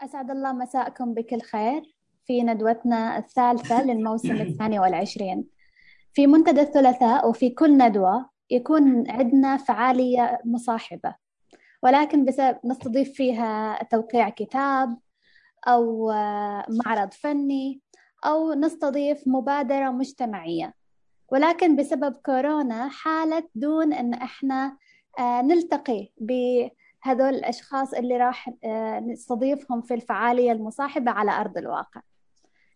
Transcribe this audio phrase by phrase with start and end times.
[0.00, 1.82] أسعد الله مساءكم بكل خير
[2.26, 5.44] في ندوتنا الثالثة للموسم الثاني والعشرين.
[6.12, 11.14] في منتدى الثلاثاء وفي كل ندوة يكون عندنا فعالية مصاحبة.
[11.82, 14.98] ولكن بسبب نستضيف فيها توقيع كتاب
[15.68, 16.12] أو
[16.68, 17.80] معرض فني
[18.24, 20.74] أو نستضيف مبادرة مجتمعية.
[21.32, 24.76] ولكن بسبب كورونا حالت دون أن إحنا
[25.18, 26.12] آه، نلتقي
[27.04, 32.00] بهذول الأشخاص اللي راح آه، نستضيفهم في الفعالية المصاحبة على أرض الواقع.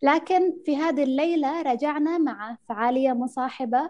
[0.01, 3.89] لكن في هذه الليلة رجعنا مع فعالية مصاحبة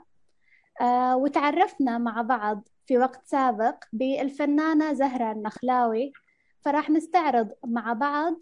[0.82, 6.14] آه، وتعرفنا مع بعض في وقت سابق بالفنانة زهرة النخلاوي.
[6.62, 8.36] فراح نستعرض مع بعض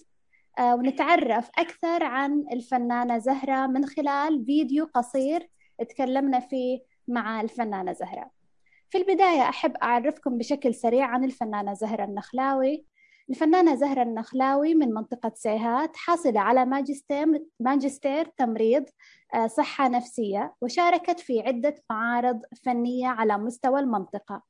[0.62, 5.50] ونتعرف أكثر عن الفنانة زهرة من خلال فيديو قصير
[5.90, 8.41] تكلمنا فيه مع الفنانة زهرة.
[8.92, 12.86] في البداية أحب أعرفكم بشكل سريع عن الفنانة زهرة النخلاوي.
[13.30, 18.86] الفنانة زهرة النخلاوي من منطقة سيهات حاصلة على ماجستير, ماجستير تمريض
[19.34, 24.44] آه، صحة نفسية وشاركت في عدة معارض فنية على مستوى المنطقة.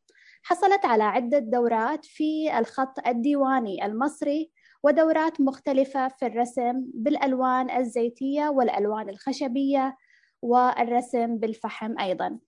[0.43, 4.51] حصلت على عدة دورات في الخط الديواني المصري
[4.83, 9.97] ودورات مختلفة في الرسم بالألوان الزيتية والألوان الخشبية
[10.41, 12.39] والرسم بالفحم أيضا.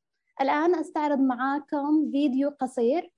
[0.41, 3.11] الآن أستعرض معاكم فيديو قصير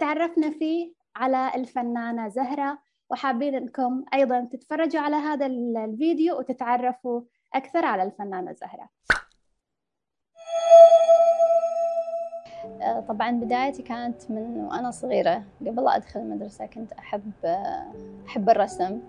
[0.00, 2.78] تعرفنا فيه على الفنانة زهرة
[3.10, 7.22] وحابين أنكم أيضا تتفرجوا على هذا الفيديو وتتعرفوا
[7.54, 8.88] أكثر على الفنانة زهرة.
[12.82, 15.44] آه، طبعا بدايتي كانت من وأنا صغيرة.
[15.60, 17.32] قبل لا أدخل المدرسة كنت أحب
[18.26, 19.00] أحب الرسم.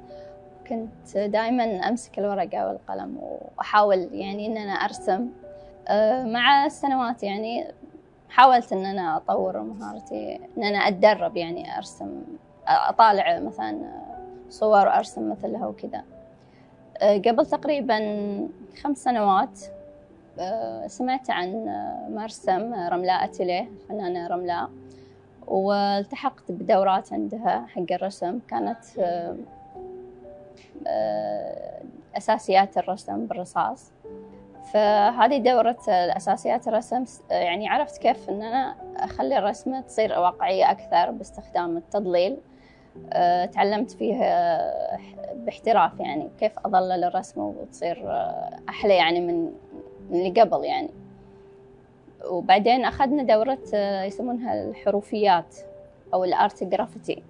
[0.67, 5.13] كنت دائما أمسك الورقة والقلم وأحاول يعني إن أنا أرسم.
[5.13, 5.41] آه،
[6.25, 7.68] مع السنوات يعني
[8.30, 12.24] حاولت إن أنا أطور مهارتي إن أنا أتدرب يعني أرسم
[12.68, 14.02] أطالع مثلا
[14.50, 16.03] صور وأرسم مثلها وكذا.
[16.97, 17.97] آه، قبل تقريبا
[18.84, 19.59] خمس سنوات
[20.40, 21.66] آه، سمعت عن
[22.09, 24.69] مرسم رملاء أتيليه الفنانة رملاء
[25.48, 28.40] والتحقت بدورات عندها حق الرسم.
[28.48, 28.78] كانت
[30.88, 31.81] آه،
[32.18, 33.92] أساسيات الرسم بالرصاص.
[34.73, 41.77] فهذه دورة الأساسيات الرسم يعني عرفت كيف أن أنا أخلي الرسمة تصير واقعية أكثر باستخدام
[41.77, 42.37] التضليل.
[43.13, 44.19] آه، تعلمت فيه
[45.35, 48.11] باحتراف يعني كيف أظلل الرسمة وتصير
[48.69, 49.51] أحلى يعني من
[50.11, 50.89] اللي قبل يعني.
[52.29, 55.55] وبعدين أخذنا دورة آه، يسمونها الحروفيات
[56.13, 57.23] أو ال art graffiti.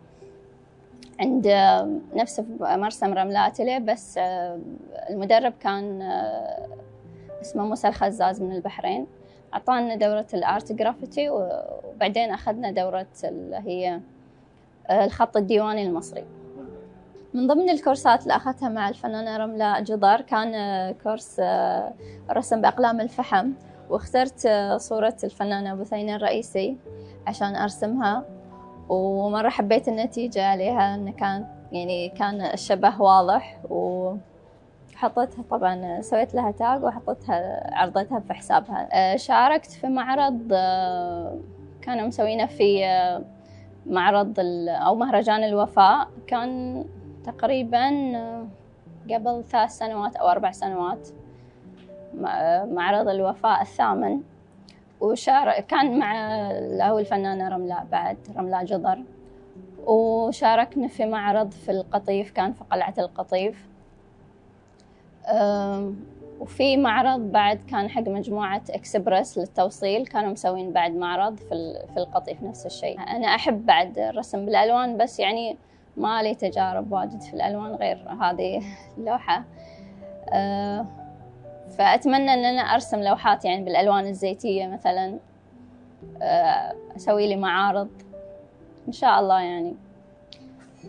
[1.19, 1.47] عند
[2.15, 4.59] نفس مرسم رملة أتلي بس آه،
[5.09, 6.67] المدرب كان آه،
[7.41, 9.07] اسمه موسى الخزاز من البحرين.
[9.53, 13.99] أعطانا دورة ال art graffiti وبعدين أخذنا دورة اللي هي
[14.87, 16.25] آه، الخط الديواني المصري.
[17.33, 20.51] من ضمن الكورسات اللي أخذتها مع الفنانة رملة جدار كان
[21.03, 21.41] course
[22.31, 23.51] رسم بأقلام الفحم.
[23.89, 24.47] واخترت
[24.77, 26.77] صورة الفنانة بثينة الرئيسي
[27.27, 28.25] عشان أرسمها.
[28.89, 33.59] ومرة حبيت النتيجة عليها إنه كان يعني كان الشبه واضح
[35.01, 38.89] وحطيتها طبعا سويت لها تاج وحطيتها عرضتها في حسابها.
[38.91, 41.37] آه، شاركت في معرض آه،
[41.81, 43.21] كانوا مسوينه في آه،
[43.85, 44.33] معرض
[44.69, 46.07] أو مهرجان الوفاء.
[46.27, 46.85] كان
[47.23, 47.89] تقريبا
[49.11, 51.09] قبل ثلاث سنوات أو أربع سنوات
[52.71, 54.21] معرض الوفاء الثامن.
[54.99, 56.41] وشارك كان مع
[56.81, 59.03] هو الفنانة رملاء بعد رملاء جضر
[59.85, 63.70] وشاركنا في معرض في القطيف كان في قلعة القطيف.
[66.39, 72.43] وفي معرض بعد كان حق مجموعة اكسبرس للتوصيل كانوا مسوين بعد معرض في في القطيف
[72.43, 72.99] نفس الشيء.
[72.99, 75.57] أنا أحب بعد الرسم بالألوان بس يعني
[75.97, 78.61] ما لي تجارب واجد في الألوان غير هذه
[78.97, 79.43] اللوحة
[80.29, 80.85] أه
[81.77, 85.19] فأتمنى أن أنا أرسم لوحات يعني بالألوان الزيتية مثلا.
[86.21, 87.89] آه، أسوي لي معارض.
[88.87, 89.75] إن شاء الله يعني.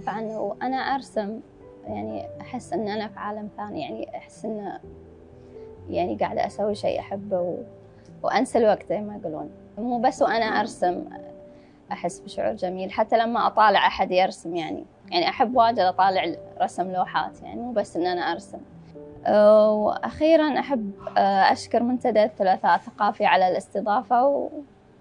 [0.07, 1.41] فأنا وأنا أرسم
[1.87, 4.79] يعني أحس أن أنا في عالم ثاني يعني أحس أن
[5.91, 7.57] يعني قاعدة أسوي شيء أحبه و...
[8.23, 9.51] وأنسى الوقت زي ما يقولون.
[9.79, 11.05] مو بس وأنا أرسم
[11.93, 17.43] أحس بشعور جميل حتى لما أطالع أحد يرسم يعني يعني أحب واجد أطالع رسم لوحات
[17.43, 18.59] يعني مو بس إن أنا أرسم.
[19.29, 24.49] وأخيرا أحب آه، أشكر منتدى الثلاثاء الثقافي على الاستضافة و...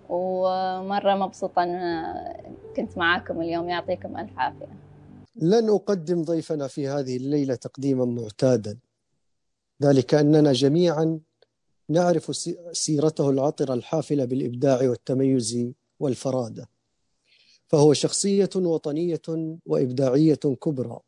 [0.09, 2.03] ومرة مبسوطة أن
[2.75, 4.65] كنت معاكم اليوم يعطيكم ألف عافية.
[5.41, 8.77] لن أقدم ضيفنا في هذه الليلة تقديما معتادا.
[9.83, 11.19] ذلك أننا جميعا
[11.89, 12.35] نعرف
[12.71, 16.69] سيرته العطرة الحافلة بالإبداع والتميز والفرادة.
[17.67, 19.21] فهو شخصية وطنية
[19.65, 20.99] وإبداعية كبرى.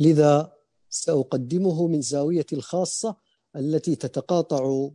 [0.00, 0.52] لذا
[0.90, 3.16] سأقدمه من زاويتي الخاصة
[3.56, 4.88] التي تتقاطع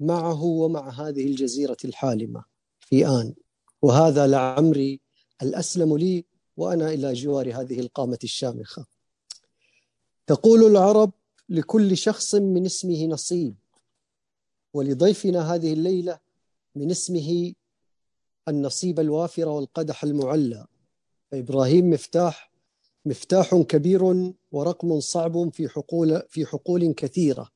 [0.00, 2.44] معه ومع هذه الجزيرة الحالمة
[2.80, 3.34] في آن.
[3.82, 5.00] وهذا لعمري
[5.42, 6.24] الأسلم لي
[6.58, 8.86] وأنا إلى جوار هذه القامة الشامخة.
[10.26, 11.12] تقول العرب
[11.48, 13.54] لكل شخص من اسمه نصيب
[14.74, 16.18] ولضيفنا هذه الليلة
[16.74, 17.52] من اسمه
[18.48, 20.66] النصيب الوافر والقدح المعلى.
[21.30, 22.52] فإبراهيم مفتاح
[23.04, 27.50] مفتاح كبير ورقم صعب في حقول في حقول كثيرة.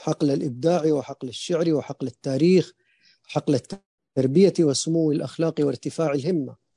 [0.00, 2.72] حقل الإبداع وحقل الشعر وحقل التاريخ
[3.22, 6.69] حقل التربية وسمو الأخلاق وارتفاع الهمة.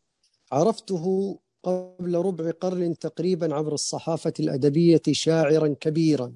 [0.54, 6.34] عرفته قبل ربع قرن تقريبا عبر الصحافة الأدبية شاعرا كبيرا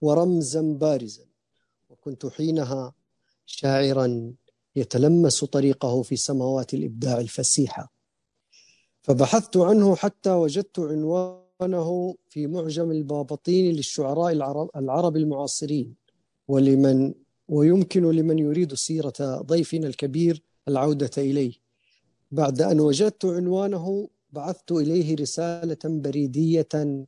[0.00, 1.24] ورمزا بارزا.
[1.90, 2.94] وكنت حينها
[3.46, 4.32] شاعرا
[4.76, 7.92] يتلمس طريقه في سماوات الإبداع الفسيحة.
[9.02, 15.94] فبحثت عنه حتى وجدت عنوانه في معجم البابطين للشعراء العرب, العرب المعاصرين
[16.48, 17.14] ولمن
[17.48, 21.63] ويمكن لمن يريد سيرة ضيفنا الكبير العودة إليه.
[22.34, 27.04] بعد أن وجدت عنوانه بعثت إليه رسالة بريدية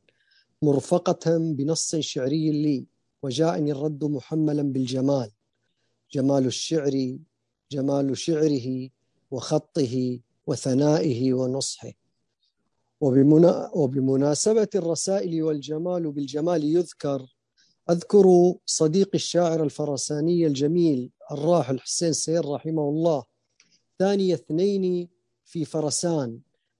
[0.61, 2.85] مرفقة بنص شعري لي
[3.23, 5.31] وجاءني الرد محملا بالجمال.
[6.13, 7.17] جمال الشعر
[7.71, 8.89] جمال شعره
[9.31, 11.93] وخطه وثنائه ونصحه.
[13.01, 17.35] وبمنا وبمناسبة الرسائل والجمال بالجمال يذكر
[17.89, 23.23] أذكر صديق الشاعر الفرساني الجميل الراحل حسين سير رحمه الله
[23.99, 25.16] ثاني اثنين
[25.47, 26.39] في فرسان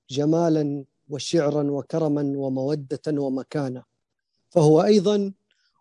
[0.10, 3.84] جمالا وشعرا وكرما ومودة ومكانة.
[4.50, 5.34] فهو أيضا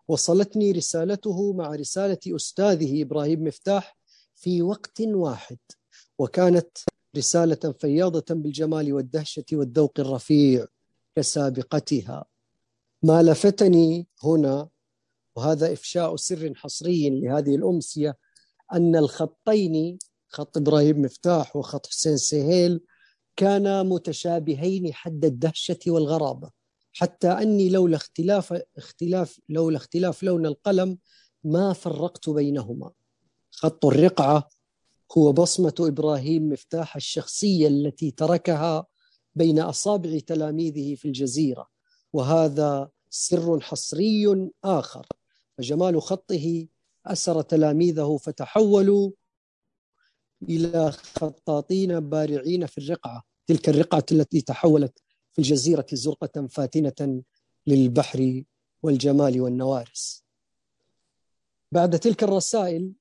[0.07, 3.97] وصلتني رسالته مع رسالة أستاذه إبراهيم مفتاح
[4.35, 5.57] في وقت واحد
[6.17, 6.77] وكانت
[7.17, 10.65] رسالة فياضة بالجمال والدهشة والذوق الرفيع
[11.15, 12.25] كسابقتها.
[13.03, 14.69] ما لفتني هنا
[15.35, 18.17] وهذا إفشاء سر حصري لهذه الأمسية
[18.73, 19.97] أن الخطين
[20.29, 22.81] خط إبراهيم مفتاح وخط حسين سهيل
[23.35, 26.51] كانا متشابهين حد الدهشة والغرابة.
[26.93, 30.97] حتى أني لولا اختلاف اختلاف لولا اختلاف لون القلم
[31.43, 32.91] ما فرقت بينهما.
[33.51, 34.49] خط الرقعة
[35.17, 38.85] هو بصمة إبراهيم مفتاح الشخصية التي تركها
[39.35, 41.67] بين أصابع تلاميذه في الجزيرة.
[42.13, 45.07] وهذا سر حصري آخر.
[45.57, 46.67] فجمال خطه
[47.05, 49.11] أسر تلاميذه فتحولوا
[50.43, 54.99] إلى خطاطين بارعين في الرقعة تلك الرقعة التي تحولت
[55.33, 57.23] في الجزيرة زرقة فاتنة
[57.67, 58.43] للبحر
[58.83, 60.23] والجمال والنوارس.
[61.71, 62.93] بعد تلك الرسائل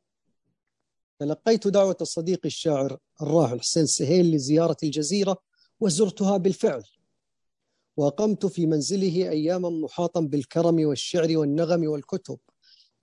[1.19, 5.39] تلقيت دعوة صديقي الشاعر الراحل حسين سهيل لزيارة الجزيرة
[5.81, 6.85] وزرتها بالفعل.
[7.97, 12.39] وأقمت في منزله أياما محاطا بالكرم والشعر والنغم والكتب.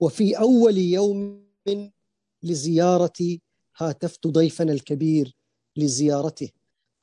[0.00, 1.44] وفي أول يوم
[2.42, 3.42] لزيارتي
[3.76, 5.36] هاتفت ضيفنا الكبير
[5.76, 6.50] لزيارته.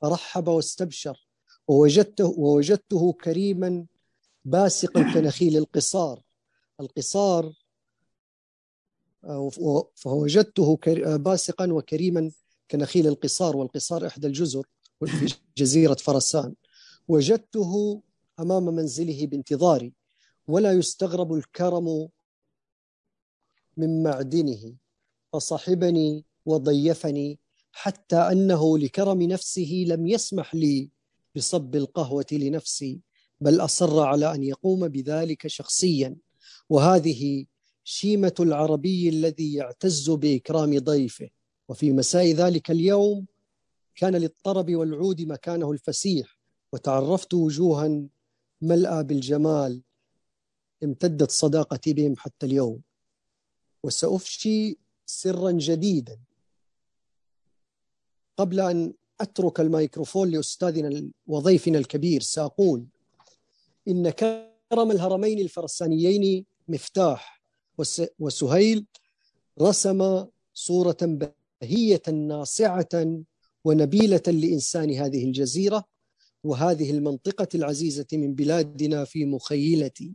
[0.00, 1.26] فرحب واستبشر
[1.68, 3.86] ووجدته, ووجدته كريما
[4.44, 6.22] باسقا كنخيل القصار.
[6.80, 7.52] القصار
[9.94, 10.78] فوجدته
[11.16, 12.30] باسقا وكريما
[12.70, 14.66] كنخيل القصار والقصار إحدى الجزر
[15.04, 16.54] في جزيرة فرسان.
[17.08, 18.02] وجدته
[18.40, 19.92] أمام منزله بانتظاري
[20.48, 22.08] ولا يستغرب الكرم
[23.76, 24.74] من معدنه.
[25.32, 27.38] فصحبني وضيفني
[27.72, 30.90] حتى أنه لكرم نفسه لم يسمح لي
[31.36, 33.00] بصب القهوة لنفسي
[33.40, 36.16] بل أصر على أن يقوم بذلك شخصيا.
[36.68, 37.44] وهذه
[37.84, 41.28] شيمة العربي الذي يعتز بإكرام ضيفه.
[41.68, 43.26] وفي مساء ذلك اليوم
[43.94, 46.38] كان للطرب والعود مكانه الفسيح
[46.72, 48.02] وتعرفت وجوها
[48.62, 49.82] ملأى بالجمال
[50.84, 52.80] امتدت صداقتي بهم حتى اليوم.
[53.82, 56.18] وسأفشي سرا جديدا.
[58.42, 62.84] قبل أن أترك الميكروفون لأستاذنا وضيفنا الكبير سأقول
[63.88, 67.42] إن كرم الهرمين الفرسانيين مفتاح
[68.18, 68.86] وسهيل
[69.60, 70.96] رسم صورة
[71.62, 73.22] بهية ناصعة
[73.64, 75.84] ونبيلة لإنسان هذه الجزيرة
[76.44, 80.12] وهذه المنطقة العزيزة من بلادنا في مخيلتي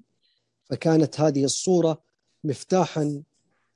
[0.63, 2.01] فكانت هذه الصورة
[2.43, 3.23] مفتاحا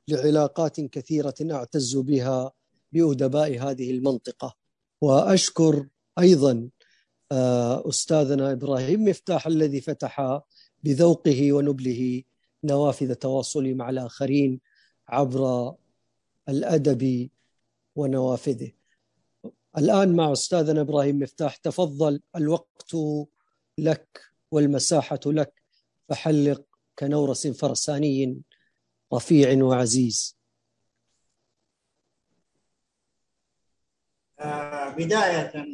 [0.08, 2.52] لعلاقات كثيرة أعتز بها
[2.92, 4.56] بأدباء هذه المنطقة.
[5.02, 5.88] وأشكر
[6.20, 6.70] أيضا
[7.32, 10.42] آه، أستاذنا إبراهيم مفتاح الذي فتح
[10.84, 12.24] بذوقه ونبله
[12.64, 14.60] نوافذ تواصلي مع الآخرين
[15.08, 15.74] عبر
[16.50, 17.30] الأدب
[17.96, 18.72] ونوافذه.
[19.78, 22.96] الآن مع أستاذنا إبراهيم مفتاح تفضل الوقت
[23.78, 24.22] لك
[24.52, 25.54] والمساحة لك.
[26.10, 26.64] فحلق
[27.00, 28.42] كنورس فرساني
[29.14, 30.41] رفيع وعزيز.
[34.98, 35.66] بداية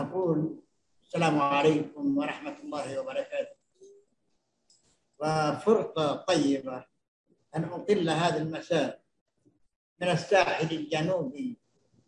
[0.00, 0.60] نقول
[1.02, 3.56] السلام عليكم ورحمة الله وبركاته.
[5.18, 6.84] وفرصة طيبة
[7.56, 9.02] أن أطل هذا المساء
[10.00, 11.58] من الساحل الجنوبي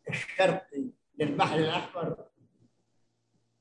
[0.08, 0.84] الشرقي
[1.18, 2.24] للبحر الأحمر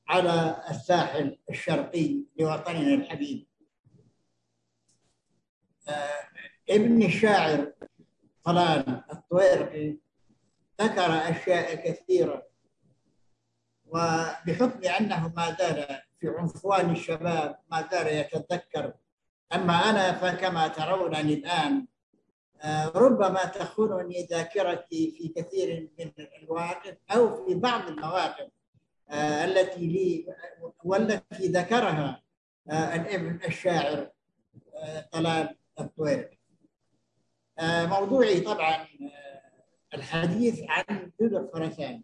[0.08, 3.46] على الساحل الشرقي لوطننا الحبيب.
[5.88, 6.28] آه،
[6.70, 7.72] ابن الشاعر
[8.44, 9.96] طلال الطويرقي
[10.80, 12.42] ذكر أشياء كثيرة.
[13.86, 15.86] وبحكم أنه ما زال
[16.20, 18.92] في عنفوان الشباب ما زال يتذكر.
[19.54, 21.86] أما أنا فكما ترونني الآن
[22.62, 26.12] آه، ربما تخونني ذاكرتي في كثير من
[26.42, 28.48] المواقف أو في بعض المواقف
[29.10, 30.26] آه، التي لي
[30.84, 32.22] والتي ذكرها
[32.70, 34.10] آه، الابن الشاعر
[35.12, 36.38] طلال الطويري
[37.62, 38.86] موضوعي طبعا
[39.94, 42.02] الحديث عن جزر خراسان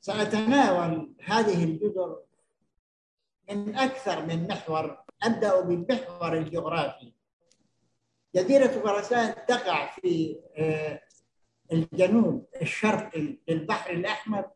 [0.00, 2.20] سأتناول هذه الجزر
[3.50, 7.12] من أكثر من محور أبدأ بالمحور الجغرافي.
[8.34, 11.00] جزيرة خراسان تقع في آه،
[11.72, 14.50] الجنوب الشرقي للبحر الأحمر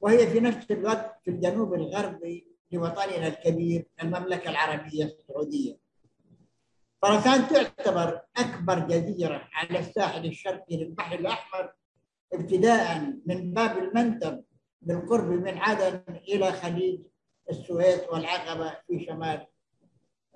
[0.00, 5.83] وهي في نفس الوقت في الجنوب الغربي لوطننا الكبير المملكة العربية السعودية.
[7.04, 11.72] خراسان تعتبر أكبر جزيرة على الساحل الشرقي للبحر الأحمر
[12.32, 14.44] ابتداء من باب المنتب
[14.82, 17.00] بالقرب من عدن إلى خليج
[17.50, 19.46] السويس والعقبة في شمال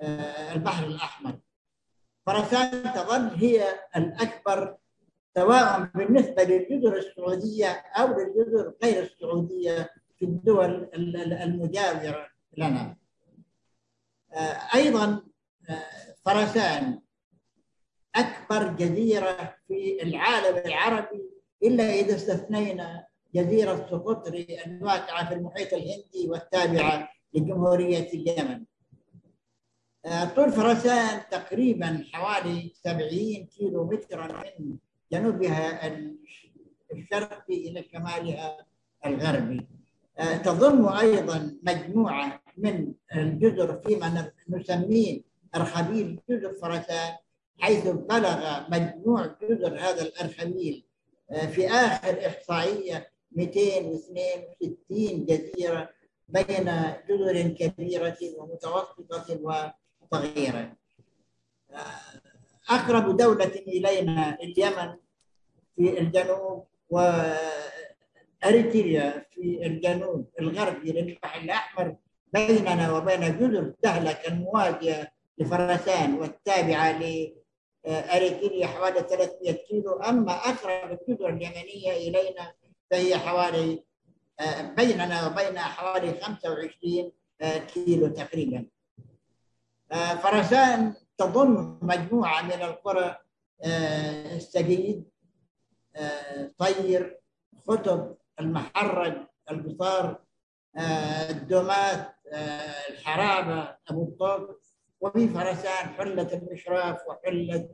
[0.01, 1.39] آه، البحر الأحمر.
[2.27, 4.77] خراسان تظل هي الأكبر
[5.35, 12.97] سواء بالنسبة للجزر السعودية أو للجزر غير السعودية في الدول المجاورة لنا.
[14.33, 15.23] آه، أيضا
[15.71, 17.01] آه، خراسان
[18.17, 21.31] أكبر جزيرة في العالم العربي
[21.63, 28.65] إلا إذا استثنينا جزيرة سقطري الواقعة في المحيط الهندي والتابعة لجمهورية اليمن.
[30.05, 34.27] آه، طول فرسان تقريبا حوالي 70 كيلو مترا
[34.61, 34.77] من
[35.13, 35.87] جنوبها
[36.93, 38.67] الشرقي إلى شمالها
[39.07, 39.67] الغربي.
[40.19, 47.17] آه، تضم أيضا مجموعة من الجزر فيما نسميه أرخبيل جزر فرسان
[47.59, 50.85] حيث بلغ مجموع جزر هذا الأرخبيل
[51.31, 55.91] آه، في آخر إحصائية 262 جزيرة
[56.29, 56.71] بين
[57.09, 59.73] جزر كبيرة ومتوسطة
[60.11, 60.73] صغيرة
[62.71, 64.95] أقرب دولة إلينا اليمن
[65.77, 67.67] في الجنوب وأريتريا
[69.35, 71.97] في الجنوب الغربي للبحر الأحمر
[72.33, 76.99] بيننا وبين جزر تهلك المواجهة لفرسان والتابعة
[77.85, 79.93] لأريتريا حوالي 300 كيلو.
[79.93, 82.55] أما أقرب الجزر اليمنية إلينا
[82.91, 83.85] فهي حوالي
[84.77, 87.13] بيننا وبينها حوالي 25
[87.75, 88.67] كيلو تقريبا.
[89.93, 93.17] آه، فرسان تضم مجموعة من القرى
[93.63, 95.05] آه، السجيد
[95.97, 97.21] آه، طير
[97.69, 99.15] خطب المحرج
[99.51, 100.21] البصار
[101.31, 102.15] الدومات
[102.91, 104.57] الحرابة أبو الطوب
[105.01, 107.69] وفي فرسان حلة المشراف وحلة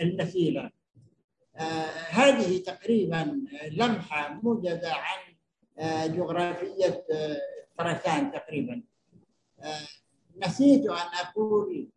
[0.00, 0.70] النسيلة
[2.10, 3.40] هذه تقريبا
[3.72, 5.18] لمحة موجزة عن
[6.16, 7.04] جغرافية
[7.78, 8.82] فرسان تقريبا.
[10.46, 11.88] نسيت أن أقول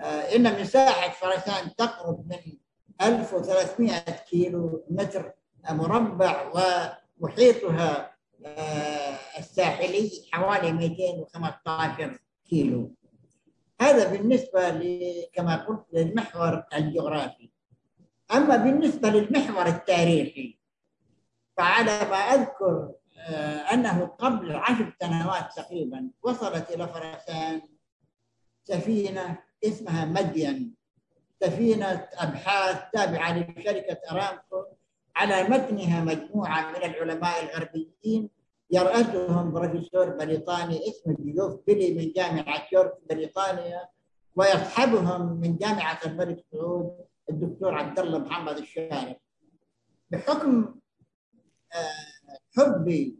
[0.00, 2.56] آه، إن مساحة فرسان تقرب من
[3.02, 3.98] 1300
[4.30, 5.32] كيلو متر
[5.70, 6.52] مربع
[7.20, 8.14] ومحيطها
[8.46, 12.18] آه، الساحلي حوالي 215
[12.50, 12.94] كيلو.
[13.84, 14.70] هذا بالنسبة
[15.32, 17.50] كما قلت للمحور الجغرافي.
[18.34, 20.58] أما بالنسبة للمحور التاريخي
[21.56, 27.62] فعلى ما أذكر آه، أنه قبل عشر سنوات تقريبا وصلت إلى فرسان
[28.64, 30.74] سفينة اسمها مدين.
[31.42, 34.64] سفينة أبحاث تابعة لشركة أرامكو
[35.16, 38.30] على متنها مجموعة من العلماء الغربيين
[38.74, 43.88] يرأسهم بروفيسور بريطاني اسمه ديوف بيلي من جامعة يورك بريطانيا
[44.36, 49.16] ويصحبهم من جامعة الملك سعود الدكتور عبد الله محمد الشارع
[50.10, 50.74] بحكم
[51.74, 53.18] آه، حبي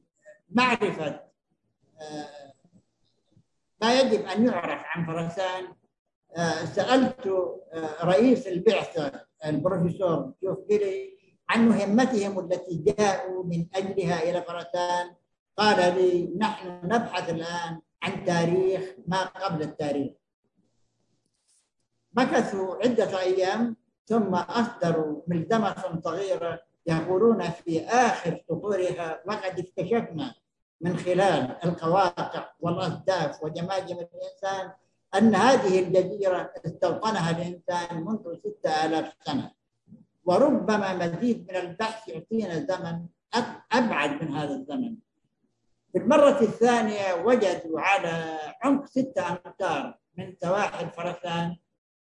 [0.50, 1.20] معرفة
[2.00, 2.52] آه،
[3.82, 5.64] ما يجب أن يعرف عن فرسان
[6.36, 7.32] آه، سألت
[8.02, 11.14] رئيس البعثة البروفيسور جوف بيلي
[11.48, 15.14] عن مهمتهم التي جاءوا من أجلها إلى فرسان.
[15.56, 20.12] قال لي نحن نبحث الآن عن تاريخ ما قبل التاريخ.
[22.14, 30.34] مكثوا عدة أيام ثم أصدروا ملزمة صغيرة يقولون في آخر سطورها وقد اكتشفنا
[30.80, 34.72] من خلال القواقع والأصداف وجماجم الإنسان
[35.14, 39.50] أن هذه الجزيرة استوطنها الإنسان منذ ستة آلاف سنة
[40.24, 43.06] وربما مزيد من البحث يعطينا زمن
[43.72, 44.96] أبعد من هذا الزمن.
[45.94, 51.56] في المرة الثانية وجدوا على عمق ستة أمتار من سواحل فرسان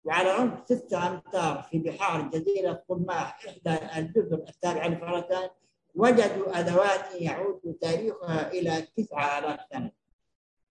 [0.04, 5.50] وعلى عمق ستة أمتار في بحار جزيرة قماح إحدى الجزر التابعة لفرسان
[5.96, 9.92] وجدوا أدوات يعود تاريخها إلى تسعة آلاف سنة.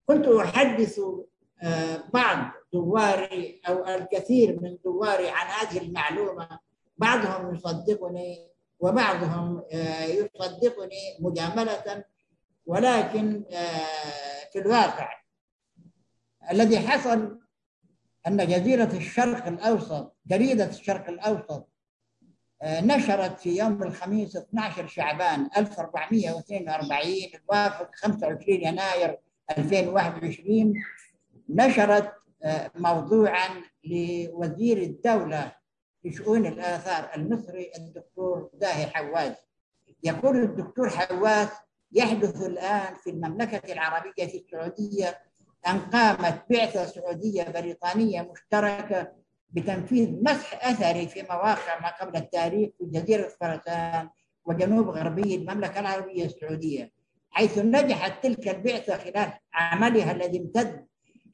[0.06, 1.00] كنت أحدث
[1.62, 6.58] آه، بعض زواري أو الكثير من زواري عن هذه المعلومة.
[6.98, 8.48] بعضهم يصدقني
[8.80, 12.04] وبعضهم آه، يصدقني مجاملة
[12.68, 15.10] ولكن آه، في الواقع
[16.50, 17.38] الذي حصل
[18.26, 21.68] أن جزيرة الشرق الأوسط جريدة الشرق الأوسط
[22.62, 29.18] آه، نشرت في يوم الخميس 12 شعبان 1442 الوافق 25 يناير
[29.58, 30.74] 2021
[31.48, 33.48] نشرت آه، موضوعا
[33.84, 35.52] لوزير الدولة
[36.02, 39.36] في شؤون الآثار المصري الدكتور داهي حواس.
[40.02, 41.48] يقول الدكتور حواس
[41.92, 45.18] يحدث الآن في المملكة العربية السعودية
[45.68, 49.12] أن قامت بعثة سعودية بريطانية مشتركة
[49.50, 54.08] بتنفيذ مسح أثري في مواقع ما قبل التاريخ في جزيرة فرسان
[54.44, 56.92] وجنوب غربي المملكة العربية السعودية
[57.30, 60.86] حيث نجحت تلك البعثة خلال عملها الذي امتد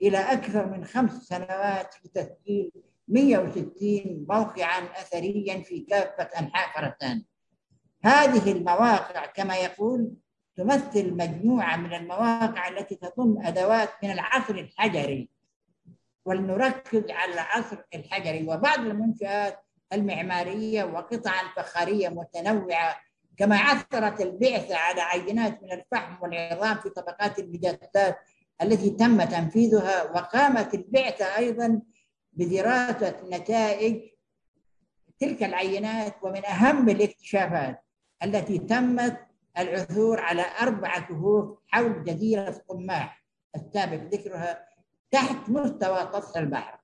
[0.02, 2.72] إلى أكثر من خمس سنوات في تسجيل
[3.08, 7.24] 160 موقعا أثريا في كافة أنحاء فرسان
[8.04, 10.10] هذه المواقع كما يقول
[10.56, 15.28] تمثل مجموعة من المواقع التي تضم أدوات من العصر الحجري.
[16.24, 19.58] ولنركز على العصر الحجري وبعض المنشآت
[19.92, 22.96] المعمارية وقطعا فخارية متنوعة
[23.36, 28.18] كما عثرت البعثة على عينات من الفحم والعظام في طبقات المجسات
[28.62, 31.80] التي تم تنفيذها وقامت البعثة أيضا
[32.32, 34.00] بدراسة نتائج
[35.18, 37.84] تلك العينات ومن أهم الاكتشافات
[38.22, 39.26] التي تمت
[39.58, 43.24] العثور على أربع كهوف حول جزيرة قماح
[43.56, 44.68] السابق ذكرها
[45.10, 46.78] تحت مستوى سطح البحر.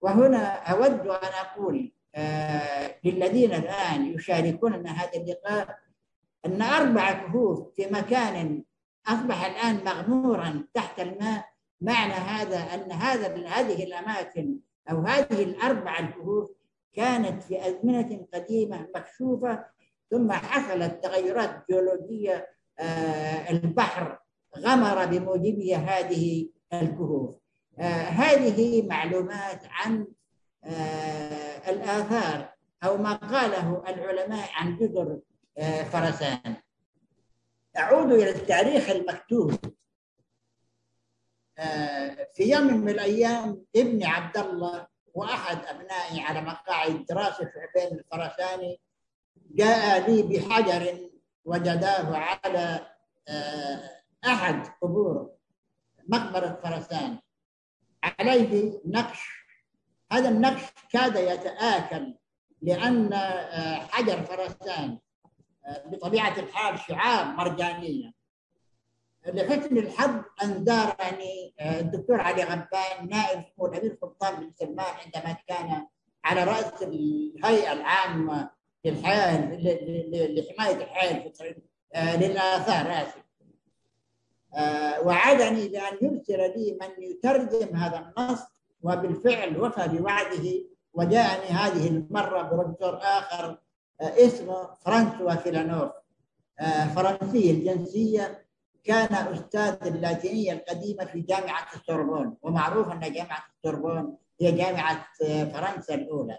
[0.00, 5.78] وهنا أود أن أقول آه للذين الآن يشاركوننا هذا اللقاء
[6.46, 8.64] أن أربع كهوف في مكان
[9.06, 11.50] أصبح الآن مغمورا تحت الماء.
[11.80, 14.56] معنى هذا أن هذا هذه الأماكن
[14.90, 16.50] أو هذه الأربع الكهوف
[16.92, 19.64] كانت في أزمنة قديمة مكشوفة
[20.10, 24.18] ثم حصلت تغيرات جيولوجية آه، البحر
[24.58, 27.36] غمر بموجبها هذه الكهوف.
[27.78, 30.06] آه، هذه معلومات عن
[30.64, 35.20] آه، الآثار أو ما قاله العلماء عن جزر
[35.92, 36.56] فرسان.
[37.76, 39.54] أعود إلى التاريخ المكتوب.
[42.34, 48.80] في يوم من الأيام ابني عبد الله وأحد أبنائي على مقاعد دراسة شعبين الفرساني
[49.50, 51.10] جاء لي بحجر
[51.44, 52.86] وجداه على
[53.28, 53.90] آه،
[54.26, 55.30] أحد قبور
[56.08, 57.18] مقبرة فرسان
[58.02, 59.28] عليه نقش
[60.12, 60.62] هذا النقش
[60.92, 62.14] كاد يتآكل
[62.62, 64.98] لأن آه، حجر فرسان
[65.66, 68.20] آه، بطبيعة الحال شعار مرجانية.
[69.26, 75.86] لحسن الحظ أن زارني الدكتور علي غبان نائب سمو الأمير سلطان بن سلمان عندما كان
[76.24, 78.50] على رأس الهيئة العامة
[78.84, 79.54] للحياه
[80.10, 81.32] لحماية الحياة
[81.94, 83.24] آه، للاثار اسف
[84.54, 88.40] آه، وعدني بأن يرسل لي من يترجم هذا النص
[88.82, 90.64] وبالفعل وفى بوعده
[90.94, 93.58] وجاءني هذه المرة بروفيسور آخر
[94.00, 95.90] آه، اسمه فرانسوا فيلانوف.
[96.94, 98.46] فرنسي الجنسية
[98.84, 105.06] كان أستاذ اللاتينية القديمة في جامعة السوربون ومعروف أن جامعة السوربون هي جامعة
[105.52, 106.38] فرنسا الأولى.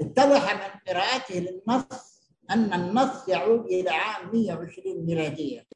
[0.00, 5.66] اتضح من قراءته للنص أن النص يعود إلى عام 120 ميلادية.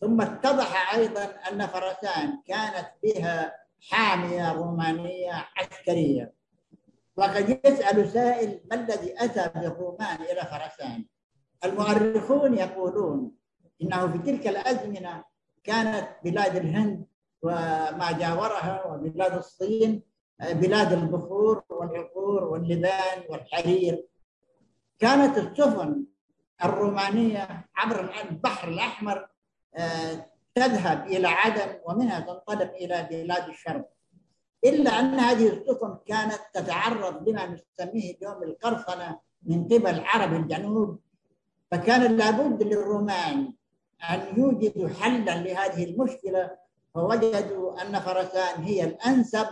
[0.00, 3.54] ثم اتضح أيضا أن فرسان كانت بها
[3.90, 6.32] حامية رومانية عسكرية.
[7.16, 11.04] وقد يسأل سائل ما الذي أتى بالرومان إلى فرسان؟
[11.64, 13.32] المؤرخون يقولون
[13.82, 15.24] إنه في تلك الأزمنة
[15.64, 17.06] كانت بلاد الهند
[17.42, 20.02] وما جاورها وبلاد الصين
[20.40, 24.04] بلاد البخور والعقور واللبان والحرير.
[24.98, 26.04] كانت السفن
[26.64, 29.28] الرومانية عبر البحر الأحمر
[30.54, 33.88] تذهب إلى عدن ومنها تنطلق إلى بلاد الشرق.
[34.64, 40.98] إلا أن هذه السفن كانت تتعرض لما نسميه اليوم القرصنة من قبل عرب الجنوب.
[41.70, 43.52] فكان لابد للرومان
[44.10, 46.50] أن يوجدوا حلا لهذه المشكلة
[46.94, 49.46] فوجدوا أن فرسان هي الأنسب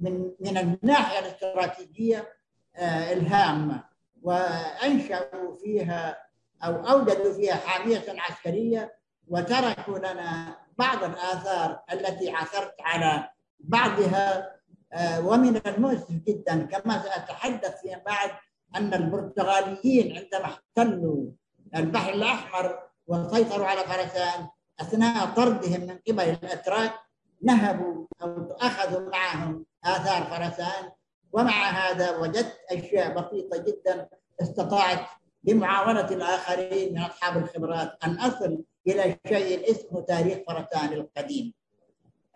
[0.00, 2.28] من من الناحية الاستراتيجية
[2.76, 3.84] آه، الهامة
[4.22, 6.18] وأنشأوا فيها
[6.64, 13.30] أو أوجدوا فيها حامية عسكرية وتركوا لنا بعض الآثار التي عثرت على
[13.60, 14.58] بعضها
[14.92, 18.30] آه، ومن المؤسف جدا كما سأتحدث فيما بعد
[18.76, 21.30] أن البرتغاليين عندما احتلوا
[21.76, 24.48] البحر الأحمر وسيطروا على فرسان
[24.80, 26.94] أثناء طردهم من قبل الأتراك
[27.42, 30.90] نهبوا أو أخذوا معهم آثار فرسان
[31.32, 34.08] ومع هذا وجدت أشياء بسيطة جدا
[34.42, 35.06] استطاعت
[35.42, 41.54] بمعاونة الآخرين من أصحاب الخبرات أن أصل إلى شيء اسمه تاريخ فرسان القديم.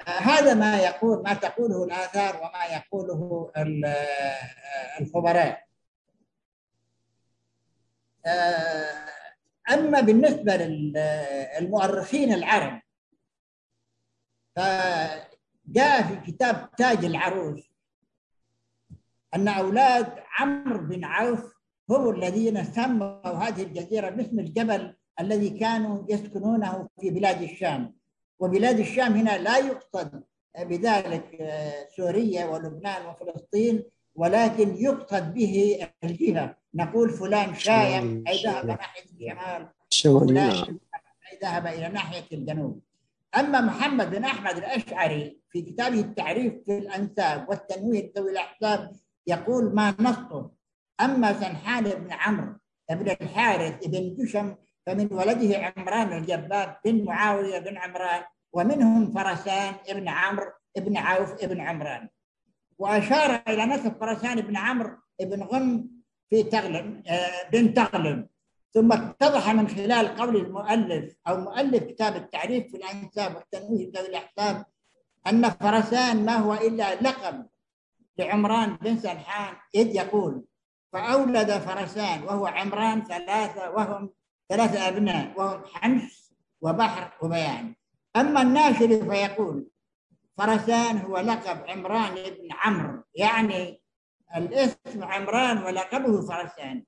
[0.07, 3.53] هذا ما يقول ما تقوله الآثار وما يقوله
[5.01, 5.67] الخبراء.
[9.71, 12.83] أما بالنسبة للمؤرخين العرب
[15.67, 17.73] فجاء في كتاب تاج العروس
[19.35, 21.53] أن أولاد عمرو بن عوف
[21.91, 27.95] هم الذين سموا هذه الجزيرة باسم الجبل الذي كانوا يسكنونه في بلاد الشام.
[28.39, 30.23] وبلاد الشام هنا لا يقصد
[30.59, 33.83] بذلك آه، سوريا ولبنان وفلسطين
[34.15, 36.57] ولكن يقصد به الجهة.
[36.75, 40.79] نقول فلان شايم أي ذهب ناحية الشمال شمالي نعم.
[41.33, 42.81] أي ذهب إلى ناحية الجنوب.
[43.37, 48.93] أما محمد بن أحمد الأشعري في كتابه التعريف في الأنساب والتنويه ذوي الأحساب
[49.27, 50.51] يقول ما نصه.
[51.01, 52.55] أما سنحان بن عمرو
[52.91, 54.55] بن الحارث بن جشم
[54.87, 61.61] فمن ولده عمران الجبار بن معاوية بن عمران ومنهم فرسان ابن عمرو ابن عوف ابن
[61.61, 62.09] عمران.
[62.79, 65.89] وأشار إلى نسب فرسان بن عمرو بن غن
[66.31, 68.29] في تغلب آه، بن تغلب.
[68.75, 74.67] ثم اتضح من خلال قول المؤلف أو مؤلف كتاب التعريف في الأنساب والتنويه ذوي الأحساب
[75.27, 77.47] أن فرسان ما هو إلا لقب
[78.19, 79.55] لعمران بن سلحان.
[79.75, 80.45] إذ يقول
[80.93, 84.11] فأولد فرسان وهو عمران ثلاثة وهم
[84.49, 87.75] ثلاثة أبناء وهم حمص وبحر وبيان.
[88.17, 89.67] أما الناشر فيقول
[90.39, 93.83] فرسان هو لقب عمران بن عمرو يعني
[94.37, 96.85] الاسم عمران ولقبه فرسان.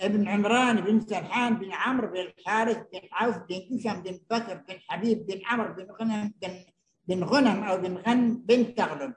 [0.00, 4.76] ابن عمران بن سرحان بن عمرو بن الحارث بن عوف بن كشم بن بكر بن
[4.88, 6.64] حبيب بن عمرو بن غنم بن
[7.08, 9.14] بن غنم أو بن غن بن تغلب.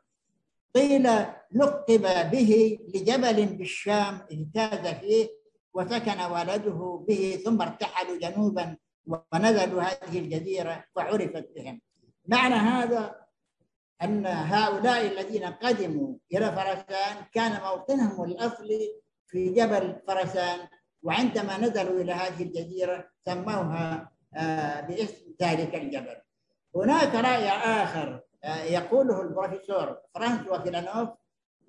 [0.75, 1.03] قيل
[1.51, 5.27] لقب به لجبل بالشام اجتاز فيه
[5.73, 11.81] وسكن ولده به ثم ارتحلوا جنوبا ونزلوا هذه الجزيرة وعرفت بهم.
[12.27, 13.15] معنى هذا
[14.03, 20.59] أن هؤلاء الذين قدموا إلى فرسان كان موطنهم الأصلي في جبل فرسان
[21.03, 26.15] وعندما نزلوا إلى هذه الجزيرة سموها آه، باسم ذلك الجبل.
[26.75, 31.09] هناك رأي آخر آه، يقوله البروفيسور فرانسوا فيلانوف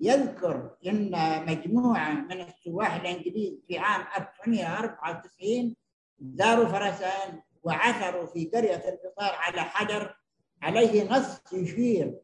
[0.01, 1.11] يذكر إن
[1.45, 5.75] مجموعة من السواح الإنجليز في عام 1994
[6.21, 10.15] زاروا فرسان وعثروا في قرية الفطار على حجر
[10.61, 12.19] عليه نص يشير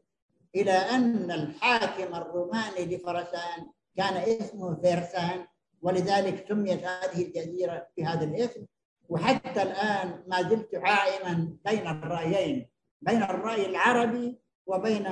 [0.54, 3.66] إلى أن الحاكم الروماني لفرسان
[3.96, 5.46] كان اسمه فيرسان
[5.82, 8.66] ولذلك سميت هذه الجزيرة بهذا الاسم.
[9.08, 12.68] وحتى الآن ما زلت عائما بين الرأيين
[13.02, 15.02] بين الرأي العربي وبين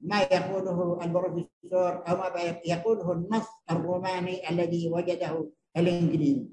[0.00, 6.48] ما يقوله البروفيسور أو ما يقوله النص الروماني الذي وجده الإنجليزي.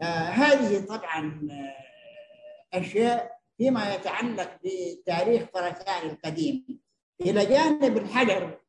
[0.00, 6.80] آه هذه طبعا آه أشياء فيما يتعلق بتاريخ فرسان القديم.
[7.20, 8.59] إلى جانب الحجر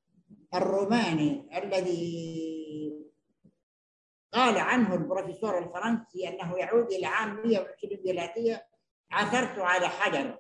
[0.53, 2.31] الروماني الذي
[4.33, 8.67] قال عنه البروفيسور الفرنسي أنه يعود إلى عام 120 ميلادية
[9.11, 10.37] عثرت على حجر.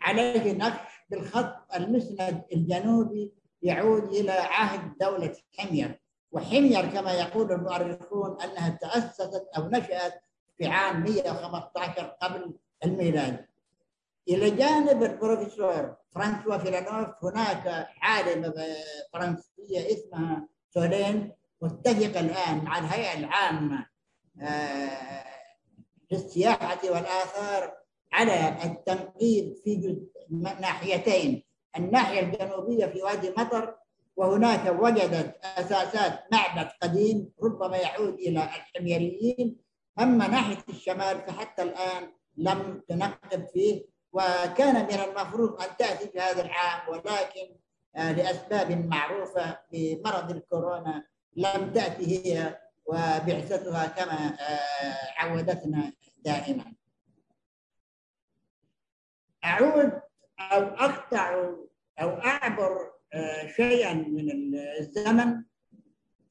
[0.00, 6.00] عليه نقش بالخط المسند الجنوبي يعود إلى عهد دولة حمير.
[6.32, 10.22] وحمير كما يقول المؤرخون أنها تأسست أو نشأت
[10.58, 13.46] في عام 115 قبل الميلاد.
[14.28, 18.54] إلى جانب البروفيسور فرانسوا فيلانوف هناك عالمة
[19.12, 23.86] فرنسية اسمها سولين متفقة الآن مع الهيئة العامة
[24.42, 25.24] آه،
[26.10, 27.72] للسياحة والآثار
[28.12, 29.96] على التنقيب في
[30.60, 31.42] ناحيتين
[31.76, 33.74] الناحية الجنوبية في وادي مطر
[34.16, 39.56] وهناك وجدت أساسات معبد قديم ربما يعود إلى الحميريين
[39.98, 46.42] أما ناحية الشمال فحتى الآن لم تنقب فيه وكان من المفروض أن تأتي في هذا
[46.42, 47.56] العام ولكن
[47.96, 51.04] آه، لأسباب معروفة بمرض الكورونا
[51.36, 55.92] لم تأتي هي وبعثتها كما آه، عودتنا
[56.24, 56.64] دائما.
[59.44, 59.92] أعود
[60.40, 61.34] أو أقطع
[62.00, 65.42] أو أعبر آه، شيئا من الزمن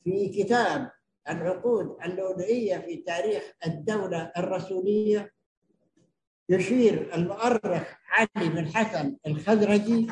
[0.04, 0.92] في كتاب
[1.30, 5.35] العقود اللؤلؤية في تاريخ الدولة الرسولية
[6.50, 10.08] يشير المؤرخ علي بن حسن الخزرجي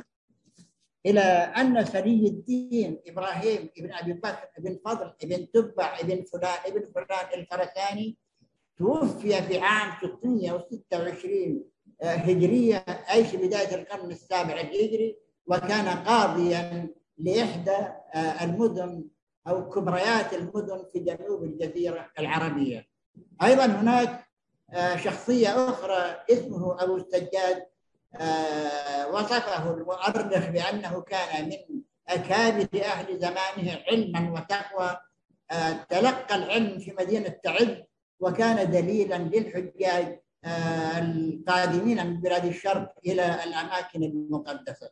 [1.06, 6.92] إلى أن سري الدين إبراهيم بن أبي بكر بن فضل بن تبع بن فلان بن
[6.96, 8.18] فلان الفرساني
[8.78, 11.64] توفي في عام 626
[12.02, 12.78] آه، هجرية
[13.14, 17.72] أي في بداية القرن السابع الهجري وكان قاضيا لإحدى
[18.16, 19.06] آه، المدن
[19.48, 22.88] أو كبريات المدن في جنوب الجزيرة العربية.
[23.44, 24.28] أيضا هناك
[24.96, 27.66] شخصية أخرى اسمه أبو السجاد
[28.16, 34.98] آه، وصفه المؤرخ بأنه كان من أكابر أهل زمانه علما وتقوى.
[35.52, 37.78] آه، تلقى العلم في مدينة تعز
[38.20, 40.20] وكان دليلا للحجاج
[40.98, 44.90] القادمين من بلاد الشرق إلى الأماكن المقدسة.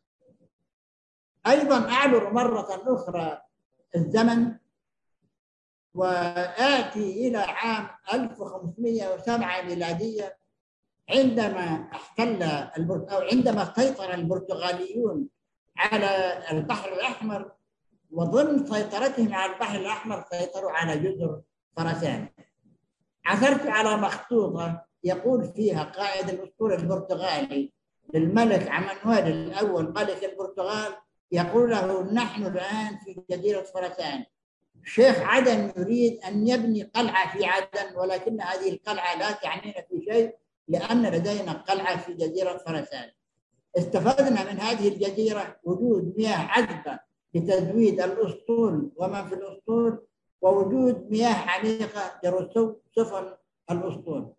[1.48, 3.42] أيضا أعبر مرة أخرى
[3.96, 4.56] الزمن
[5.94, 10.38] وآتي إلى عام 1507 ميلادية
[11.10, 15.28] عندما احتل أو عندما سيطر البرتغاليون
[15.78, 17.52] على البحر الأحمر
[18.12, 21.42] وضمن سيطرتهم على البحر الأحمر سيطروا على جزر
[21.78, 22.28] فرسان.
[23.26, 27.72] عثرت على مخطوطة يقول فيها قائد الأسطول البرتغالي
[28.14, 30.94] للملك عمانويل الأول ملك البرتغال
[31.32, 34.26] يقول له نحن الآن في جزيرة فرسان.
[34.86, 40.36] شيخ عدن يريد أن يبني قلعة في عدن ولكن هذه القلعة لا تعنينا في شيء
[40.68, 43.12] لأن لدينا قلعة في جزيرة فرسان.
[43.78, 47.00] استفدنا من هذه الجزيرة وجود مياه عذبة
[47.34, 50.06] لتزويد الأسطول ومن في الأسطول
[50.42, 53.34] ووجود مياه عميقة لرسو سفن
[53.72, 54.34] الأسطول.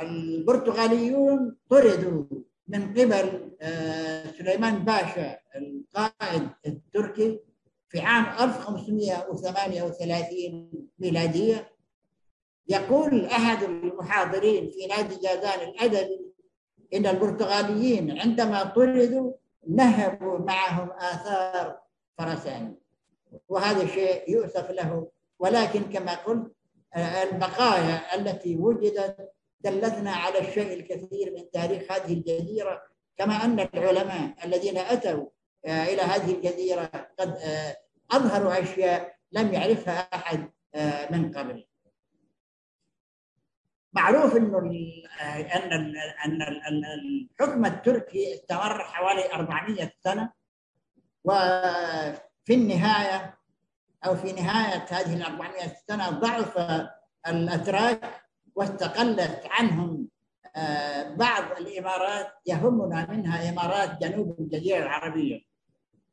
[0.00, 2.24] البرتغاليون طردوا
[2.68, 7.40] من قبل آه، سليمان باشا القائد التركي
[7.88, 11.72] في عام 1538 ميلادية
[12.68, 16.28] يقول أحد المحاضرين في نادي جازان الأدبي
[16.94, 19.32] إن البرتغاليين عندما طردوا
[19.68, 21.80] نهبوا معهم آثار
[22.18, 22.76] فرسان.
[23.48, 25.08] وهذا شيء يؤسف له.
[25.38, 26.52] ولكن كما قلت
[26.96, 32.82] البقايا التي وجدت دلتنا على الشيء الكثير من تاريخ هذه الجزيرة
[33.16, 35.26] كما أن العلماء الذين أتوا
[35.66, 37.76] آه، إلى هذه الجزيرة قد آه،
[38.10, 41.64] أظهروا أشياء لم يعرفها أحد آه، من قبل.
[43.92, 44.58] معروف إنه
[45.54, 50.32] أن أن الحكم التركي استمر حوالي 400 سنة
[51.24, 53.38] وفي النهاية
[54.06, 56.58] أو في نهاية هذه ال 400 سنة ضعف
[57.28, 58.22] الأتراك
[58.54, 60.08] واستقلت عنهم
[61.16, 65.47] بعض الإمارات يهمنا منها إمارات جنوب الجزيرة العربية.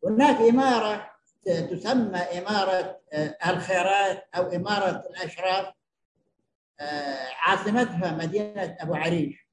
[0.06, 1.12] هناك إمارة
[1.46, 5.66] تسمى إمارة آه، الخيرات أو إمارة الأشراف
[6.80, 9.46] آه، عاصمتها مدينة أبو عريش.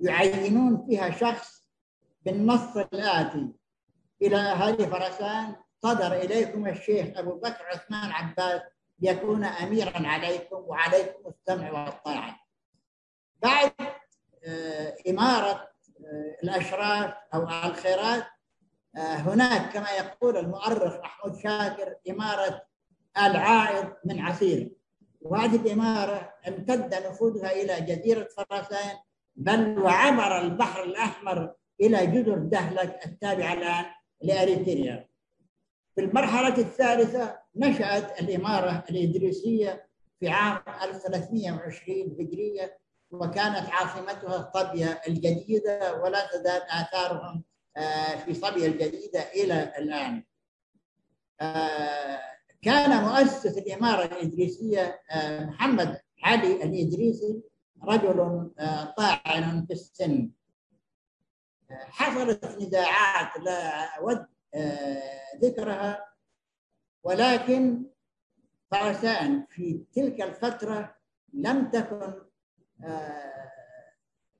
[0.00, 1.64] يعينون فيها شخص
[2.24, 3.48] بالنص الآتي.
[4.22, 8.60] إلى أهالي فرسان صدر إليكم الشيخ أبو بكر عثمان عباس
[9.00, 12.40] يكون أميرا عليكم وعليكم السمع والطاعة.
[13.42, 13.72] بعد
[14.44, 18.24] آه، إمارة آه، الأشراف أو الخيرات
[18.96, 22.62] آه، هناك كما يقول المؤرخ محمود شاكر إمارة
[23.18, 24.72] العائض من عسير.
[25.20, 28.96] وهذه الإمارة امتد نفوذها إلى جزيرة فرسان
[29.36, 33.84] بل وعبر البحر الأحمر إلى جزر دهلك التابعة الآن
[34.22, 35.09] لأريتريا.
[35.94, 39.88] في المرحلة الثالثة نشأت الإمارة الإدريسية
[40.20, 42.78] في عام 1320 هجرية
[43.10, 47.44] وكانت عاصمتها صبيا الجديدة ولا تزال آثارهم
[47.76, 50.24] آه، في صبيا الجديدة إلى الآن.
[51.40, 52.20] آه،
[52.62, 57.42] كان مؤسس الإمارة الإدريسية آه، محمد علي الإدريسي
[57.84, 58.50] رجل
[58.96, 60.30] طاعن في السن.
[61.70, 64.26] حصلت نزاعات لا أود
[65.42, 66.10] ذكرها.
[67.02, 67.84] ولكن
[68.70, 70.96] فرسان في تلك الفترة
[71.32, 72.22] لم تكن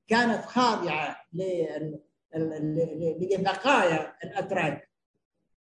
[0.08, 1.24] كانت خاضعة
[2.34, 4.90] لبقايا الأتراك.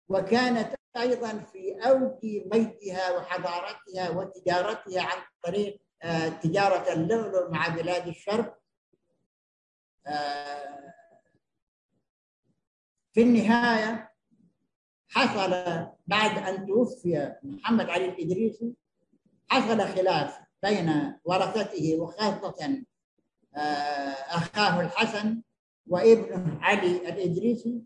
[0.10, 8.60] وكانت أيضا في أوج مجدها وحضارتها وتجارتها عن طريق آه، تجارة اللؤلؤ مع بلاد الشرق.
[10.08, 10.94] آه،
[13.14, 14.07] في النهاية
[15.10, 15.52] حصل
[16.08, 18.74] بعد أن توفي محمد علي الإدريسي
[19.48, 22.84] حصل خلاف بين ورثته وخاصة
[23.56, 23.60] آه،
[24.30, 25.42] أخاه الحسن
[25.88, 27.82] وابنه علي الإدريسي.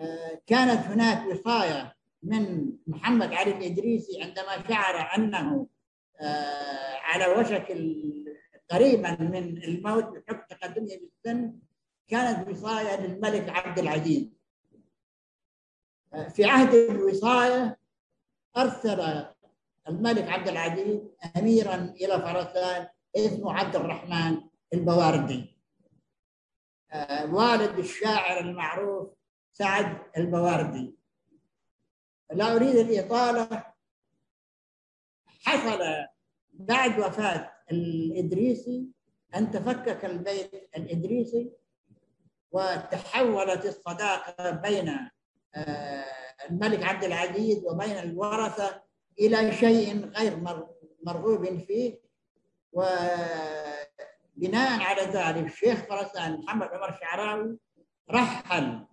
[0.00, 5.66] آه، كانت هناك وصاية من محمد علي الإدريسي عندما شعر أنه
[6.20, 7.76] آه، على وشك
[8.70, 11.54] قريبا من الموت بحكم تقدمه بالسن
[12.08, 14.37] كانت وصاية للملك عبد العزيز.
[16.28, 17.78] في عهد الوصاية
[18.56, 19.26] أرسل
[19.88, 21.00] الملك عبد العزيز
[21.36, 24.40] أميرا إلى فرسان اسمه عبد الرحمن
[24.74, 25.58] البواردي.
[26.90, 29.08] آه، والد الشاعر المعروف
[29.52, 30.94] سعد البواردي.
[32.32, 33.64] لا أريد الإطالة.
[35.26, 35.78] حصل
[36.52, 38.86] بعد وفاة الإدريسي
[39.34, 41.52] أن تفكك البيت الإدريسي
[42.50, 45.10] وتحولت الصداقة بين
[46.50, 48.82] الملك عبد العزيز وبين الورثة
[49.20, 50.36] إلى شيء غير
[51.02, 52.08] مرغوب فيه.
[52.72, 53.80] وبناء
[54.80, 57.58] على ذلك الشيخ فرسان محمد عمر شعراوي
[58.10, 58.86] رحل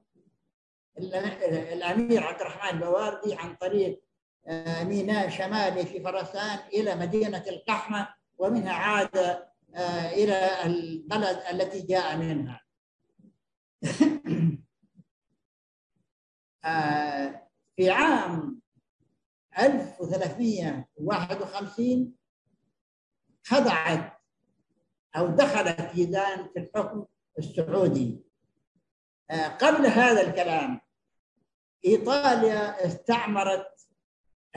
[0.97, 4.01] الأمير عبد الرحمن البواردي عن طريق
[4.47, 9.17] آه، ميناء شمالي في فرسان إلى مدينة القحمة ومنها عاد
[9.75, 12.61] آه، إلى البلد التي جاء منها.
[13.83, 13.89] آه،
[17.75, 18.61] في عام
[19.59, 22.13] 1351
[23.43, 24.13] خضعت
[25.15, 27.05] أو دخلت يزان في الحكم
[27.39, 28.25] السعودي.
[29.31, 30.81] آه، قبل هذا الكلام
[31.85, 33.67] إيطاليا استعمرت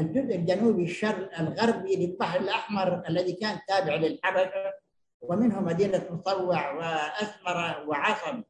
[0.01, 4.73] الجزء الجنوبي الشرق الغربي للبحر الأحمر الذي كان تابع للحبشة
[5.21, 8.43] ومنه مدينة مطوع وأسمرة وعصب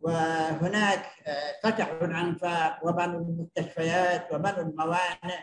[0.00, 5.38] وهناك آه، فتحوا الأنفاق وبنوا المستشفيات وبنوا الموانئ.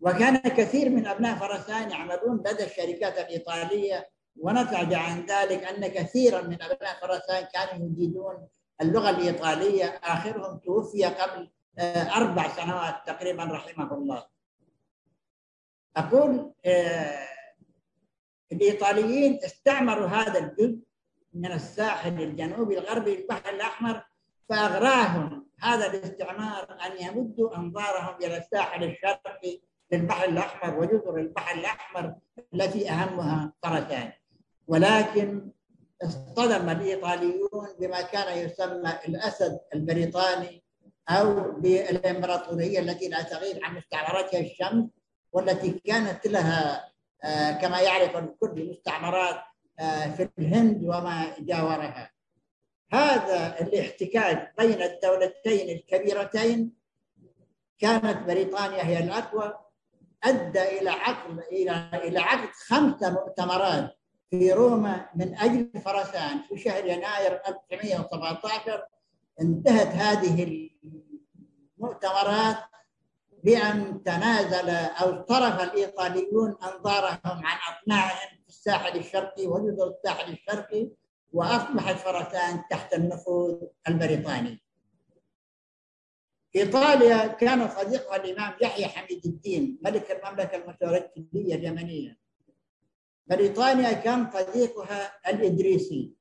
[0.00, 4.10] وكان كثير من أبناء فرسان يعملون لدى الشركات الإيطالية.
[4.36, 8.48] ونتج عن ذلك أن كثيرا من أبناء فرسان كانوا يجيدون
[8.80, 10.00] اللغة الإيطالية.
[10.04, 14.26] آخرهم توفي قبل آه، أربع سنوات تقريبا رحمه الله.
[15.96, 17.28] أقول آه،
[18.52, 20.78] الإيطاليين استعمروا هذا الجزء
[21.38, 24.02] من الساحل الجنوبي الغربي للبحر الأحمر
[24.48, 29.60] فأغراهم هذا الاستعمار أن يمدوا أنظارهم إلى الساحل الشرقي
[29.92, 32.14] للبحر الأحمر وجزر البحر الأحمر
[32.54, 34.12] التي أهمها فرسان.
[34.66, 35.50] ولكن
[36.02, 40.62] اصطدم الإيطاليون بما كان يسمى الأسد البريطاني
[41.08, 44.84] أو بالإمبراطورية التي لا تغيب عن مستعمراتها الشمس
[45.32, 46.88] والتي كانت لها
[47.24, 49.40] آه، كما يعرف الكل مستعمرات
[50.16, 52.10] في الهند وما جاورها
[52.92, 56.72] هذا الاحتكاك بين الدولتين الكبيرتين
[57.78, 59.54] كانت بريطانيا هي الأقوى
[60.24, 63.98] أدى إلى عقد إلى إلى عقد خمسة مؤتمرات
[64.30, 66.42] في روما من أجل فرسان.
[66.48, 68.84] في شهر يناير 1917
[69.40, 70.68] انتهت هذه
[71.78, 72.56] المؤتمرات
[73.44, 80.90] بأن تنازل أو طرف الإيطاليون أنظارهم عن في الساحل الشرقي وجزر الساحل الشرقي
[81.32, 83.54] وأصبحت فرسان تحت النفوذ
[83.88, 84.62] البريطاني.
[86.56, 92.18] إيطاليا كان صديقها الإمام يحيى حميد الدين ملك المملكة المتوكلية اليمنية.
[93.26, 96.12] بريطانيا كان صديقها الإدريسي.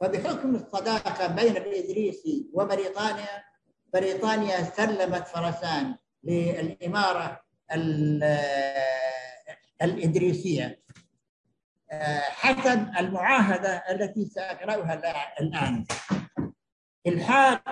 [0.00, 3.44] فبحكم الصداقة بين الإدريسي وبريطانيا
[3.94, 7.40] بريطانيا سلمت فرسان للإمارة
[9.82, 10.81] الإدريسية.
[12.20, 15.00] حسب المعاهدة التي سأقرأها
[15.40, 15.84] الآن.
[17.06, 17.62] إلحاق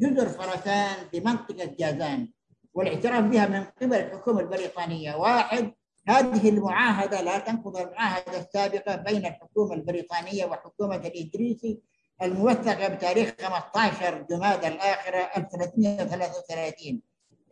[0.00, 2.28] جزر فرسان بمنطقة جازان
[2.74, 5.14] والاعتراف بها من قبل الحكومة البريطانية.
[5.14, 5.72] واحد
[6.08, 11.80] هذه المعاهدة لا تنقض المعاهدة السابقة بين الحكومة البريطانية وحكومة الإدريسي
[12.22, 17.00] الموثقة بتاريخ 15 جماد الآخرة 1333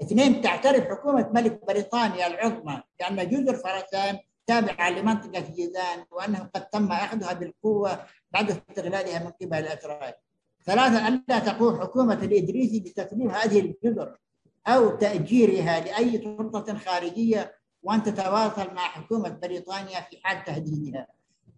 [0.02, 6.92] اثنين تعترف حكومة ملك بريطانيا العظمى بأن جزر فرسان تابعة لمنطقة جيزان وأنه قد تم
[6.92, 10.18] أخذها بالقوة بعد استغلالها من قبل الأتراك
[10.64, 14.16] ثلاثة ألا تقوم حكومة الإدريسي بتسليم هذه الجزر
[14.66, 21.06] أو تأجيرها لأي سلطة خارجية وأن تتواصل مع حكومة بريطانيا في حال تهديدها.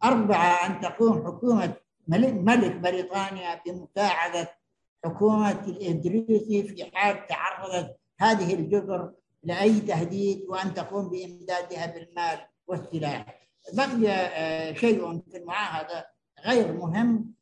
[0.05, 1.75] أربعة أن تقوم حكومة
[2.09, 4.59] ملك بريطانيا بمساعدة
[5.05, 9.13] حكومة الإدريسي في حال تعرضت هذه الجزر
[9.43, 12.39] لأي تهديد وأن تقوم بإمدادها بالمال.
[12.67, 13.49] والسلاح.
[13.73, 16.09] بقي آه، شيء في المعاهده
[16.47, 17.35] غير مهم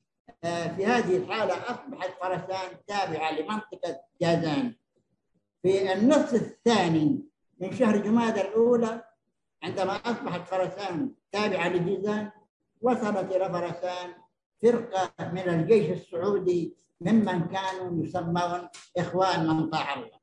[0.45, 4.75] آه، في هذه الحالة أصبحت فرسان تابعة لمنطقة جازان.
[5.63, 7.25] في النصف الثاني
[7.61, 9.05] من شهر جمادى الأولى
[9.63, 12.31] عندما أصبحت فرسان تابعة لجيزان
[12.81, 14.15] وصلت إلى فرسان
[14.63, 18.69] فرقة من الجيش السعودي ممن كانوا يسمون
[18.99, 20.22] إخوان من طاع الله.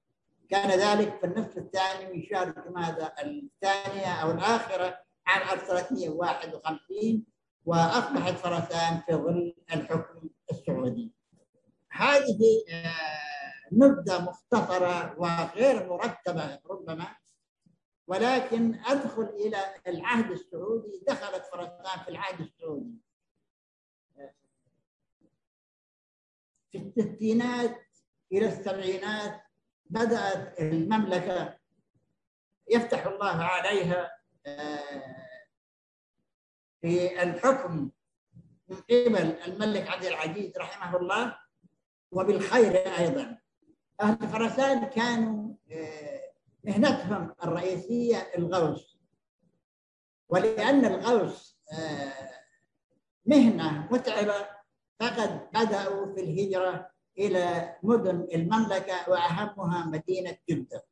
[0.49, 7.25] كان ذلك في النصف الثاني من شهر جمادى الثانية أو الآخرة عام 1351
[7.65, 11.13] وأصبحت فرسان في ظل الحكم السعودي.
[11.91, 17.15] هذه آه، نبذة مختصرة وغير مرتبة ربما
[18.07, 21.03] ولكن أدخل إلى العهد السعودي.
[21.07, 23.01] دخلت فرسان في العهد السعودي.
[26.71, 27.81] في الستينات
[28.31, 29.48] إلى السبعينات
[29.89, 31.57] بدأت المملكة
[32.69, 34.11] يفتح الله عليها
[34.45, 35.15] آه،
[36.81, 37.91] في الحكم
[38.69, 39.17] من قبل
[39.47, 41.37] الملك عبد العزيز رحمه الله
[42.11, 43.37] وبالخير أيضا.
[44.01, 46.21] أهل خراسان كانوا آه،
[46.63, 48.99] مهنتهم الرئيسية الغوص
[50.29, 52.29] ولأن الغوص آه،
[53.25, 54.47] مهنة متعبة
[54.99, 60.83] فقد بدأوا في الهجرة إلى مدن المملكة وأهمها مدينة جده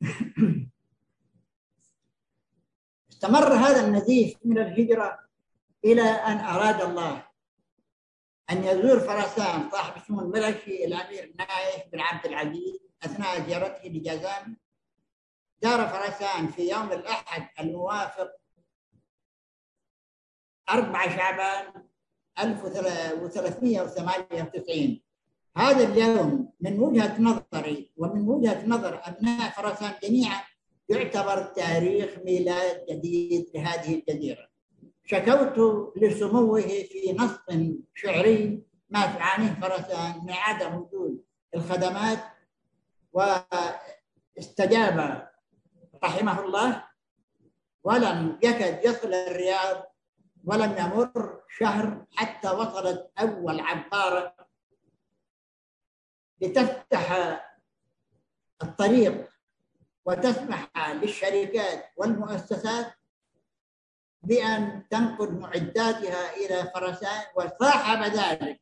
[3.10, 5.18] استمر هذا النزيف من الهجرة
[5.84, 7.28] إلى أن أراد الله
[8.50, 14.56] أن يزور فرسان صاحب اسمه الملكي الأمير نايف بن عبد العزيز أثناء زيارته لجازان.
[15.62, 18.30] زار فرسان في يوم الأحد الموافق
[20.70, 21.87] 4 شعبان
[22.40, 25.00] 1398
[25.56, 30.40] هذا اليوم من وجهة نظري ومن وجهة نظر أبناء فرسان جميعا
[30.88, 34.48] يعتبر تاريخ ميلاد جديد لهذه الجزيرة.
[35.04, 35.58] شكوت
[35.96, 37.30] لسموه في نص
[37.94, 41.22] شعري ما تعانيه فرسان من عدم وجود
[41.54, 42.18] الخدمات
[44.36, 45.28] واستجاب
[46.04, 46.84] رحمه الله
[47.84, 49.87] ولم يكد يصل الرياض
[50.44, 54.34] ولم يمر شهر حتى وصلت أول عبارة
[56.40, 57.12] لتفتح
[58.62, 59.28] الطريق
[60.04, 62.92] وتسمح للشركات والمؤسسات
[64.22, 68.60] بأن تنقل معداتها إلى فرسان وصاحب ذلك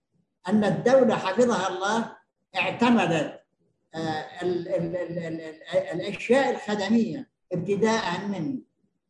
[0.48, 2.16] أن الدولة حفظها الله
[2.56, 3.42] اعتمدت
[3.94, 4.42] آه،
[5.92, 8.58] الأشياء الخدمية ابتداء من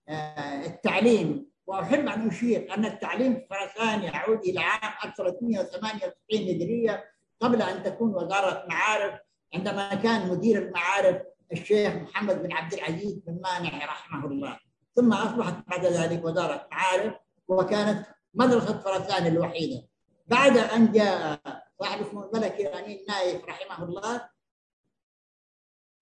[0.09, 7.05] آه، التعليم واحب ان اشير أن التعليم فرسان يعود إلى عام 1398 هجرية
[7.41, 9.21] قبل أن تكون وزارة معارف
[9.55, 14.59] عندما كان مدير المعارف الشيخ محمد بن عبد العزيز بن مانع رحمه الله.
[14.97, 17.15] ثم أصبحت بعد ذلك وزارة معارف
[17.49, 19.89] وكانت مدرسة فرسان الوحيدة.
[20.27, 21.41] بعد أن جاء
[21.81, 24.29] صاحب اسمه الملكي الامين نايف رحمه الله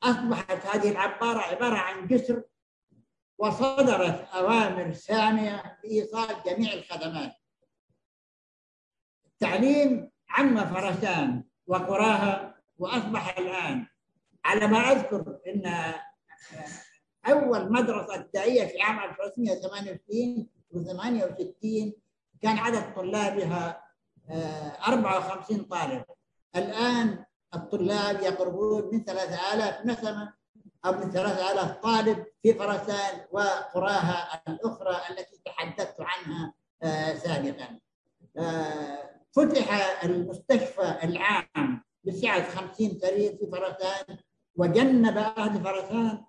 [0.02, 2.42] أصبحت هذه العبارة عبارة عن جسر
[3.39, 7.32] وصدرت أوامر سامية بإيصال جميع الخدمات.
[9.26, 13.87] التعليم عم فرسان وقراها وأصبح الآن.
[14.45, 15.95] على ما أذكر أن
[17.26, 21.93] أول مدرسة ابتدائية في عام 1968 و68
[22.43, 23.85] كان عدد طلابها
[24.89, 26.05] 54 آه، طالب.
[26.57, 27.24] الآن
[27.55, 30.35] الطلاب يقربون من 3000 نسمة.
[30.85, 37.78] أو من 3000 طالب في فرسان وقراها الأخرى التي تحدثت عنها آه، سابقا.
[38.37, 44.18] آه، فتح المستشفى العام بسعة 50 سرير في فرسان
[44.57, 46.24] وجنب أهل فرسان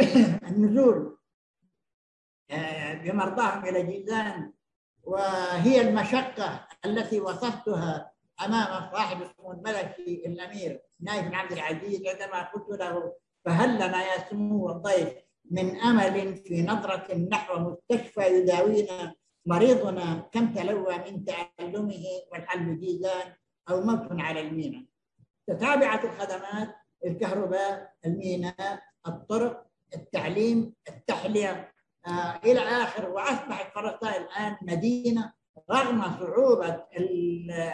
[0.50, 1.18] النزول
[2.50, 4.52] آه، بمرضاهم إلى جيزان.
[5.04, 8.12] وهي المشقة التي وصفتها
[8.44, 13.14] أمام صاحب السمو الملكي الأمير نايف بن عبد العزيز عندما قلت له
[13.44, 15.14] فهل لنا يا سمو الضيف
[15.50, 19.14] من أمل في نظرة نحو مستشفى يداوينا
[19.46, 23.34] مريضنا كم تلوى من تعلمه والحل جيزان
[23.70, 24.86] أو موت على المينا.
[25.46, 26.74] تتابعت الخدمات
[27.06, 31.72] الكهرباء، الميناء، الطرق، التعليم، التحلية
[32.06, 35.32] آه إلى آخر واصبحت فرنسا الآن مدينة
[35.70, 36.84] رغم صعوبة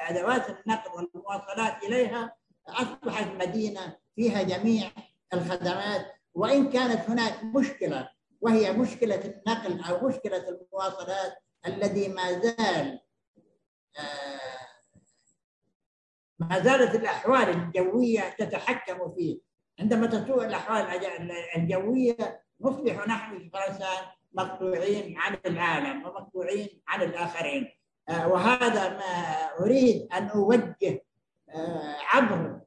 [0.09, 2.37] أدوات النقل والمواصلات إليها
[2.69, 4.91] أصبحت مدينة فيها جميع
[5.35, 8.09] الخدمات وإن كانت هناك مشكلة
[8.41, 13.01] وهي مشكلة النقل أو مشكلة المواصلات الذي ما زال
[13.99, 14.59] آه،
[16.39, 19.41] ما زالت الأحوال الجوية تتحكم فيه.
[19.81, 20.87] عندما تسوء الأحوال
[21.57, 27.68] الجوية نصبح نحن في خراسان مقطوعين عن العالم ومقطوعين عن الآخرين.
[28.09, 29.05] آه، وهذا ما
[29.61, 31.05] أريد أن أوجه
[31.49, 32.61] آه، عبر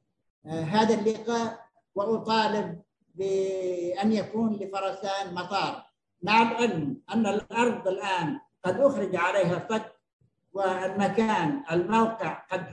[0.46, 1.61] هذا اللقاء
[1.94, 2.82] وأطالب
[3.14, 5.84] بأن يكون لفرسان مطار.
[6.22, 9.82] مع العلم أن الأرض الآن قد أخرج عليها صد
[10.52, 12.66] والمكان الموقع قد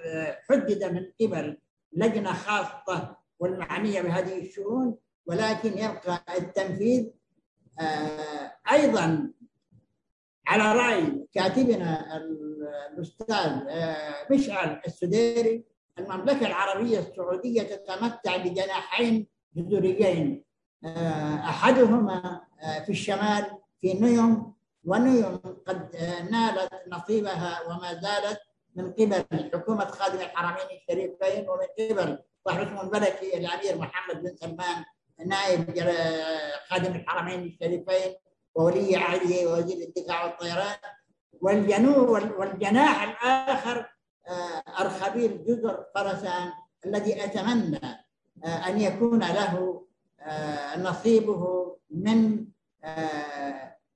[0.50, 1.58] حدد من قبل
[1.94, 7.10] لجنة خاصة والمعنية بهذه الشؤون ولكن يبقى التنفيذ
[7.80, 9.32] آه، أيضا
[10.48, 12.18] على رأي كاتبنا
[12.94, 15.66] الأستاذ آه، مشعل السديري
[16.00, 20.44] المملكة العربية السعودية تتمتع بجناحين جذوريين
[20.86, 22.42] آه، أحدهما
[22.86, 23.46] في الشمال
[23.82, 24.54] في نيوم
[24.86, 25.38] ونيوم
[25.68, 25.96] قد
[26.32, 28.40] نالت نصيبها وما زالت
[28.76, 34.84] من قبل حكومة خادم الحرمين الشريفين ومن قبل صاحب الملكي الأمير محمد بن سلمان
[35.26, 35.80] نائب
[36.70, 38.16] خادم الحرمين الشريفين
[38.56, 40.76] وولي عهده وزير الدفاع والطيران.
[41.42, 43.90] والجنوب والجناح الآخر آه،
[44.80, 46.54] أرخبيل جزر فرسان
[46.86, 48.06] الذي أتمنى
[48.44, 49.86] آه، أن يكون له
[50.20, 52.46] آه، نصيبه من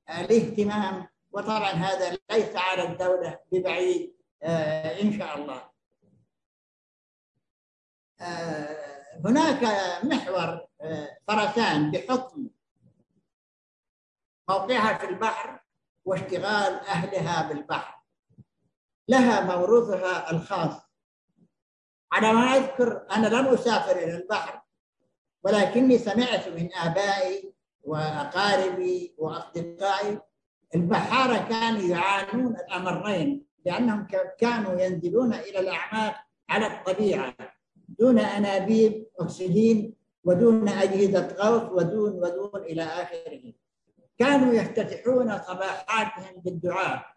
[0.09, 1.07] الاهتمام.
[1.31, 4.13] وطبعا هذا ليس على الدولة ببعيد
[5.01, 5.69] إن شاء الله.
[9.25, 9.63] هناك
[10.03, 10.67] محور
[11.27, 12.47] فرسان بحكم
[14.49, 15.59] موقعها في البحر
[16.05, 18.02] واشتغال أهلها بالبحر.
[19.07, 20.81] لها موروثها الخاص.
[22.11, 24.61] على ما أذكر أنا لم أسافر إلى البحر
[25.43, 30.19] ولكني سمعت من آبائي وأقاربي وأصدقائي
[30.75, 34.07] البحارة كانوا يعانون الأمرين لأنهم
[34.39, 36.15] كانوا ينزلون إلى الأعماق
[36.49, 37.33] على الطبيعة
[37.99, 43.53] دون أنابيب أكسجين ودون أجهزة غوص ودون ودون إلى آخره.
[44.17, 47.12] كانوا يفتتحون صباحاتهم بالدعاء.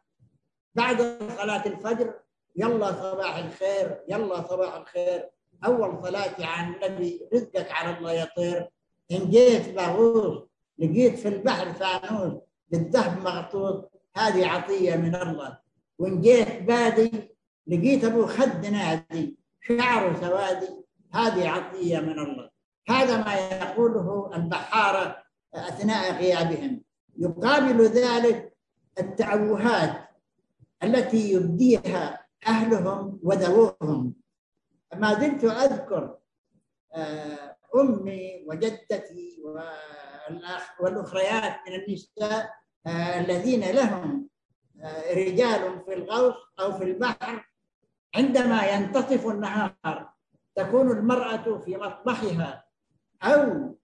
[0.77, 2.14] بعد صلاة الفجر
[2.57, 5.31] يلا صباح الخير يلا صباح الخير.
[5.64, 8.70] أول صلاتي عن النبي رزقك على الله يطير
[9.12, 10.43] إن جيت بغوص
[10.79, 12.33] لقيت في البحر فانوس
[12.70, 15.59] بالذهب مغطوط هذه عطية من الله.
[15.99, 20.68] وإن جيت بادي لقيت أبو خد نادي شعره سوادي
[21.12, 22.51] هذه عطية من الله.
[22.89, 25.22] هذا ما يقوله البحارة
[25.55, 26.83] أثناء غيابهم.
[27.18, 28.57] يقابل ذلك
[28.99, 30.05] التعوهات
[30.83, 34.14] التي يبديها أهلهم وذووهم.
[34.95, 36.18] ما زلت أذكر
[36.95, 39.43] آه، أمي وجدتي
[40.81, 42.51] والأخريات من النساء
[42.87, 44.29] آه، الذين لهم
[44.83, 47.49] آه، رجال في الغوص أو في البحر
[48.14, 50.11] عندما ينتصف النهار
[50.55, 52.64] تكون المرأة في مطبخها
[53.22, 53.74] أو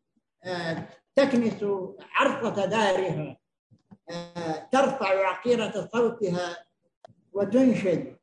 [1.16, 1.64] تكنس
[2.12, 3.36] عرصة دارها
[4.72, 6.64] ترفع عقيرة صوتها
[7.32, 8.16] وتنشد.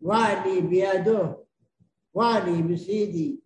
[0.00, 1.46] والي بيادوه
[2.14, 3.40] والي بسيدي.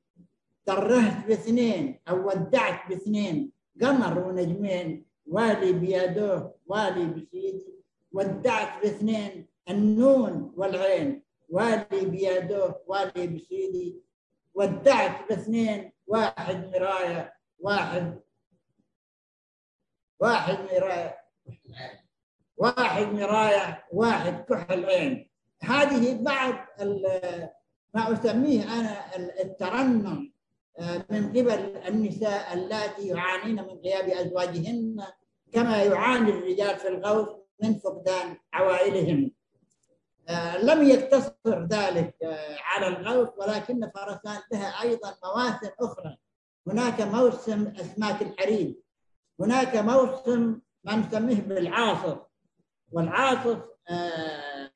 [0.66, 3.52] ترهت باثنين أو ودعت باثنين.
[3.82, 5.04] قمر ونجمين.
[5.26, 7.74] والي بيادوه والي بسيدي.
[8.12, 11.22] ودعت باثنين النون والعين.
[11.48, 14.02] والي بيادوه والي بسيدي.
[14.54, 18.20] ودعت باثنين واحد مراية واحد
[20.20, 21.18] واحد مراية.
[22.56, 25.30] واحد مراية واحد كحل عين.
[25.62, 26.54] هذه بعض
[27.94, 30.32] ما أسميه أنا الترنم
[30.78, 35.04] آه، من قبل النساء اللاتي يعانين من غياب أزواجهن
[35.52, 37.28] كما يعاني الرجال في الغوث
[37.62, 39.30] من فقدان عوائلهم.
[40.28, 46.16] آه، لم يقتصر ذلك آه، على الغوث ولكن فرسان لها أيضا مواسم أخرى.
[46.66, 48.76] هناك موسم أسماك الحريم.
[49.40, 52.18] هناك موسم ما نسميه بالعاصف
[52.92, 54.70] والعاصف آه،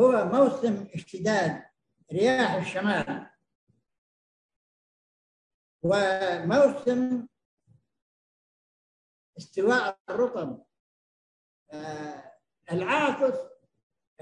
[0.00, 1.62] هو موسم اشتداد
[2.12, 3.26] رياح الشمال.
[5.82, 7.26] وموسم
[9.38, 10.62] استواء الرطب
[12.72, 13.48] العاطف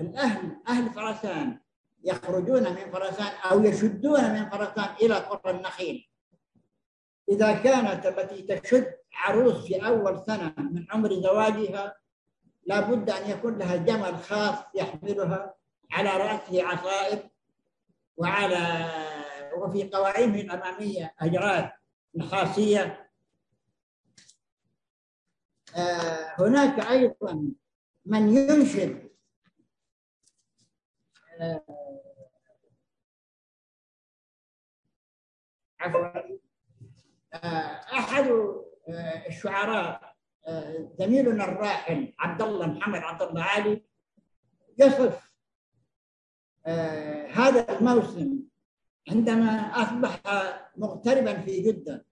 [0.00, 1.60] الأهل أهل فرسان
[2.04, 6.10] يخرجون من فرسان أو يشدون من فرسان إلى قرى النخيل.
[7.28, 11.96] إذا كانت التي تشد عروس في أول سنة من عمر زواجها
[12.66, 15.54] لابد أن يكون لها جمل خاص يحملها
[15.90, 17.30] على رأسه عصائب
[18.16, 18.88] وعلى
[19.56, 21.70] وفي قوائمه الأمامية أجراد
[22.16, 23.10] نحاسية
[25.76, 27.48] آه، هناك أيضا
[28.06, 29.10] من ينشد
[31.40, 31.64] آه،
[35.80, 36.43] عفوا.
[37.34, 38.30] أحد
[39.28, 40.14] الشعراء
[40.98, 43.82] زميلنا الراحل عبد الله محمد عبد الله علي
[44.78, 45.30] يصف
[47.36, 48.38] هذا الموسم
[49.10, 49.50] عندما
[49.82, 50.20] أصبح
[50.76, 52.06] مغتربا في جدة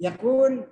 [0.00, 0.66] يقول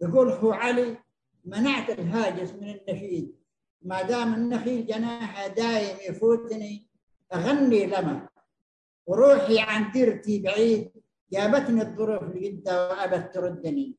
[0.00, 0.96] يقول أخو علي
[1.44, 3.38] منعت الهاجس من النشيد
[3.82, 6.88] ما دام النخيل جناحه دايم يفوتني
[7.34, 8.28] أغني لما
[9.06, 10.92] وروحي عن ديرتي بعيد
[11.32, 13.96] جابتني الظروف لجده وابت تردني.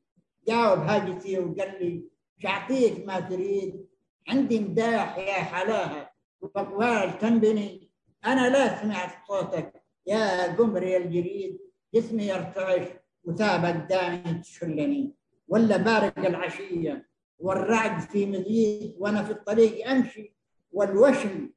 [0.48, 2.04] جاوب هاجسي وقال لي
[2.38, 3.86] شعطيك ما تريد
[4.28, 7.90] عندي مداح يا حلاها واقوال تنبني.
[8.24, 11.58] أنا لا سمعت صوتك يا قمري الجريد
[11.94, 12.86] جسمي يرتعش
[13.24, 15.14] وثابت دامي تشلني.
[15.48, 17.08] ولا بارق العشية
[17.38, 20.34] والرعد في مزيد وأنا في الطريق أمشي.
[20.72, 21.50] والوشم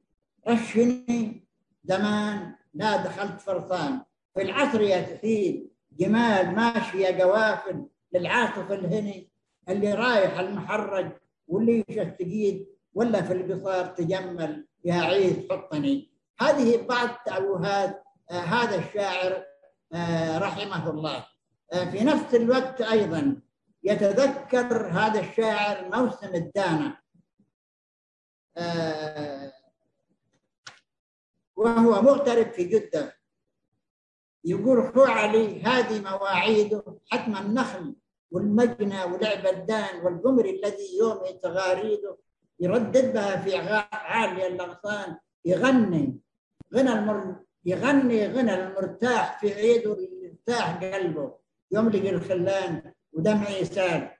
[0.48, 1.46] رشني
[1.84, 4.00] زمان لا دخلت فرسان.
[4.34, 9.30] في العصر يا تحيد جمال ماشيه قوافل للعاصف الهني
[9.68, 11.12] اللي رايح المحرج
[11.48, 16.10] واللي الثقيل ولا في القصار تجمل يا عيد حطني.
[16.40, 19.44] هذه بعض تأوهات آه هذا الشاعر
[19.92, 21.26] آه رحمه الله.
[21.72, 23.40] آه في نفس الوقت أيضا
[23.82, 26.96] يتذكر هذا الشاعر موسم الدانة.
[31.56, 33.16] وهو مغترب في جدة.
[34.44, 37.94] يقول خو علي هذه مواعيده حتم النخل
[38.30, 42.16] والمجنى والعبدان والقمر الذي يوم تغاريده
[42.60, 43.56] يردد بها في
[43.92, 46.20] عالي الأغصان يغني
[46.74, 51.34] غنى المر يغني غنى المرتاح في عيده يرتاح قلبه
[51.70, 54.10] يملك الخلان ودمعي يسال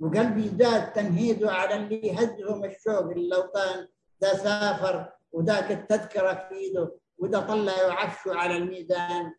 [0.00, 3.88] وقلبي زاد تنهيده على اللي يهزهم الشوق اللوطان
[4.20, 9.32] ده سافر وذاك التذكرة في ايده وده طلع يعفشوا على الميزان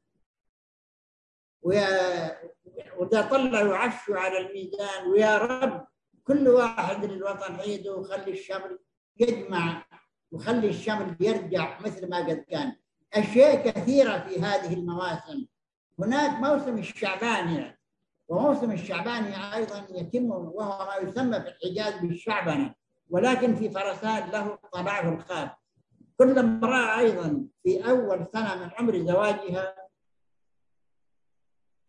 [1.61, 5.87] وده طلع يعفشوا على الميزان ويا رب
[6.23, 8.79] كل واحد للوطن عيده وخلي الشمل
[9.19, 9.85] يجمع
[10.31, 12.75] وخلي الشمل يرجع مثل ما قد كان.
[13.13, 15.45] أشياء كثيرة في هذه المواسم.
[15.99, 17.79] هناك موسم الشعبانية
[18.27, 22.73] وموسم الشعبانية أيضا يتم وهو ما يسمى في الحجاز بالشعبنة
[23.09, 25.49] ولكن في فرسان له طبعه الخاص.
[26.17, 29.75] كل امرأة أيضا في أول سنة من عمر زواجها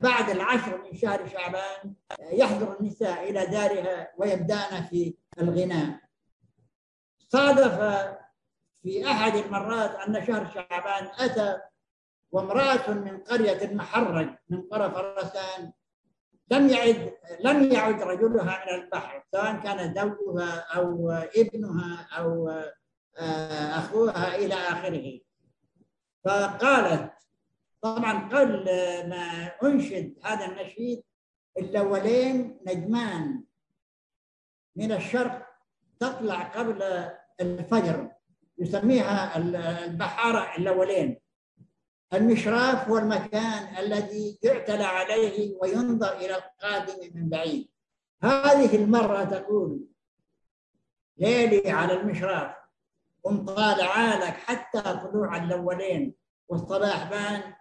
[0.00, 6.00] بعد العشر من شهر شعبان يحضر النساء إلى دارها ويبدأن في الغناء.
[7.28, 7.78] صادف
[8.82, 11.60] في أحد المرات أن شهر شعبان أتى
[12.32, 15.72] وامرأة من قرية المحرج من قرى فرسان
[16.50, 22.62] لم يعد لم يعد رجلها من البحر سواء كان زوجها أو ابنها أو
[23.78, 25.20] أخوها إلى آخره.
[26.24, 27.12] فقالت
[27.82, 28.64] طبعا قبل
[29.08, 31.02] ما أنشد هذا النشيد
[31.58, 33.44] الأولين نجمان
[34.76, 35.46] من الشرق
[36.00, 37.08] تطلع قبل
[37.40, 38.12] الفجر
[38.58, 39.36] يسميها
[39.84, 41.20] البحارة الأولين.
[42.12, 47.68] المشراف هو المكان الذي يعتلى عليه وينظر إلى القادم من بعيد.
[48.22, 49.80] هذه المرة تقول
[51.18, 52.54] ليلي على المشراف
[53.24, 56.14] قم طالع لك حتى طلوع الأولين
[56.48, 57.54] والصباح بان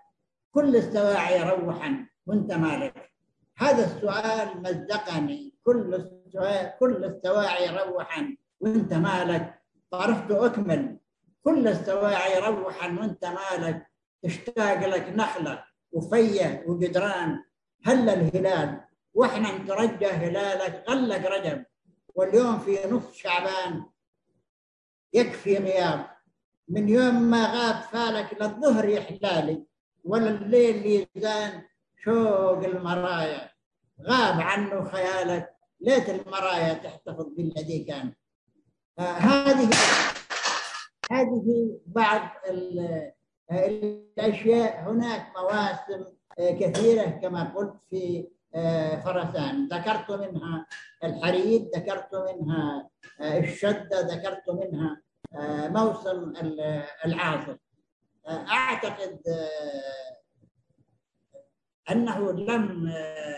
[0.52, 3.12] كل السواعي روحا وانت مالك.
[3.58, 5.54] هذا السؤال مزقني.
[5.64, 9.62] كل السواعي كل السواعي روحا وانت مالك.
[9.91, 10.97] فرحت أكمل.
[11.43, 13.88] كل السواعي روحا وانت مالك.
[14.24, 17.43] تشتاق لك نخلة وفية وجدران.
[17.86, 18.82] هل الهلال؟
[19.14, 20.84] وإحنا نترجى هلالك.
[20.89, 21.66] غلق رجب.
[22.16, 23.84] واليوم في نص شعبان.
[25.14, 26.06] يكفي غياب
[26.68, 29.66] من يوم ما غاب فالك للظهر يحلالي
[30.04, 31.62] ولا الليل يزان
[32.04, 33.50] شوق المرايا.
[34.02, 38.14] غاب عنه خيالك ليت المرايا تحتفظ بالذي كان.
[39.00, 39.70] هذه
[41.12, 42.22] هذه بعض
[43.52, 44.89] الأشياء.
[44.89, 46.06] هناك مواسم
[46.39, 48.28] كثيرة كما قلت في
[49.06, 50.66] فرسان ذكرت منها
[51.04, 52.89] الحريد ذكرت منها
[53.22, 55.02] الشدة ذكرت منها
[55.70, 56.34] موسم
[57.06, 57.58] العاصف
[58.30, 59.20] أعتقد
[61.92, 62.92] أنه لم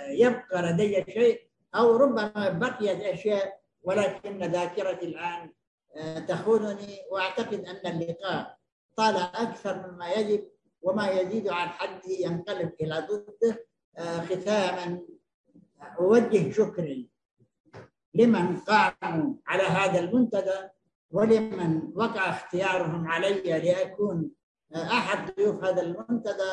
[0.10, 5.54] يبقى لدي شيء أو ربما بقيت أشياء ولكن ذاكرتي الآن
[6.28, 8.58] تخونني وأعتقد أن اللقاء
[8.96, 10.48] طال أكثر مما يجب
[10.82, 13.66] وما يزيد عن حده ينقلب إلى ضده
[14.26, 15.00] ختاما
[16.00, 17.10] أوجه شكري
[18.14, 20.70] لمن قاموا على هذا المنتدى
[21.12, 24.32] ولمن وقع اختيارهم علي لأكون
[24.76, 26.52] أحد ضيوف هذا المنتدى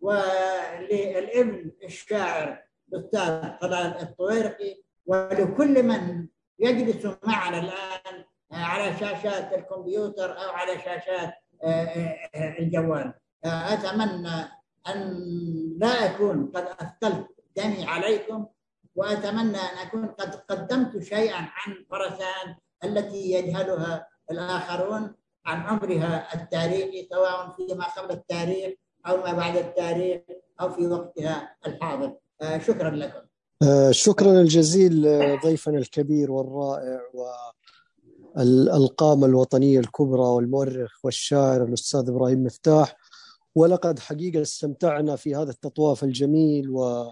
[0.00, 6.26] وللابن الشاعر الأستاذ طلال الطويرقي ولكل من
[6.58, 11.34] يجلس معنا الآن على شاشات الكمبيوتر أو على شاشات
[12.60, 13.14] الجوال.
[13.44, 14.48] أتمنى
[14.88, 15.18] أن
[15.78, 18.46] لا أكون قد أثقلت دمي عليكم
[18.94, 25.14] وأتمنى أن أكون قد قدمت شيئا عن فرسان التي يجهلها الآخرون.
[25.46, 28.74] عن عمرها التاريخي سواء فيما قبل التاريخ
[29.06, 30.20] أو ما بعد التاريخ
[30.60, 32.16] أو في وقتها الحاضر.
[32.42, 33.20] آه، شكرا لكم.
[33.62, 35.02] آه، شكرا الجزيل
[35.44, 37.00] ضيفنا الكبير والرائع
[38.34, 42.96] والقامة الوطنية الكبرى والمؤرخ والشاعر الأستاذ إبراهيم مفتاح.
[43.54, 47.10] ولقد حقيقة استمتعنا في هذا التطواف الجميل و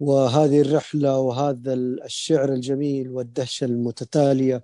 [0.00, 4.62] وهذه الرحلة وهذا الشعر الجميل والدهشة المتتالية.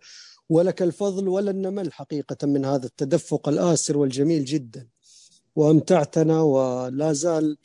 [0.51, 4.89] ولك الفضل ولا النمل حقيقة من هذا التدفق الآسر والجميل جدا.
[5.57, 7.59] وأمتعتنا ولا زال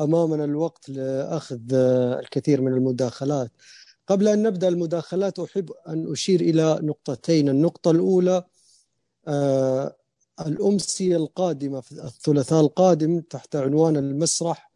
[0.00, 1.74] أمامنا الوقت لأخذ
[2.22, 3.52] الكثير من المداخلات.
[4.06, 7.48] قبل أن نبدأ المداخلات أحب أن أشير إلى نقطتين.
[7.48, 8.44] النقطة الأولى
[9.28, 9.96] آه
[10.46, 14.70] الأمسية القادمة في الثلاثاء القادم تحت عنوان المسرح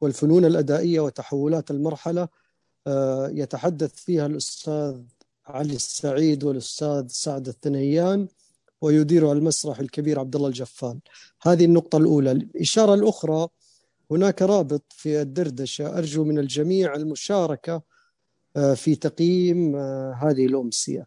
[0.00, 2.28] والفنون الأدائية وتحولات المرحلة.
[2.86, 5.00] آه يتحدث فيها الأستاذ
[5.48, 8.28] علي السعيد والأستاذ سعد الثنيان
[8.80, 11.00] ويدير المسرح الكبير عبد الله الجفال
[11.42, 12.32] هذه النقطة الأولى.
[12.32, 13.48] الإشارة الأخرى
[14.10, 15.98] هناك رابط في الدردشة.
[15.98, 17.82] أرجو من الجميع المشاركة
[18.56, 21.06] آه، في تقييم آه، هذه الأمسية.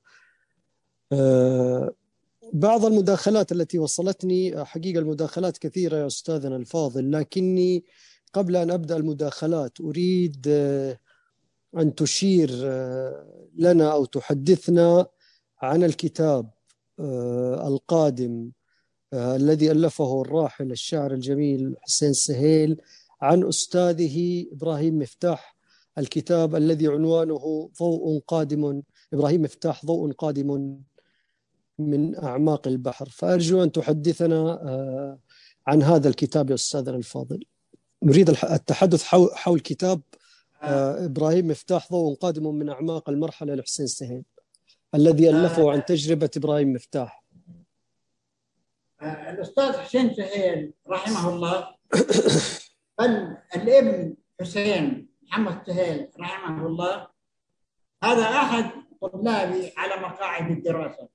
[1.12, 1.94] آه،
[2.54, 7.84] بعض المداخلات التي وصلتني حقيقة المداخلات كثيرة يا أستاذنا الفاضل لكني
[8.34, 10.48] قبل أن أبدأ المداخلات أريد
[11.78, 12.50] أن تشير
[13.56, 15.08] لنا أو تحدثنا
[15.62, 16.50] عن الكتاب
[17.68, 18.52] القادم
[19.14, 22.82] الذي ألفه الراحل الشاعر الجميل حسين سهيل
[23.22, 25.56] عن أستاذه إبراهيم مفتاح.
[25.98, 28.82] الكتاب الذي عنوانه ضوء قادم
[29.14, 30.78] إبراهيم مفتاح ضوء قادم
[31.80, 33.10] من أعماق البحر.
[33.10, 35.20] فأرجو أن تحدثنا آه،
[35.68, 37.44] عن هذا الكتاب يا أستاذنا الفاضل.
[38.04, 40.21] نريد التحدث حول كتاب آه،
[40.62, 44.24] إبراهيم مفتاح ضوء قادم من أعماق المرحلة لحسين سهيل
[44.96, 47.24] الذي ألفه عن تجربة إبراهيم مفتاح.
[49.02, 51.76] الأستاذ حسين سهيل رحمه الله
[53.00, 57.08] بل الإبن حسين محمد سهيل رحمه الله
[58.04, 61.10] هذا أحد طلابي على مقاعد الدراسة.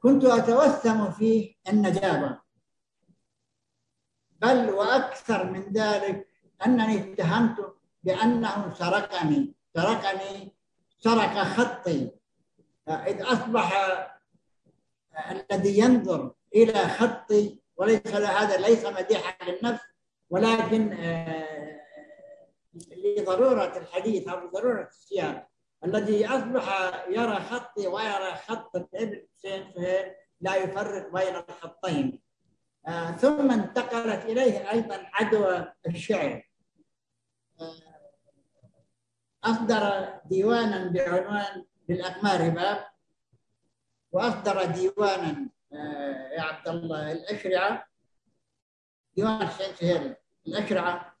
[0.00, 2.38] كنت أتوسم فيه النجابة
[4.40, 6.25] بل وأكثر من ذلك
[6.66, 10.54] أنني اتهمت بأنه سرقني سرقني
[10.98, 12.10] سرق خطي.
[12.88, 13.72] إذ أصبح
[15.30, 19.84] الذي ينظر إلى خطي وليس هذا ليس مديحا للنفس
[20.30, 21.80] ولكن آه،
[22.74, 25.48] لضرورة الحديث أو لضرورة السياق.
[25.84, 32.25] الذي أصبح يرى خطي ويرى خط ابن حسين سهيل لا يفرق بين الخطين.
[32.86, 36.48] آه، ثم انتقلت إليه أيضا عدوى الشعر.
[37.60, 37.74] آه،
[39.44, 42.86] أصدر ديوانا بعنوان بالأقمار باب
[44.12, 47.86] وأصدر ديوانا آه، يا عبد الله الأشرعة.
[49.16, 50.16] ديوان حسين سهيري
[50.46, 51.16] الأشرعة.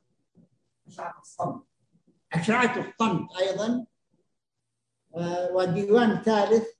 [0.86, 1.64] أشرعة الصمت.
[2.32, 3.86] أشرعة الصمت أيضا.
[5.52, 6.76] وديوان ثالث.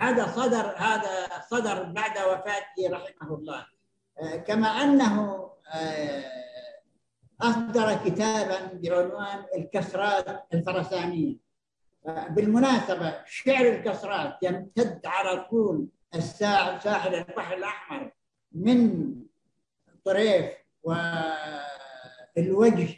[0.00, 3.66] هذا صدر هذا صدر بعد وفاته رحمه الله.
[4.46, 5.48] كما أنه
[7.40, 11.36] أصدر كتابا بعنوان الكسرات الفرسانية.
[12.06, 18.12] بالمناسبة شعر الكسرات يمتد على طول ساحل البحر الأحمر
[18.52, 19.14] من
[20.04, 20.52] طريف
[22.36, 22.88] والوجه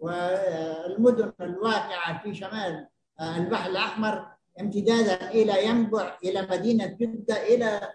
[0.00, 2.88] والمدن الواقعة في شمال
[3.20, 4.37] البحر الأحمر.
[4.60, 7.92] امتدادا إلى ينبع إلى مدينة جدة إلى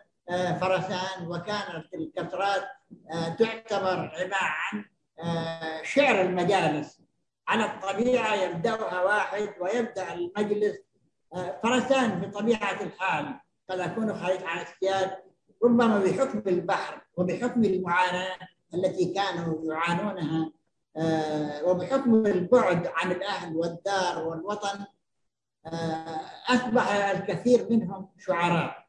[0.62, 2.64] فرسان وكانت الكسرات
[3.40, 4.86] تعتبر عبارة عن
[5.84, 7.04] شعر المجالس.
[7.48, 10.78] على الطبيعة يبدأها واحد ويبدأ المجلس
[11.34, 13.40] آه، فرسان بطبيعة الحال.
[13.70, 15.12] قد أكون خارج عن السياد
[15.64, 18.38] ربما بحكم البحر وبحكم المعاناة
[18.74, 20.52] التي كانوا يعانونها
[20.98, 24.88] آه، وبحكم البعد عن الأهل والدار والوطن آه،
[26.50, 28.84] أصبح الكثير منهم شعراء.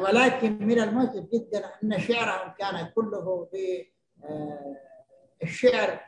[0.00, 3.86] ولكن من المؤسف جدا أن شعرهم كان كله في
[5.42, 6.00] الشعر.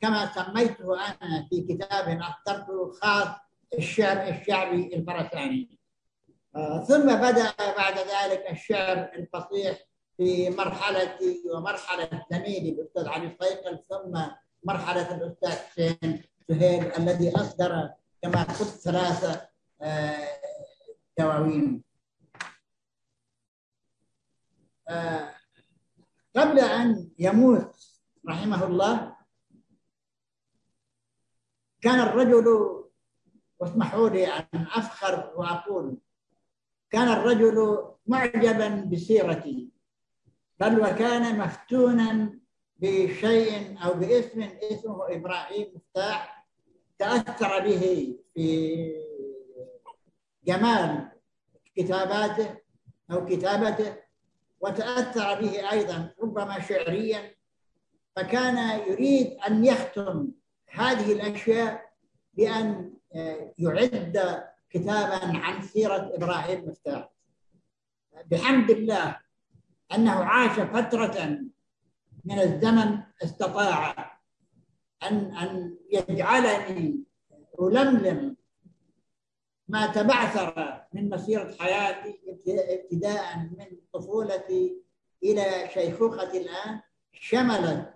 [0.00, 3.28] كما سميته أنا في كتاب أصدرته خاص
[3.78, 5.80] الشعر الشعبي الفرساني.
[6.56, 9.78] آه، ثم بدأ بعد ذلك الشعر الفصيح
[10.16, 14.20] في مرحلتي ومرحلة زميلي الأستاذ علي صيقل ثم
[14.64, 17.90] مرحلة الأستاذ حسين سهيل الذي أصدر
[18.22, 19.48] كما قلت ثلاثة
[19.80, 20.40] آه،
[21.18, 21.84] دواوين.
[24.88, 25.34] آه،
[26.36, 27.76] قبل أن يموت
[28.28, 29.16] رحمه الله
[31.80, 32.44] كان الرجل
[33.58, 35.98] واسمحوا لي أن أفخر وأقول
[36.90, 39.70] كان الرجل معجبا بسيرتي
[40.60, 42.40] بل وكان مفتونا
[42.76, 46.39] بشيء أو باسم اسمه إبراهيم مفتاح.
[47.00, 48.46] تأثر به في
[50.46, 51.08] جمال
[51.76, 52.56] كتاباته
[53.10, 53.96] أو كتابته
[54.60, 57.34] وتأثر به أيضا ربما شعريا
[58.16, 60.28] فكان يريد أن يختم
[60.68, 61.90] هذه الأشياء
[62.34, 62.92] بأن
[63.58, 67.10] يعد كتابا عن سيرة إبراهيم مفتاح
[68.26, 69.16] بحمد الله
[69.94, 71.38] أنه عاش فترة
[72.24, 74.19] من الزمن استطاع
[75.02, 77.04] أن أن يجعلني
[77.60, 78.36] ألملم
[79.68, 84.76] ما تبعثر من مسيرة حياتي ابتداء من طفولتي
[85.22, 86.80] إلى شيخوختي الآن
[87.12, 87.94] شملت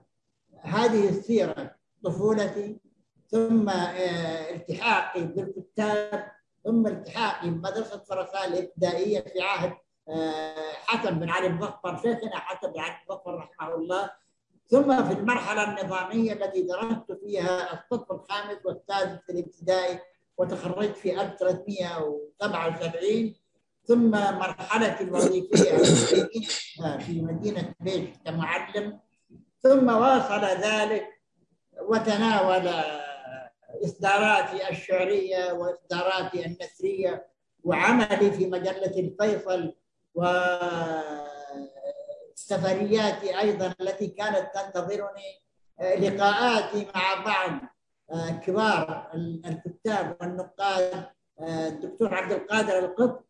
[0.61, 1.75] هذه السيرة
[2.05, 2.81] طفولتي
[3.29, 6.33] ثم آه، التحاقي بالكتاب
[6.65, 9.73] ثم التحاقي بمدرسة فرسان الابتدائية في عهد
[10.09, 14.11] آه، حسن بن علي المظفر شيخنا حسن بن علي المظفر رحمه الله.
[14.67, 19.99] ثم في المرحلة النظامية التي درست فيها الصف الخامس والسادس الابتدائي
[20.39, 23.35] وتخرجت في 1377
[23.85, 25.77] ثم مرحلتي الوظيفية
[26.99, 29.01] في مدينة بيش كمعلم
[29.63, 31.09] ثم واصل ذلك
[31.83, 32.69] وتناول
[33.85, 37.27] إصداراتي الشعرية وإصداراتي النثرية
[37.65, 39.75] وعملي في مجلة الفيصل
[42.45, 45.45] وسفرياتي أيضا التي كانت تنتظرني
[45.81, 47.61] لقاءاتي مع بعض
[48.41, 49.11] كبار
[49.47, 51.07] الكتاب والنقاد
[51.41, 53.25] الدكتور عبد القادر القط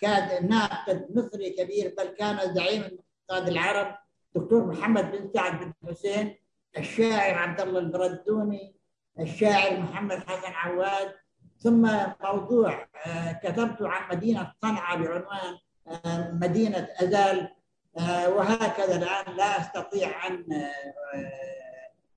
[0.00, 3.94] كان ناقد مصري كبير بل كان زعيم النقاد العرب
[4.34, 6.36] دكتور محمد بن سعد بن حسين
[6.78, 8.74] الشاعر عبد الله البردوني
[9.20, 11.12] الشاعر محمد حسن عواد.
[11.58, 15.58] ثم موضوع آه، كتبت عن مدينة صنعاء بعنوان
[15.88, 17.40] آه، مدينة أزال.
[17.40, 17.61] آه،
[17.96, 20.66] وهكذا الآن لا أستطيع أن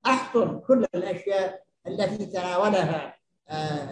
[0.06, 3.16] أحصر كل الأشياء التي تناولها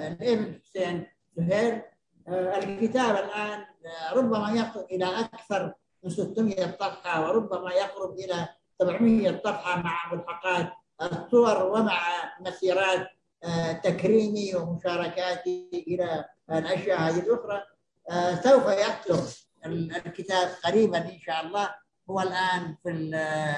[0.08, 1.82] الإبن حسين سهير
[2.30, 3.66] الكتاب الآن
[4.14, 5.74] ربما يصل إلى أكثر
[6.04, 8.48] من 600 صفحة وربما يقرب إلى
[8.80, 12.02] 700 صفحة مع ملحقات الصور ومع
[12.40, 13.08] مسيرات
[13.44, 17.64] آه، تكريمي ومشاركاتي إلى الأشياء هذه الأخرى.
[18.10, 19.24] آه، سوف يكتب
[19.66, 21.76] الكتاب قريبا إن شاء الله
[22.10, 23.58] هو الآن في آه،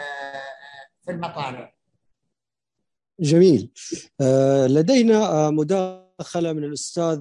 [1.06, 1.76] في المطالع
[3.20, 3.72] جميل.
[4.68, 7.20] لدينا مداخلة من الأستاذ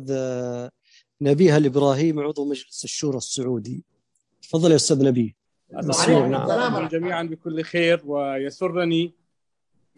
[1.20, 3.84] نبيه الإبراهيم عضو مجلس الشورى السعودي.
[4.42, 5.34] تفضل يا أستاذ نبيه
[5.78, 9.14] السلام جميعا بكل خير ويسرني.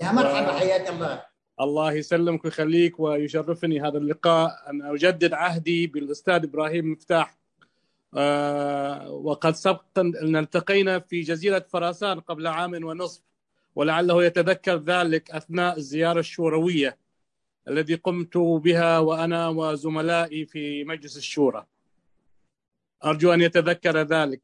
[0.03, 1.25] يا مرحبا حياك الله.
[1.61, 4.71] الله يسلمك ويخليك ويشرفني هذا اللقاء.
[4.71, 7.29] أن أجدد عهدي بالأستاذ إبراهيم مفتاح.
[7.31, 7.46] آه
[9.11, 13.23] وقد سبق أن التقينا في جزيرة فراسان قبل عام ونصف
[13.75, 16.99] ولعله يتذكر ذلك أثناء الزيارة الشوروية
[17.69, 21.67] الذي قمت بها وأنا وزملائي في مجلس الشورى.
[23.05, 24.43] أرجو أن يتذكر ذلك.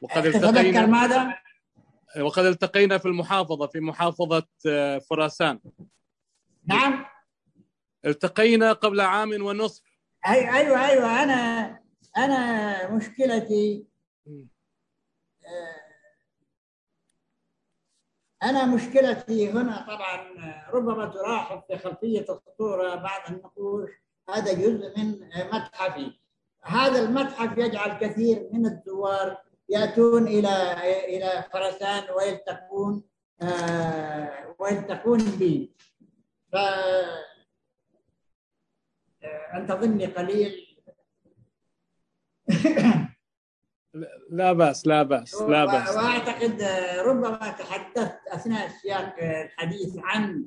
[0.00, 1.38] وقد التقينا ماذا؟
[2.20, 5.60] وقد التقينا في المحافظة في محافظة آه، فراسان
[6.66, 7.04] نعم.
[8.06, 9.82] التقينا قبل عام ونصف.
[10.26, 11.83] أي أيوة أيوة أنا
[12.16, 13.86] أنا مشكلتي
[18.42, 20.34] أنا مشكلتي هنا طبعا
[20.70, 23.90] ربما تلاحظ في خلفية الصورة بعض النقوش
[24.28, 25.20] هذا جزء من
[25.52, 26.18] متحفي.
[26.62, 30.72] هذا المتحف يجعل كثير من الزوار يأتون إلى
[31.04, 33.04] إلى خراسان ويلتقون
[33.42, 35.72] آه ويلتقون بي.
[36.52, 36.56] ف
[39.54, 40.63] انتظرني قليل
[44.30, 45.96] لا بأس لا بأس لا بأس.
[45.96, 46.62] وأعتقد
[47.06, 50.44] ربما تحدثت أثناء سياق الحديث عن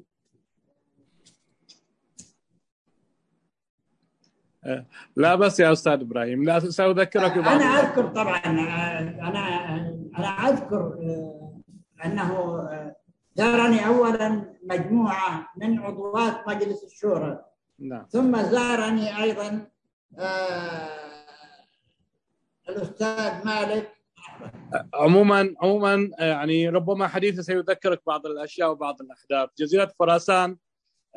[5.16, 9.00] لا بس يا أستاذ إبراهيم لا سأذكرك أنا أذكر طبعا أنا
[10.18, 11.62] أنا أذكر آه،
[12.06, 12.96] أنه آه،
[13.36, 17.46] زارني اولا مجموعة من عضوات مجلس الشورى.
[17.80, 18.06] نعم.
[18.10, 19.68] ثم زارني أيضا
[20.20, 20.97] آه،
[22.70, 23.92] الأستاذ مالك.
[24.94, 29.50] عموما عموما يعني ربما حديثي سيذكرك بعض الأشياء وبعض الأحداث.
[29.60, 30.58] جزيرة فراسان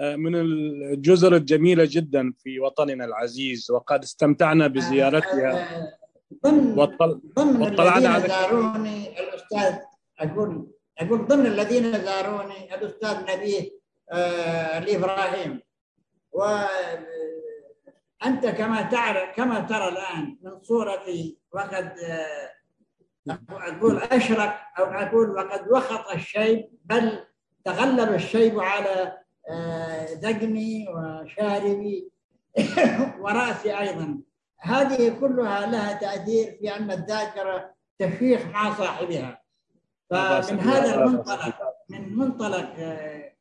[0.00, 5.76] آه، من الجزر الجميلة جدا في وطننا العزيز وقد استمتعنا بزيارتها.
[5.76, 5.92] آه،
[6.46, 7.20] ضمن وطل...
[7.36, 9.74] ضمن الذين على- زاروني الأستاذ
[10.20, 10.66] أقول
[10.98, 13.70] أقول ضمن الذين زاروني الأستاذ نبيه
[14.12, 14.78] آه،
[18.22, 22.50] وأنت كما تعرف كما ترى الآن من صورتي وقد آه،
[23.50, 27.24] أقول أشرق أو أقول وقد وخط الشيب بل
[27.64, 29.18] تغلب الشيب على
[29.50, 32.10] آه، دقني وشاربي
[33.22, 34.20] ورأسي أيضا.
[34.60, 39.42] هذه كلها لها تأثير في أن الذاكرة تشيخ مع صاحبها.
[40.10, 41.58] فمن هذا المنطلق
[41.90, 43.32] من منطلق آه،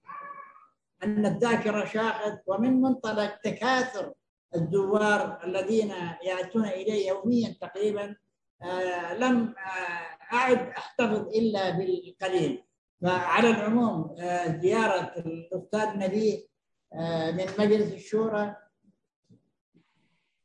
[1.04, 4.14] أن الذاكرة شاخت ومن منطلق تكاثر
[4.56, 5.94] الزوار الذين
[6.24, 8.16] يأتون إلي يوميا تقريبا
[8.62, 12.64] آه، لم آه، أعد أحتفظ إلا بالقليل.
[13.02, 16.48] فعلى العموم آه، زيارة الأستاذ نبيه
[16.94, 18.56] آه، من مجلس الشورى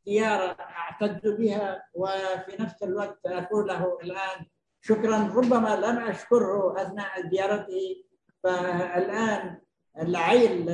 [0.07, 4.47] زيارة أعتز بها وفي نفس الوقت أقول له الآن
[4.81, 5.19] شكرا.
[5.35, 8.05] ربما لم أشكره أثناء زيارته
[8.43, 9.61] فالآن
[9.99, 10.69] العيل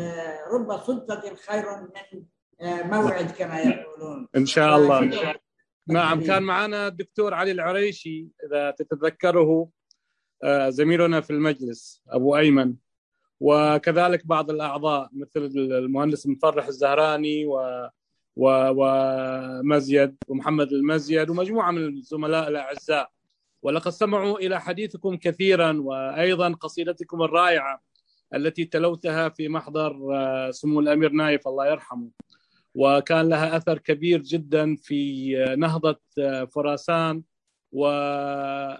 [0.52, 2.24] رب صدفة خير من
[2.62, 4.28] موعد كما يقولون.
[4.36, 5.00] إن شاء الله.
[5.86, 9.68] نعم كان معنا الدكتور علي العريشي إذا تتذكره
[10.44, 12.74] آه، زميلنا في المجلس أبو أيمن.
[13.40, 17.88] وكذلك بعض الأعضاء مثل المهندس مفرح الزهراني و
[18.36, 23.10] و- ومزيد ومحمد المزيد ومجموعة من الزملاء الأعزاء.
[23.62, 27.82] ولقد سمعوا إلى حديثكم كثيرا وأيضا قصيدتكم الرائعة
[28.34, 32.08] التي تلوتها في محضر آه، سمو الأمير نايف الله يرحمه.
[32.74, 36.00] وكان لها أثر كبير جدا في نهضة
[36.44, 37.22] فراسان
[37.72, 38.70] وتدفق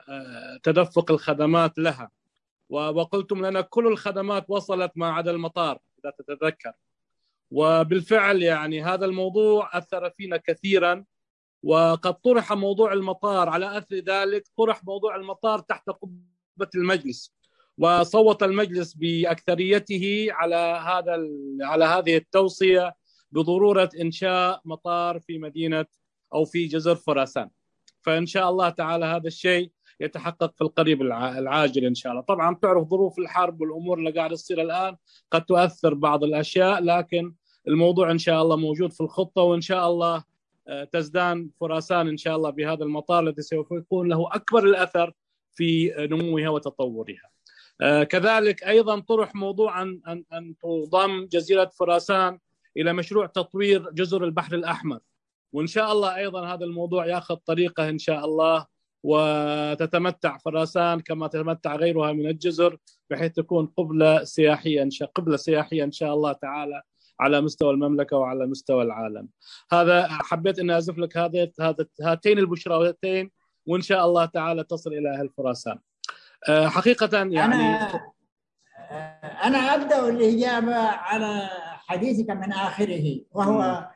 [1.11, 2.11] الخدمات لها.
[2.69, 6.73] وقلتم لنا كل الخدمات وصلت ما عدا المطار إذا تتذكر.
[7.51, 11.05] وبالفعل يعني هذا الموضوع أثر فينا كثيرا
[11.63, 13.49] وقد طرح موضوع المطار.
[13.49, 17.35] على أثر ذلك طرح موضوع المطار تحت قبة المجلس
[17.79, 21.29] وصوت المجلس بأكثريته على هذا
[21.63, 23.00] على هذه التوصية
[23.33, 25.87] بضرورة إنشاء مطار في مدينة
[26.35, 27.51] أو في جزر فراسان.
[28.03, 29.71] فإن شاء الله تعالى هذا الشيء
[30.01, 34.35] يتحقق في القريب الع- العاجل إن شاء الله، طبعا تعرف ظروف الحرب والأمور اللي قاعدة
[34.37, 34.97] تصير الآن
[35.31, 37.35] قد تؤثر بعض الأشياء لكن
[37.69, 40.25] الموضوع إن شاء الله موجود في الخطة وإن شاء الله
[40.69, 45.13] آه، تزدان فراسان إن شاء الله بهذا المطار الذي سوف يكون له أكبر الأثر
[45.53, 47.31] في نموها وتطورها.
[47.81, 52.39] آه، كذلك أيضا طرح موضوع أن أن أن تضم جزيرة فراسان
[52.77, 55.01] إلى مشروع تطوير جزر البحر الأحمر
[55.53, 58.67] وإن شاء الله أيضا هذا الموضوع ياخذ طريقة إن شاء الله
[59.03, 62.77] وتتمتع فراسان كما تتمتع غيرها من الجزر
[63.11, 66.83] بحيث تكون قبلة سياحية إن شاء قبلة سياحية إن شاء الله تعالى
[67.21, 69.29] على مستوى المملكة وعلى مستوى العالم.
[69.73, 71.51] هذا حبيت ان ازف لك هذا
[72.03, 73.31] هاتين البشرتين
[73.67, 75.79] وإن شاء الله تعالى تصل إلى أهل فراسان.
[76.49, 77.91] آه، حقيقة يعني أنا
[79.45, 81.51] أنا أبدأ الإجابة على
[81.91, 83.89] حديثك من آخره وهو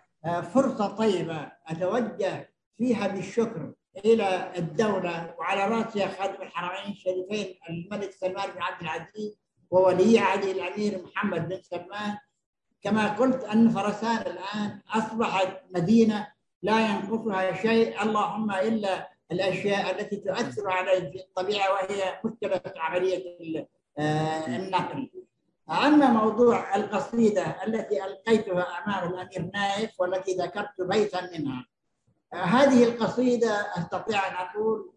[0.55, 3.72] فرصة طيبة أتوجه فيها بالشكر
[4.05, 9.38] إلى الدولة وعلى رأسها خادم الحرمين الشريفين الملك سلمان بن عبد العزيز
[9.70, 12.18] وولي عهده الأمير محمد بن سلمان.
[12.82, 16.26] كما قلت أن فرسان الآن أصبحت مدينة
[16.62, 23.68] لا ينقصها شيء اللهم إلا الأشياء التي تؤثر على الطبيعة وهي مشكلة عملية
[23.99, 25.11] آه، النقل.
[25.71, 31.67] أما موضوع القصيدة التي ألقيتها أمام الأمير نايف والتي ذكرت بيتا منها.
[32.35, 34.93] هذه القصيدة أستطيع أن أقول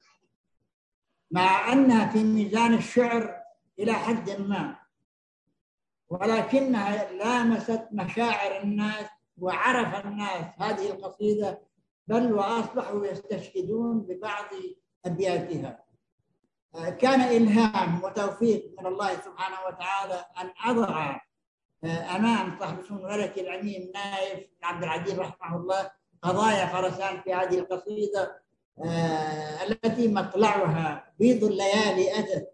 [1.32, 3.42] مع أنها في ميزان الشعر
[3.80, 4.76] إلى حد ما
[6.10, 9.06] ولكنها لامست مشاعر الناس
[9.38, 11.62] وعرف الناس هذه القصيدة
[12.08, 14.46] بل وأصبحوا يستشهدون ببعض
[15.06, 15.84] أبياتها
[16.76, 21.22] كان إلهام وتوفيق من الله سبحانه وتعالى أن أضع
[21.84, 25.92] آه، أمام صاحب سمو الملك الأمين نايف عبد العزيز رحمه الله
[26.22, 28.42] قضايا فرسان في هذه القصيدة
[28.86, 32.54] آه، التي مطلعها بيض الليالي أتت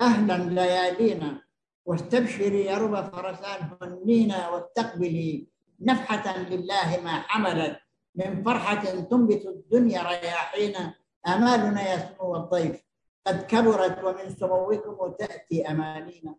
[0.00, 1.42] أهلا ليالينا
[1.84, 5.46] واستبشري يا رب فرسان هنينا واستقبلي
[5.80, 7.78] نفحة لله ما حملت
[8.14, 10.94] من فرحة تنبت الدنيا رياحينا
[11.26, 12.85] آمالنا يا سمو الضيف.
[13.26, 16.34] قد كبرت ومن سموكم تأتي أمانينا.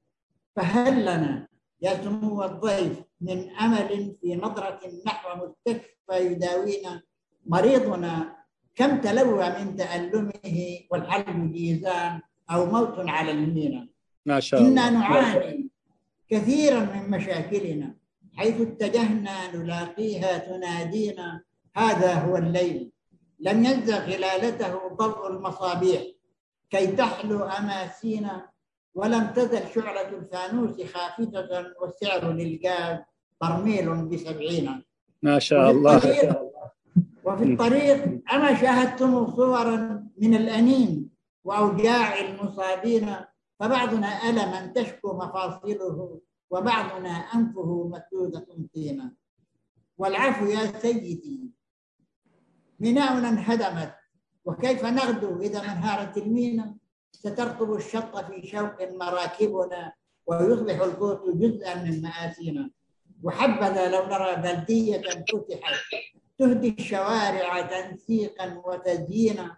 [0.55, 1.47] فهل لنا
[1.81, 7.01] يا سمو الضيف من أمل في نظرة نحو مستشفى يداوينا
[7.45, 8.37] مريضنا؟
[8.75, 12.21] كم تلوى من تألمه والحلم جيزان
[12.51, 13.87] أو موت على المينا
[14.25, 14.71] ما شاء الله.
[14.71, 15.69] إنا نعاني
[16.29, 17.95] كثيرا من مشاكلنا
[18.35, 21.41] حيث اتجهنا نلاقيها تنادينا
[21.75, 22.91] هذا هو الليل.
[23.39, 26.01] لم يلزغ خلالته ضوء المصابيح.
[26.69, 28.49] كي تحلو أماسينا
[28.95, 32.99] ولم تزل شعلة الفانوس خافتة والسعر للغاز
[33.41, 34.83] برميل بسبعين.
[35.21, 35.97] ما شاء الله.
[37.23, 41.09] وفي الطريق أما شاهدتم صورا من الأنين
[41.43, 43.15] وأوجاع المصابين
[43.59, 49.13] فبعضنا ألما تشكو مفاصله وبعضنا أنفه مسدودة طينا
[49.97, 51.51] والعفو يا سيدي
[52.79, 53.95] ميناؤنا انهدمت.
[54.47, 56.75] وكيف نغدو إذا انهارت المينا
[57.11, 59.93] سترطب الشط في شوق مراكبنا
[60.27, 62.69] ويصبح القوت جزءا من مآسينا.
[63.23, 65.75] وحبذا لو نرى بلدية فتحت
[66.39, 69.57] تهدي الشوارع تنسيقا وتزيينا.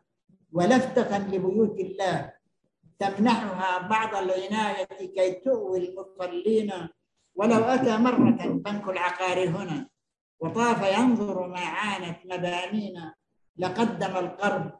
[0.53, 2.33] ولفتة لبيوت الله
[2.99, 4.83] تمنحها بعض العناية
[5.15, 6.71] كي تؤوي المصلين.
[7.35, 8.31] ولو أتى مرة
[8.65, 9.89] بنك العقار هنا
[10.39, 13.13] وطاف ينظر ما عانت مبانينا.
[13.59, 14.71] لقدم القرب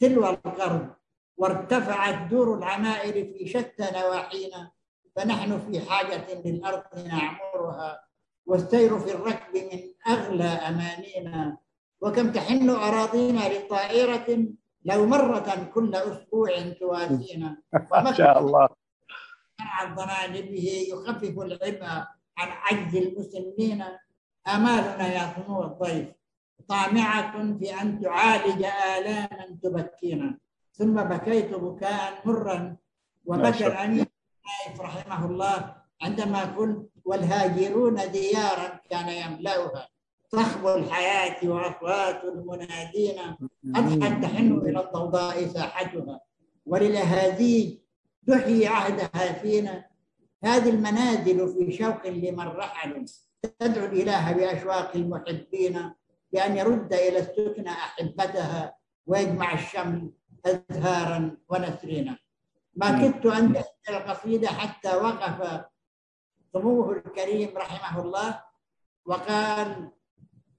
[0.00, 0.94] تلو القرب
[1.36, 4.70] وارتفعت دور العمائر في شتى نواحينا
[5.16, 8.04] فنحن في حاجة للأرض نعمرها
[8.46, 11.56] والسير في الركب من أغلى أمانينا.
[12.00, 14.46] وكم تحن أراضينا لطائرة
[14.84, 17.56] لو مرة كل أسبوع تواسينا.
[18.04, 18.68] ما شاء الله.
[19.60, 21.84] عن ضمانبه يخفف العبء
[22.38, 23.84] عن عجز المسلمين
[24.48, 26.08] آمالنا يا سمو الضيف.
[26.68, 28.64] طامعة في أن تعالج
[28.98, 30.38] آلاما تبكينا.
[30.72, 32.76] ثم بكيت بكاء مرا
[33.24, 34.06] وبكى الأمير
[34.46, 39.88] نايف رحمه الله عندما قلت والهاجرون ديارا كان يملأها.
[40.32, 43.18] صخب الحياة وأصوات المنادين.
[43.76, 46.20] أضحت تحن إلى الضوضاء ساحتها.
[46.66, 47.78] وللأهازيج
[48.26, 49.84] تحيي عهدها فينا.
[50.44, 53.04] هذه المنازل في شوق لمن رحلوا.
[53.58, 55.92] تدعو الإله بأشواق المحبين.
[56.32, 58.76] بأن يرد إلى السكنى أحبتها
[59.06, 60.10] ويجمع الشمل
[60.46, 62.18] أزهارا ونسرينا.
[62.74, 65.64] ما كدت أن القصيدة حتى وقف
[66.52, 68.40] سموه الكريم رحمه الله
[69.06, 69.90] وقال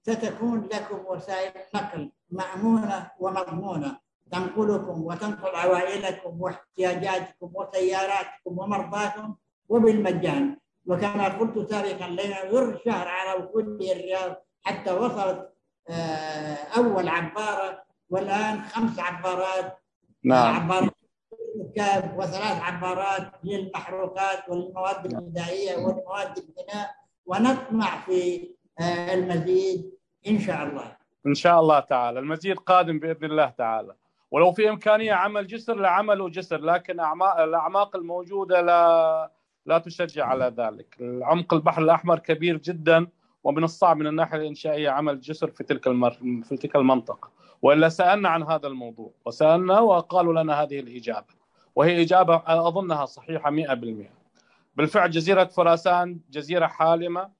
[0.02, 3.98] ستكون لكم وسائل نقل مأمونة ومضمونة
[4.32, 9.34] تنقلكم وتنقل عوائلكم واحتياجاتكم وسياراتكم ومرضاكم
[9.68, 10.56] وبالمجان.
[10.86, 15.53] وكما قلت سابقا لن يمر شهر على وصول الرياض حتى وصلت
[15.90, 19.78] آه، أول عبارة والآن خمس عبارات.
[20.24, 20.54] نعم.
[20.54, 20.94] عبارات
[21.56, 26.94] الركاب وثلاث عبارات للمحروقات والمواد الغذائية والمواد البناء
[27.26, 29.92] ونطمع في آه، المزيد
[30.28, 30.96] إن شاء الله.
[31.26, 32.18] إن شاء الله تعالى.
[32.20, 33.94] المزيد قادم بإذن الله تعالى.
[34.30, 39.30] ولو في إمكانية عمل جسر لعملوا جسر لكن أعماق الأعماق الموجودة لا
[39.66, 40.96] لا تشجع على ذلك.
[41.22, 43.06] عمق البحر الأحمر كبير جدا.
[43.44, 46.10] ومن الصعب من الناحية الإنشائية عمل جسر في تلك المر...
[46.48, 47.30] في تلك المنطقة.
[47.62, 51.34] وإلا سألنا عن هذا الموضوع وسألنا وقالوا لنا هذه الإجابة
[51.74, 53.54] وهي إجابة أظنها صحيحة 100%
[54.76, 57.30] بالفعل جزيرة فراسان جزيرة حالمة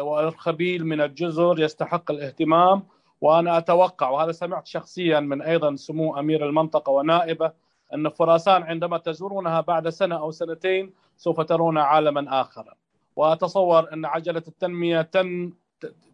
[0.00, 2.82] والخبيل من الجزر يستحق الاهتمام
[3.20, 7.52] وأنا أتوقع وهذا سمعت شخصيا من أيضا سمو أمير المنطقة ونائبة
[7.94, 12.74] أن فراسان عندما تزورونها بعد سنة أو سنتين سوف ترون عالما اخر
[13.16, 15.52] واتصور أن عجلة التنمية تن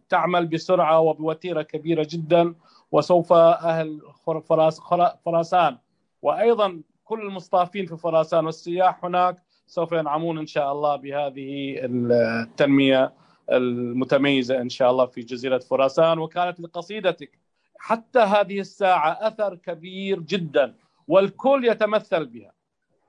[0.09, 2.55] تعمل بسرعة وبوتيرة كبيرة جدا
[2.91, 4.01] وسوف أهل
[4.49, 4.81] فراس
[5.25, 5.77] فراسان.
[6.21, 13.13] وأيضا كل المصطافين في فراسان والسياح هناك سوف ينعمون إن شاء الله بهذه التنمية
[13.51, 16.19] المتميزة إن شاء الله في جزيرة فراسان.
[16.19, 17.39] وكانت لقصيدتك
[17.77, 20.75] حتى هذه الساعة أثر كبير جدا
[21.07, 22.51] والكل يتمثل بها.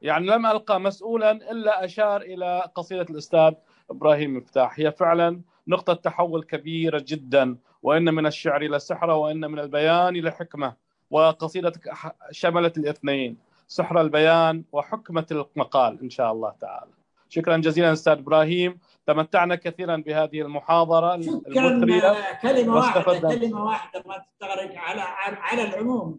[0.03, 3.53] يعني لم ألقى مسؤولا إلا أشار إلى قصيدة الأستاذ
[3.91, 4.81] إبراهيم مفتاح.
[4.81, 10.31] هي فعلا نقطة تحول كبيرة جدا وإن من الشعر إلى سحره وإن من البيان إلى
[10.31, 10.75] حكمة
[11.11, 11.93] وقصيدتك
[12.31, 13.37] شملت الاثنين
[13.67, 16.91] سحر البيان وحكمة المقال إن شاء الله تعالى.
[17.29, 18.79] شكرا جزيلا أستاذ إبراهيم.
[19.07, 22.01] تمتعنا كثيرا بهذه المحاضرة المثرية.
[22.01, 23.35] شكرا كلمة واحدة واستفدنا.
[23.35, 26.19] كلمة واحدة ما تستغرق على على العموم.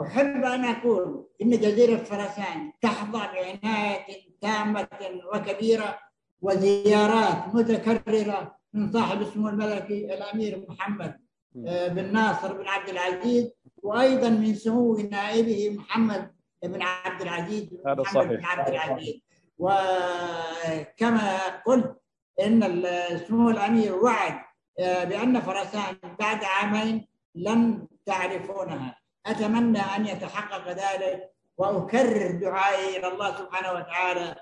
[0.00, 4.06] أحب أن أقول إن جزيرة فرسان تحظى بعناية
[4.40, 4.88] تامة
[5.34, 5.98] وكبيرة
[6.42, 11.20] وزيارات متكررة من صاحب السمو الملكي الأمير محمد
[11.66, 13.50] آه، بن ناصر بن عبد العزيز
[13.82, 16.30] وأيضا من سمو نائبه محمد
[16.62, 18.22] بن عبد العزيز هذا صحيح.
[18.22, 19.20] بن عبد العزيز.
[19.58, 21.96] وكما قلت
[22.40, 22.60] إن
[23.28, 24.38] سمو الأمير وعد
[24.78, 28.98] آه، بأن فرسان بعد عامين لن تعرفونها.
[29.26, 34.36] أتمنى أن يتحقق ذلك وأكرر دعائي إلى الله سبحانه وتعالى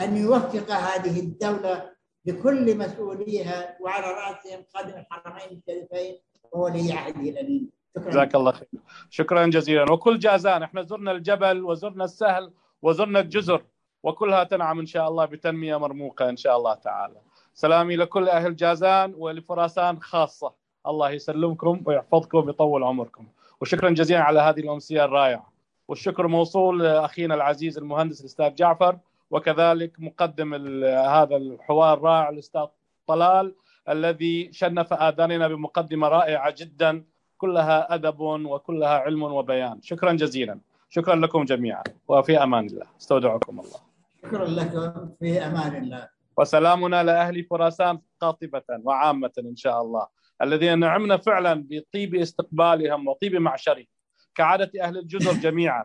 [0.00, 1.90] أن يوفق هذه الدولة
[2.24, 6.18] بكل مسؤوليها وعلى رأسهم خادم الحرمين الشريفين
[6.52, 8.10] وولي عهده الامين شكرا.
[8.10, 8.68] جزاك الله خير.
[9.10, 9.92] شكرا جزيلا.
[9.92, 12.52] وكل جازان إحنا زرنا الجبل وزرنا السهل
[12.82, 13.64] وزرنا الجزر
[14.02, 17.20] وكلها تنعم إن شاء الله بتنمية مرموقة إن شاء الله تعالى.
[17.54, 20.54] سلامي لكل أهل جازان ولفراسان خاصة.
[20.86, 23.26] الله يسلمكم ويحفظكم ويطول عمركم.
[23.60, 25.52] وشكرا جزيلا على هذه الأمسية الرائعة.
[25.88, 28.98] والشكر موصول لأخينا العزيز المهندس الأستاذ جعفر.
[29.30, 32.66] وكذلك مقدم هذا الحوار الرائع الأستاذ
[33.06, 33.54] طلال
[33.88, 37.04] الذي شنف آذاننا بمقدمة رائعة جدا
[37.38, 39.82] كلها أدب وكلها علم وبيان.
[39.82, 40.60] شكرا جزيلا.
[40.90, 41.82] شكرا لكم جميعا.
[42.08, 42.86] وفي أمان الله.
[43.00, 43.80] استودعكم الله.
[44.22, 46.08] شكرا لكم في أمان الله.
[46.36, 50.06] وسلامنا لأهل خراسان قاطبة وعامة إن شاء الله.
[50.42, 53.86] الذين نعمنا فعلا بطيب استقبالهم وطيب معشرهم.
[54.34, 55.84] كعادة أهل الجزر جميعا.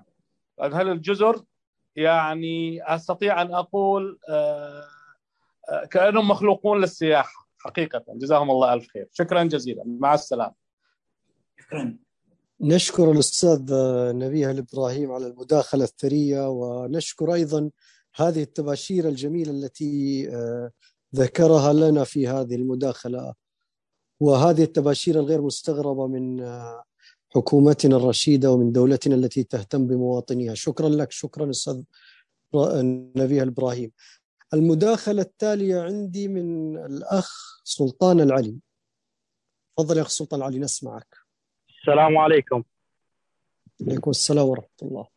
[0.61, 1.43] أهل الجزر
[1.95, 4.83] يعني أستطيع أن أقول آه،
[5.69, 8.03] آه، كأنهم مخلوقون للسياحة حقيقة.
[8.07, 9.07] جزاهم الله ألف خير.
[9.11, 9.83] شكرا جزيلا.
[9.85, 10.53] مع السلامة.
[11.59, 11.97] شكرا.
[12.61, 13.61] نشكر الأستاذ
[14.15, 17.69] نبيه الإبراهيم على المداخلة الثرية ونشكر أيضا
[18.15, 20.71] هذه التباشير الجميلة التي آه،
[21.15, 23.33] ذكرها لنا في هذه المداخلة.
[24.19, 26.39] وهذه التباشير الغير مستغربة من
[27.35, 30.53] حكومتنا الرشيدة ومن دولتنا التي تهتم بمواطنيها.
[30.53, 31.11] شكرا لك.
[31.11, 31.84] شكرا أستاذ
[33.15, 33.91] نبيه الابراهيم
[34.53, 38.60] المداخلة التالية عندي من الأخ سلطان العلي.
[39.77, 41.07] تفضل يا أخ سلطان العلي نسمعك.
[41.69, 42.64] السلام عليكم.
[43.81, 45.07] عليكم السلام ورحمة الله.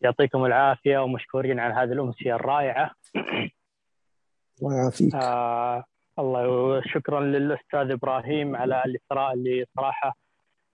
[0.00, 2.90] يعطيكم العافية ومشكورين على هذه الأمسية الرائعة.
[4.62, 5.14] الله يعافيك.
[5.14, 5.84] آه
[6.18, 10.16] الله وشكرا للأستاذ إبراهيم على الإثراء اللي صراحة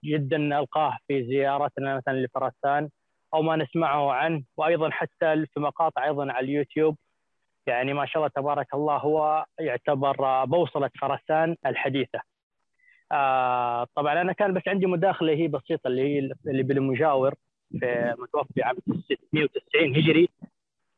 [0.05, 2.89] جدا نلقاه في زيارتنا مثلا لفرسان
[3.33, 6.97] أو ما نسمعه عنه وأيضا حتى في مقاطع أيضا على اليوتيوب.
[7.67, 12.19] يعني ما شاء الله تبارك الله هو يعتبر بوصلة فرسان الحديثة.
[13.11, 17.33] آه طبعا أنا كان بس عندي مداخلة هي بسيطة اللي هي اللي بالمجاور
[17.79, 20.29] في متوفي عام 690 هجري.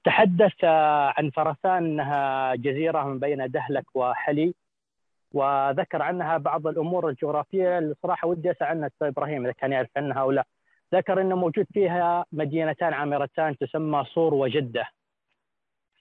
[0.04, 0.64] تحدث
[1.18, 4.54] عن فرسان إنها جزيرة من بين دهلك وحلي.
[5.38, 9.89] وذكر عنها بعض الأمور الجغرافية اللي صراحة ودي أسأل عنها أستاذ إبراهيم إذا كان يعرف
[9.97, 10.45] عنها أو لا.
[10.95, 14.88] ذكر إنه موجود فيها مدينتان عامرتان تسمى صور وجدة.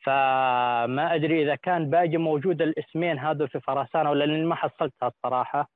[0.04, 5.68] فما أدري إذا كان باقي موجود الاسمين هذول في فرسان ولا لأني ما حصلتها الصراحة.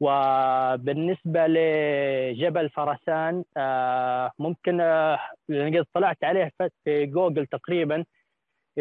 [0.00, 5.18] وبالنسبة لجبل فرسان آه، ممكن آه،
[5.48, 6.52] لأن قد طلعت عليه
[6.84, 8.04] في جوجل تقريبا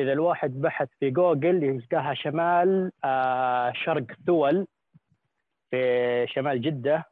[0.01, 4.67] إذا الواحد بحث في جوجل يلقاها شمال آه شرق ثول
[5.71, 7.05] في شمال جدة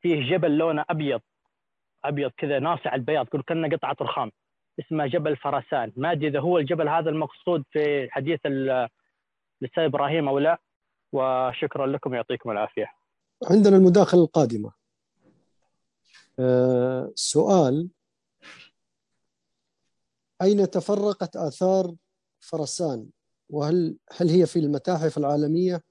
[0.00, 1.20] فيه جبل لونه أبيض
[2.04, 4.32] أبيض كذا ناصع البياض كل كأنه قطعة رخام
[4.80, 10.38] اسمه جبل فرسان ما أدري إذا هو الجبل هذا المقصود في حديث الاستاذ إبراهيم أو
[10.38, 10.60] لا
[11.12, 12.92] وشكرا لكم يعطيكم العافية.
[13.50, 14.72] عندنا المداخلة القادمة.
[16.38, 17.88] أه سؤال
[20.42, 21.94] أين تفرقت آثار
[22.40, 23.06] فرسان؟
[23.48, 25.82] وهل هل هي في المتاحف العالمية؟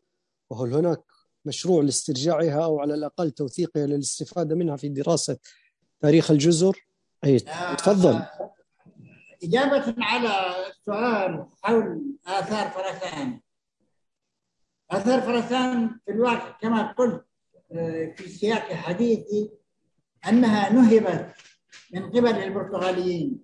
[0.49, 1.03] وهل هناك
[1.45, 5.37] مشروع لاسترجاعها أو على الأقل توثيقها للاستفادة منها في دراسة
[5.99, 6.87] تاريخ الجزر؟
[7.23, 7.39] أي
[7.77, 8.21] تفضل.
[9.43, 13.39] إجابة على السؤال حول آثار فرسان.
[14.91, 17.25] آثار فرسان في الواقع كما قلت
[17.71, 19.51] آه، في سياق حديثي
[20.27, 21.33] أنها نهبت
[21.93, 23.43] من قبل البرتغاليين.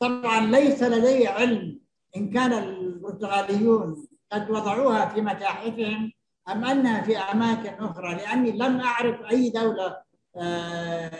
[0.00, 1.80] وطبعا ليس لدي علم.
[2.16, 6.12] إن كان البرتغاليون قد وضعوها في متاحفهم
[6.48, 9.96] أم أنها في أماكن أخرى لأني لم أعرف أي دولة
[10.36, 11.10] آه،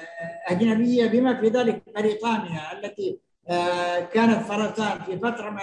[0.47, 5.61] أجنبية بما في ذلك بريطانيا التي آه، كانت فرسان في فترة من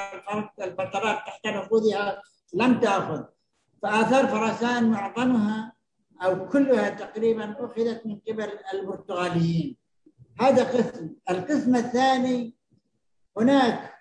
[0.62, 2.22] الفترات تحت نفوذها
[2.54, 3.24] لم تأخذ.
[3.84, 5.74] فآثار فرسان معظمها
[6.24, 9.78] أو كلها تقريبا أخذت من قبل البرتغاليين.
[10.40, 11.10] هذا قسم.
[11.30, 12.57] القسم الثاني
[13.38, 13.94] هناك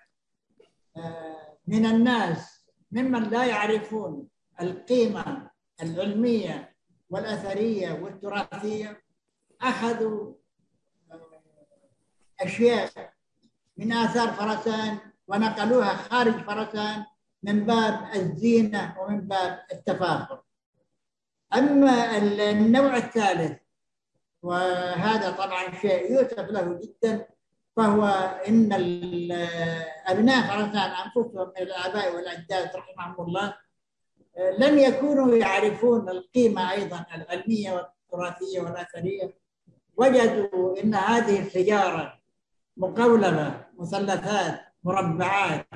[0.97, 4.27] آه، من الناس ممن لا يعرفون
[4.61, 5.51] القيمة
[5.81, 6.75] العلمية
[7.09, 9.03] والأثرية والتراثية
[9.61, 10.33] أخذوا
[11.11, 11.41] آه،
[12.41, 13.13] أشياء
[13.77, 14.97] من آثار فرسان
[15.27, 17.05] ونقلوها خارج فرسان
[17.43, 20.41] من باب الزينة ومن باب التفاخر.
[21.53, 23.59] أما النوع الثالث
[24.41, 27.27] وهذا طبعا شيء يؤسف له جدا
[27.77, 28.05] فهو
[28.47, 28.73] إن
[30.07, 33.53] أبناء خراسان أنفسهم من الآباء والأجداد رحمهم الله
[34.59, 39.33] لم يكونوا يعرفون القيمة أيضا العلمية والتراثية والأثرية.
[39.97, 42.19] وجدوا إن هذه الحجارة
[42.77, 45.67] مقولبة مثلثات مربعات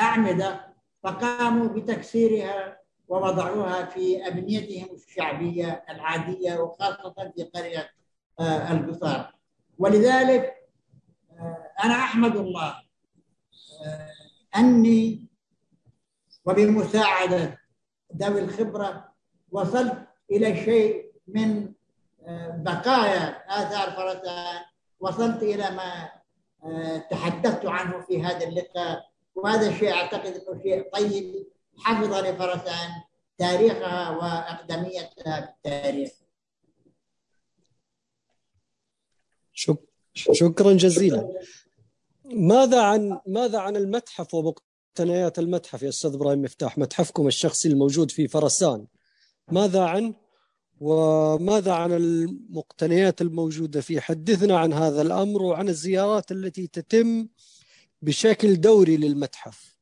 [0.00, 0.60] أعمدة
[1.02, 7.90] فقاموا بتكسيرها ووضعوها في أبنيتهم الشعبية العادية وخاصة في قرية
[8.40, 9.34] آه، القصار
[9.78, 10.61] ولذلك
[11.42, 12.82] آه، أنا أحمد الله.
[13.86, 14.08] آه،
[14.56, 15.26] أني
[16.44, 17.58] وبمساعده
[18.16, 19.12] ذوي الخبرة
[19.50, 21.72] وصلت إلى شيء من
[22.64, 24.60] بقايا اثار فرسان
[25.00, 26.10] وصلت إلى ما
[27.10, 29.10] تحدثت عنه في هذا اللقاء.
[29.34, 31.46] وهذا الشيء أعتقد إنه شيء طيب.
[31.78, 32.90] حفظ لفرسان
[33.38, 36.10] تاريخها وأقدميتها في التاريخ.
[39.52, 39.91] شكرا.
[40.76, 41.28] جزيلا.
[42.24, 48.28] ماذا عن ماذا عن المتحف ومقتنيات المتحف يا أستاذ إبراهيم مفتاح؟ متحفكم الشخصي الموجود في
[48.28, 48.86] فرسان.
[49.48, 50.14] ماذا عن
[50.80, 57.28] وماذا عن المقتنيات الموجودة فيه؟ حدثنا عن هذا الأمر وعن الزيارات التي تتم
[58.02, 59.76] بشكل دوري للمتحف.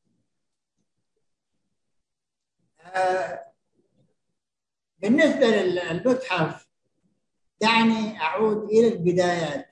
[4.99, 6.69] بالنسبة للمتحف
[7.61, 9.70] دعني أعود إلى البدايات.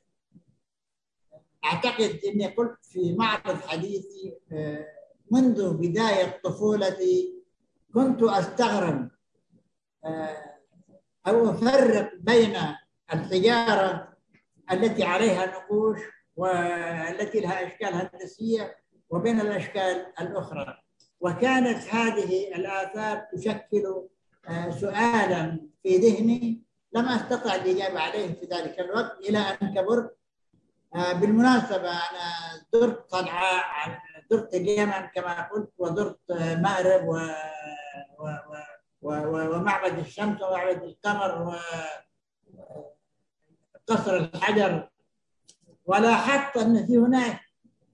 [1.64, 4.86] أعتقد أني قلت في معرض حديثي آه،
[5.30, 7.34] منذ بداية طفولتي
[7.94, 9.10] كنت أستغرب
[10.04, 10.36] آه،
[11.28, 12.56] أو أفرق بين
[13.12, 14.08] الحجارة
[14.72, 16.00] التي عليها نقوش
[16.36, 18.76] والتي لها أشكال هندسية
[19.10, 20.78] وبين الأشكال الأخرى.
[21.20, 24.02] وكانت هذه الآثار تشكل
[24.48, 26.62] آه، سؤالا في ذهني
[26.92, 30.17] لم أستطع الإجابة عليه في ذلك الوقت إلى أن كبرت.
[30.94, 32.28] بالمناسبة أنا
[32.72, 33.98] زرت صنعاء
[34.30, 37.14] زرت اليمن كما قلت وزرت مأرب و...
[38.18, 38.28] و...
[39.02, 39.12] و...
[39.12, 39.56] و...
[39.56, 41.54] ومعبد الشمس ومعبد القمر
[43.88, 44.88] وقصر الحجر.
[45.86, 47.40] ولاحظت أن في هناك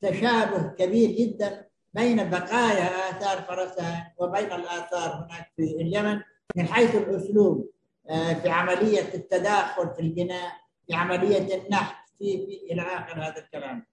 [0.02, 6.20] تشابه كبير جدا بين بقايا آثار فرسان وبين الآثار هناك في اليمن
[6.56, 7.70] من حيث الأسلوب
[8.10, 10.52] آه، في عملية التداخل في البناء
[10.86, 13.86] في عملية النحت في, في إلى آخر هذا الكلام.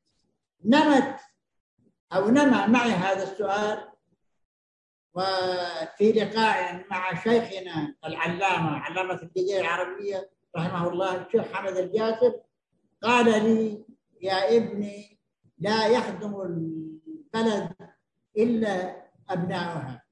[0.66, 1.20] نمت
[2.14, 3.88] أو نمى معي هذا السؤال
[5.14, 12.42] وفي لقاء مع شيخنا العلامة علامة الجزيرة العربية رحمه الله الشيخ حمد الجاسر
[13.04, 13.86] قال لي
[14.22, 15.20] يا ابني
[15.58, 17.72] لا يخدم البلد
[18.38, 20.04] إلا أبناؤها.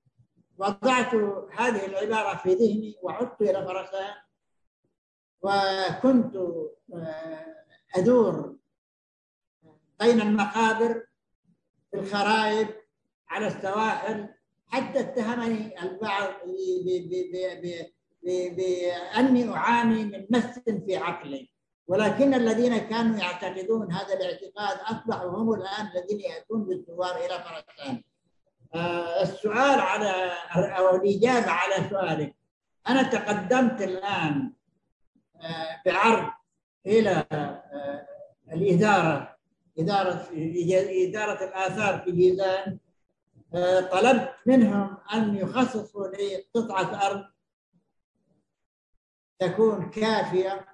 [0.57, 1.15] وضعت
[1.57, 4.14] هذه العبارة في ذهني وعدت إلى فرسان
[5.41, 6.36] وكنت
[6.94, 7.56] آه،
[7.95, 8.56] أدور
[9.99, 11.06] بين المقابر
[11.91, 12.68] في الخرائب
[13.30, 14.30] على السواحل.
[14.68, 16.34] حتى اتهمني البعض
[18.24, 21.49] بأني أعاني من مس في عقلي.
[21.88, 28.03] ولكن الذين كانوا يعتقدون هذا الاعتقاد أصبحوا هم الآن الذين يأتون بالزوار إلى فرسان
[28.76, 32.36] آه، السؤال على أو الإجابة على سؤالك.
[32.88, 34.53] أنا تقدمت الآن
[35.41, 36.32] آه، بعرض
[36.85, 38.07] إلى آه،
[38.51, 39.35] الإدارة
[39.80, 40.27] إدارة
[41.07, 42.77] إدارة الآثار في جيزان
[43.91, 47.26] طلبت منهم أن يخصصوا لي قطعة أرض
[49.39, 50.65] تكون كافية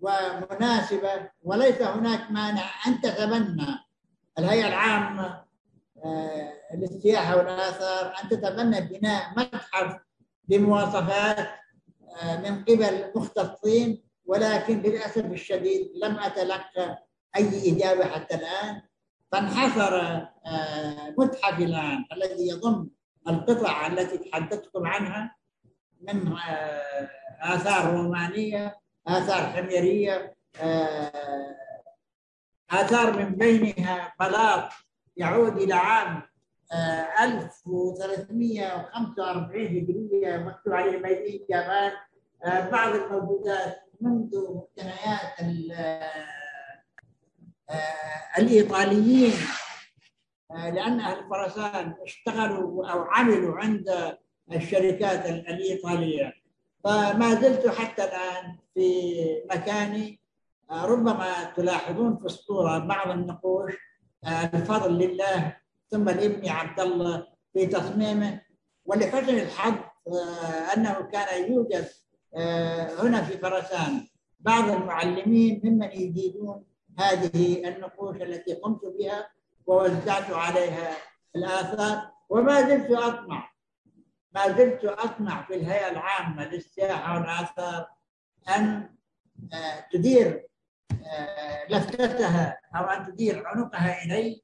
[0.00, 3.66] ومناسبة وليس هناك مانع أن تتبنى.
[4.38, 5.44] الهيئة العامة
[6.04, 10.00] آه، للسياحة والآثار أن تتبنى بناء متحف
[10.44, 11.48] بمواصفات
[12.22, 17.04] آه، من قبل مختصين ولكن للأسف الشديد لم أتلقى
[17.36, 18.82] أي إجابة حتى الآن.
[19.32, 22.88] فانحصر آه، متحف الآن الذي يضم
[23.28, 25.36] القطع التي تحدثتكم عنها
[26.00, 26.36] من
[27.40, 31.56] آثار رومانية آثار حميرية آه،
[32.70, 34.68] آثار من بينها بلاط
[35.16, 36.22] يعود إلى عام
[37.20, 41.46] 1345 آه، هجرية مكتوب عليه ميدين
[42.44, 45.40] آه، بعض الموجودات منذ مقتنيات
[48.38, 49.32] الإيطاليين
[50.50, 54.16] لأن أهل فرسان اشتغلوا أو عملوا عند
[54.52, 56.32] الشركات الإيطالية.
[56.84, 59.14] فما زلت حتى الآن في
[59.50, 60.20] مكاني
[60.70, 63.72] آه، ربما تلاحظون في الصورة بعض النقوش
[64.24, 65.56] آه، الفضل لله
[65.90, 68.40] ثم لابني عبد الله في تصميمه.
[68.84, 69.74] ولحسن الحظ
[70.08, 71.88] آه، أنه كان يوجد
[72.98, 74.08] هنا في فرسان.
[74.40, 76.64] بعض المعلمين ممن يجيدون
[76.98, 79.30] هذه النقوش التي قمت بها
[79.66, 80.96] ووزعت عليها
[81.36, 83.50] الآثار وما زلت أطمع.
[84.34, 87.86] ما زلت أطمع في الهيئة العامة للسياحة والآثار
[88.56, 88.94] أن
[89.52, 90.48] آه، تدير
[91.06, 94.42] آه، لفتتها أو أن تدير عنقها إلي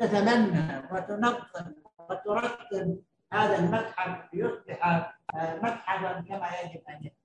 [0.00, 1.72] وتتمنى وتنظم
[2.10, 3.02] وترتب
[3.32, 4.86] هذا المتحف ليصبح
[5.34, 7.22] آه، متحفا كما يجب أن يكون.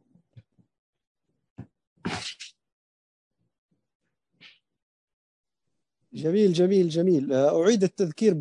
[6.14, 7.34] جميل جميل جميل.
[7.34, 8.34] أعيد التذكير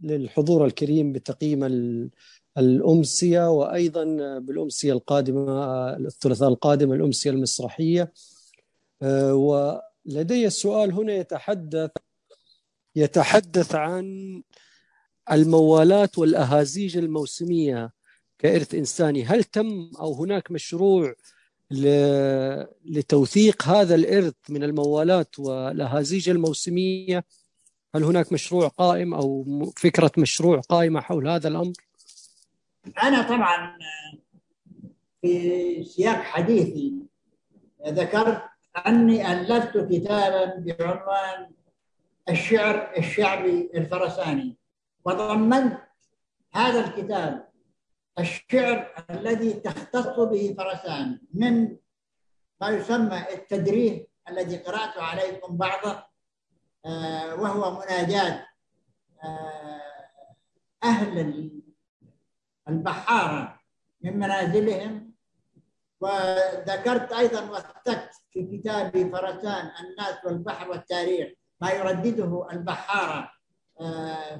[0.00, 1.64] للحضور الكريم بتقييم
[2.58, 4.04] الأمسية وأيضا
[4.38, 8.12] بالأمسية القادمة الثلاثاء القادم الأمسية المسرحية.
[9.02, 11.90] آه، ولدي السؤال هنا يتحدث
[12.96, 14.42] يتحدث عن
[15.30, 17.92] الموالات والأهازيج الموسمية
[18.38, 21.14] كإرث إنساني هل تم أو هناك مشروع
[22.84, 27.24] لتوثيق هذا الإرث من الموالات والأهازيج الموسمية
[27.94, 29.44] هل هناك مشروع قائم أو
[29.76, 31.72] فكرة مشروع قائمة حول هذا الأمر؟
[33.02, 33.78] أنا طبعا
[35.22, 36.94] في سياق حديثي
[37.86, 38.42] ذكرت
[38.86, 41.50] أني ألفت كتابا بعنوان
[42.28, 44.56] الشعر الشعبي الفرساني
[45.04, 45.78] وضمنت
[46.54, 47.48] هذا الكتاب
[48.18, 51.76] الشعر الذي تختص به فرسان من
[52.60, 56.04] ما يسمى التدريب الذي قرأت عليكم بعضه
[56.86, 58.46] آه، وهو مناجاة
[59.24, 59.80] آه،
[60.84, 61.50] أهل
[62.68, 63.60] البحارة
[64.00, 65.12] من منازلهم.
[66.00, 73.30] وذكرت أيضا وثقت في كتابي فرسان الناس والبحر والتاريخ ما يردده البحارة.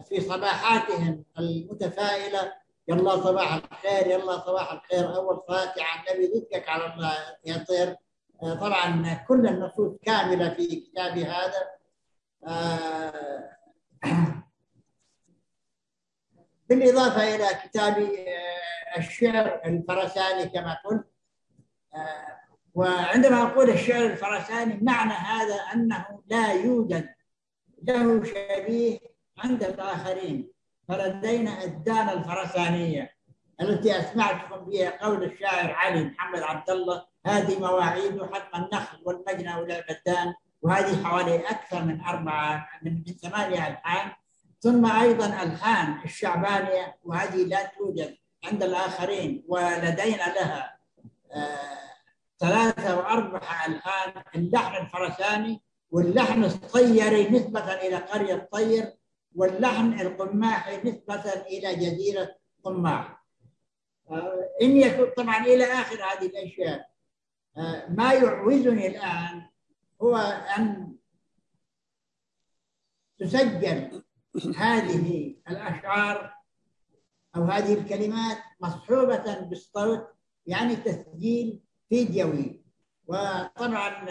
[0.09, 2.53] في صباحاتهم المتفائلة.
[2.89, 5.17] يلا صباح الخير يلا صباح الخير.
[5.17, 7.13] أول فاتحة النبي ذكرك على الله
[7.45, 7.97] يا طير
[8.43, 11.69] طبعا كل النصوص كاملة في كتابي هذا.
[12.47, 13.57] آه،
[16.69, 21.07] بالإضافة إلى كتابي آه، الشعر الفرساني كما قلت.
[21.95, 22.43] آه،
[22.75, 27.15] وعندما أقول الشعر الفرساني معنى هذا أنه لا يوجد
[27.83, 30.53] له شبيه عند الآخرين
[30.89, 33.15] فلدينا الدانة الفرسانية
[33.61, 37.07] التي أسمعتكم بها قول الشاعر علي محمد عبد الله.
[37.27, 44.13] هذه مواعيد حتى النخل والمجنى والعبدان وهذه حوالي أكثر من أربعة من, ثمانية ألحان.
[44.61, 50.79] ثم أيضا ألحان الشعبانية وهذه لا توجد عند الآخرين ولدينا لها
[51.33, 51.83] آه
[52.39, 54.23] ثلاثة وأربع ألحان.
[54.35, 58.93] اللحن الفرساني واللحن الطيري نسبة إلى قرية طير
[59.35, 63.25] واللحن القماحي نسبة إلى جزيرة قماح
[64.11, 66.91] آه إن يكون طبعا إلى آخر هذه الأشياء.
[67.57, 69.49] آه ما يعوزني الآن
[70.03, 70.17] هو
[70.59, 70.97] أن
[73.19, 74.03] تسجل
[74.57, 76.35] هذه الأشعار
[77.37, 80.09] أو هذه الكلمات مصحوبة بالصوت
[80.47, 82.63] يعني تسجيل فيديوي.
[83.07, 84.07] وطبعا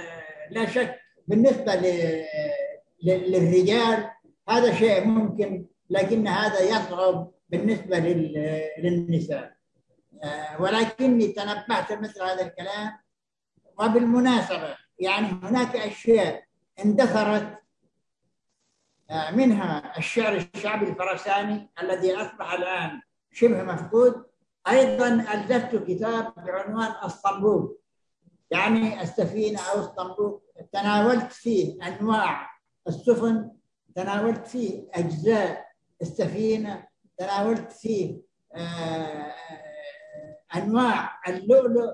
[0.51, 1.75] لا شك بالنسبة
[3.03, 4.09] للرجال
[4.49, 7.99] هذا شيء ممكن لكن هذا يصعب بالنسبة
[8.77, 9.55] للنساء.
[10.23, 12.91] آه، ولكني تنبهت مثل هذا الكلام
[13.79, 16.43] وبالمناسبة يعني هناك أشياء
[16.85, 17.57] اندثرت
[19.09, 23.01] آه، منها الشعر الشعبي الفرساني الذي أصبح الآن
[23.31, 24.31] شبه مفقود.
[24.67, 27.81] أيضا ألفت كتاب بعنوان الصنبوق
[28.51, 30.43] يعني السفينة أو الصنبوق
[30.73, 32.51] تناولت فيه أنواع
[32.87, 33.51] السفن
[33.95, 35.65] تناولت فيه أجزاء
[36.01, 36.87] السفينة
[37.17, 38.21] تناولت فيه
[38.55, 39.33] آه،
[40.55, 41.93] أنواع اللؤلؤ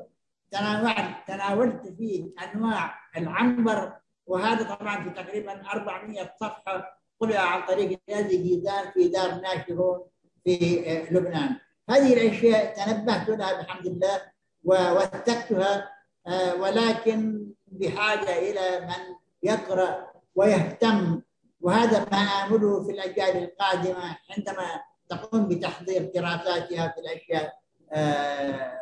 [0.51, 3.93] تناولت تناولت فيه أنواع العنبر
[4.27, 9.99] وهذا طبعا في تقريبا 400 صفحة طبع عن طريق نادي جيزان في دار ناشرون
[10.43, 11.55] في آه، لبنان.
[11.89, 14.21] هذه الأشياء تنبهت لها بحمد الله
[14.63, 15.89] ووثقتها
[16.27, 21.21] آه، ولكن بحاجة إلى من يقرأ ويهتم
[21.61, 27.53] وهذا ما آمله في الأجيال القادمة عندما تقوم بتحضير دراساتها في الأشياء
[27.91, 28.77] آه،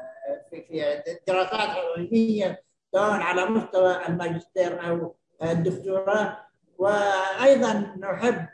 [0.49, 6.45] في الدراسات العلميه سواء على مستوى الماجستير أو الدكتوراه.
[6.77, 8.45] وأيضا نحب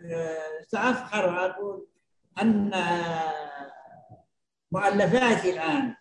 [0.67, 1.87] سأفخر وأقول
[2.41, 2.71] أن
[4.71, 5.95] مؤلفاتي الآن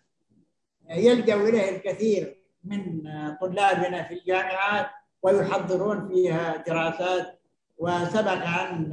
[0.89, 3.03] يلجأ اليه الكثير من
[3.41, 4.87] طلابنا في الجامعات
[5.23, 7.40] ويحضرون فيها دراسات
[7.77, 8.91] وسبق ان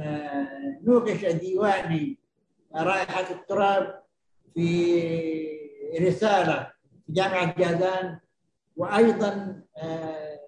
[0.83, 2.17] نوقش ديواني
[2.75, 4.03] رائحة التراب
[4.53, 6.71] في رسالة
[7.05, 8.19] في جامعة جازان
[8.77, 10.39] وأيضا آه،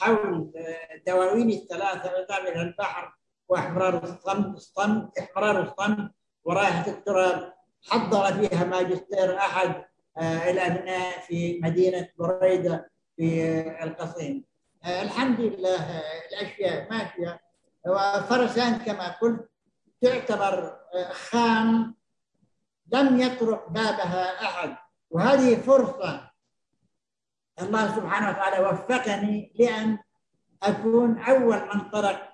[0.00, 3.14] حول آه، دواوين الثلاثة وطابق البحر
[3.48, 6.10] وإحمرار الصمت الصمت إحمرار الصمت
[6.44, 7.52] ورائحة التراب.
[7.90, 9.84] حضر فيها ماجستير أحد
[10.18, 14.44] آه، الابناء في مدينة بريدة في القصيم.
[14.86, 17.40] الحمد لله الأشياء ماشية.
[17.86, 19.50] وفرسان كما قلت
[20.02, 20.76] تعتبر
[21.12, 21.94] خام
[22.92, 24.76] لم يطرق بابها أحد.
[25.10, 26.30] وهذه فرصة
[27.62, 29.98] الله سبحانه وتعالى وفقني لأن
[30.62, 32.30] أكون أول من طرق.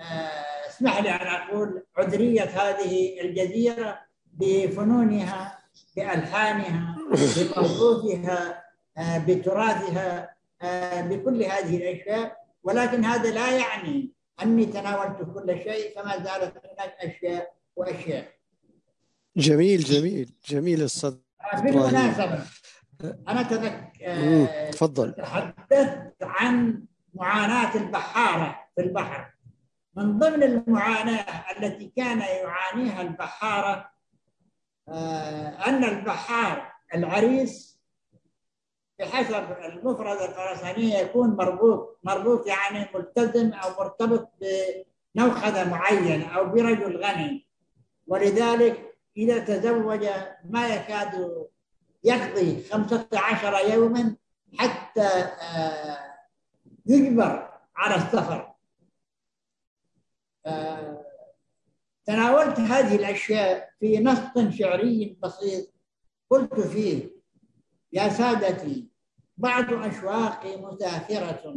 [0.00, 4.00] آه، اسمح لي أن أقول عذرية هذه الجزيرة
[4.32, 5.58] بفنونها
[5.96, 6.96] بألحانها
[7.36, 8.64] بموروثها
[8.98, 12.36] آه، بتراثها آه، بكل هذه الأشياء.
[12.62, 18.32] ولكن هذا لا يعني أني تناولت كل شيء فما زالت هناك أشياء وأشياء.
[19.36, 21.14] جميل جميل جميل أستاذ
[21.54, 22.44] بالمناسبة
[23.28, 25.12] أنا تذكر تفضل.
[25.12, 26.82] تحدثت عن
[27.14, 29.32] معاناة البحارة في البحر.
[29.96, 33.90] من ضمن المعاناة التي كان يعانيها البحارة
[34.88, 37.75] آه، أن البحار العريس
[38.98, 44.32] بحسب المفردة الفرسانية يكون مربوط مربوط يعني ملتزم أو مرتبط
[45.14, 47.46] بنوخذة معينة أو برجل غني.
[48.06, 50.06] ولذلك إذا تزوج
[50.44, 51.46] ما يكاد
[52.04, 54.16] يقضي خمسة عشر يوما
[54.58, 55.98] حتى آه،
[56.86, 58.54] يجبر على السفر.
[60.46, 61.06] آه،
[62.06, 64.18] تناولت هذه الأشياء في نص
[64.58, 65.74] شعري بسيط
[66.30, 67.15] قلت فيه.
[67.92, 68.88] يا سادتي
[69.36, 71.54] بعض أشواقي مسافرة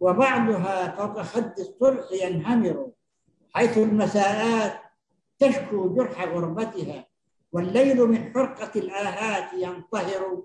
[0.00, 2.90] وبعضها فوق خد الصلح ينهمر
[3.54, 4.80] حيث المساءات
[5.38, 7.06] تشكو جرح غربتها
[7.52, 10.42] والليل من حرقة الآهات ينطهر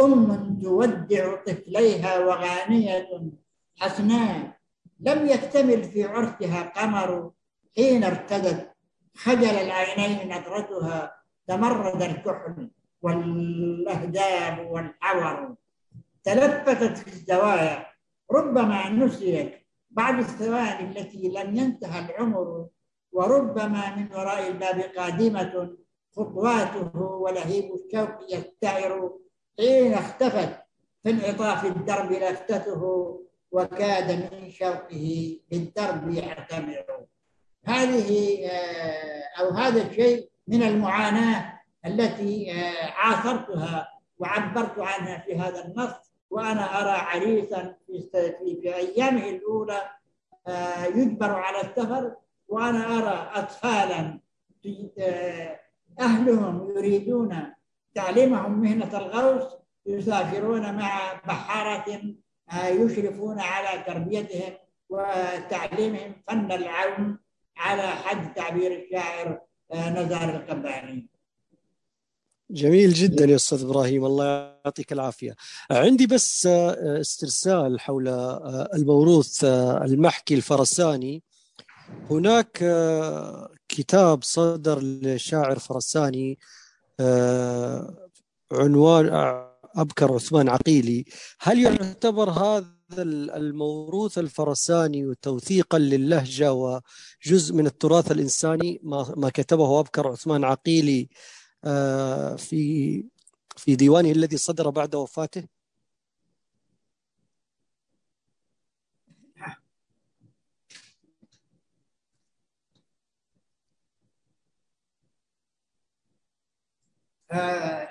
[0.00, 3.08] أم تودع طفليها وغانية
[3.78, 4.58] حسناء
[5.00, 7.30] لم يكتمل في عرسها قمر
[7.76, 8.72] حين ارتدت
[9.16, 11.16] خجل العينين نظرتها
[11.46, 12.70] تمرد الكحل.
[13.02, 15.54] والأهداب والحور
[16.24, 17.86] تلفتت في الزوايا.
[18.30, 19.52] ربما نسيت
[19.90, 22.66] بعد الثواني التي لم ينتهى العمر
[23.12, 25.76] وربما من وراء الباب قادمة
[26.16, 29.12] خطواته ولهيب الشوق يستعر
[29.58, 30.58] حين اختفت.
[31.02, 32.82] في انعطاف الدرب لفتته
[33.50, 36.84] وكاد من شوقه بالدرب يعتمر.
[37.64, 43.88] هذه آه، أو هذا الشيء من المعاناة التي آه، عاصرتها
[44.18, 48.08] وعبرت عنها في هذا النص وأنا أرى عريسا في
[48.62, 49.90] في أيامه الأولى
[50.46, 52.14] آه، يجبر على السفر
[52.48, 54.18] وأنا أرى اطفالا
[54.98, 55.60] آه،
[56.00, 57.52] أهلهم يريدون
[57.94, 62.02] تعليمهم مهنة الغوص يسافرون مع بحارة
[62.64, 64.52] يشرفون على تربيتهم
[64.88, 67.18] وتعليمهم فن العون
[67.56, 69.40] على حد تعبير الشاعر
[69.74, 71.11] نزار القباني.
[72.52, 74.24] جميل جدا يا أستاذ إبراهيم الله
[74.64, 75.36] يعطيك العافية.
[75.70, 81.22] عندي بس آه، استرسال حول آه، الموروث آه، المحكي الفرساني.
[82.10, 82.64] هناك
[83.68, 86.38] كتاب صدر لشاعر فرساني
[88.52, 89.06] عنوان
[89.76, 91.04] أبكر عثمان عقيلي،
[91.40, 92.66] هل يعتبر هذا
[93.36, 98.80] الموروث الفرساني توثيقا للهجة وجزء من التراث الإنساني
[99.16, 101.08] ما كتبه أبكر عثمان عقيلي
[102.36, 103.04] في
[103.56, 105.48] في ديوانه الذي صدر بعد وفاته؟
[117.32, 117.88] آه،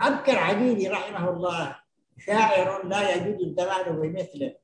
[0.00, 1.76] أبكر عديدي رحمه الله
[2.18, 4.56] شاعر لا يجوز الزمان بمثله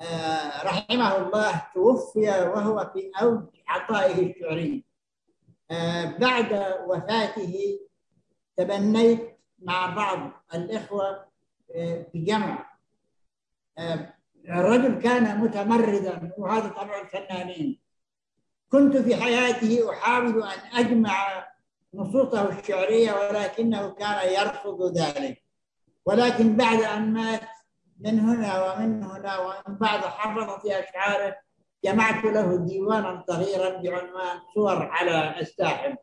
[0.00, 4.84] آه، رحمه الله توفي وهو في أوج عطائه الشعري.
[4.84, 4.85] آه،
[6.18, 7.78] بعد وفاته
[8.56, 11.26] تبنيت مع بعض الإخوة
[11.74, 12.70] آه، في جمع
[13.78, 14.14] آه،
[14.48, 17.80] الرجل كان متمردا وهذا طبع الفنانين
[18.68, 21.46] كنت في حياته أحاول أن أجمع
[21.94, 25.42] نصوصه الشعرية ولكنه كان يرفض ذلك.
[26.06, 27.48] ولكن بعد أن مات
[28.00, 31.36] من هنا ومن هنا ومن بعد حفظت أشعاره
[31.84, 35.96] جمعت له ديوانا صغيرا بعنوان صور على الساحل.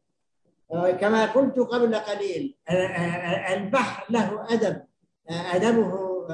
[0.71, 4.83] آه، كما قلت قبل قليل آه، آه، البحر له أدب.
[5.29, 6.27] أدبه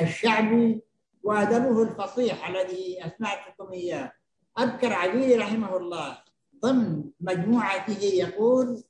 [0.00, 0.82] الشعبي
[1.22, 4.12] وأدبه الفصيح الذي أسمعتكم إياه.
[4.58, 6.18] أذكر علي رحمه الله
[6.62, 8.84] ضمن مجموعته يقول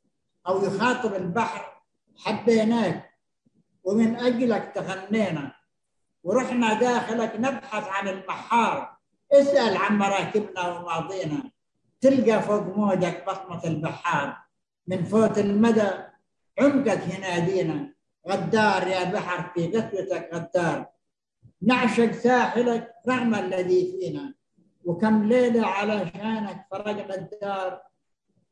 [0.48, 1.82] أو يخاطب البحر
[2.16, 3.10] حبيناك
[3.84, 5.55] ومن أجلك تغنينا.
[6.26, 8.96] ورحنا داخلك نبحث عن المحار
[9.32, 11.40] اسأل عن مراكبنا وماضينا.
[12.00, 14.36] تلقى فوق موجك بصمة البحار.
[14.86, 15.90] من فوت المدى
[16.58, 17.94] عمقك ينادينا
[18.28, 20.86] غدار يا بحر في قسوتك غدار.
[21.62, 24.34] نعشق ساحلك رغم الذي فينا.
[24.84, 27.82] وكم ليلة على شانك فرقنا الدار.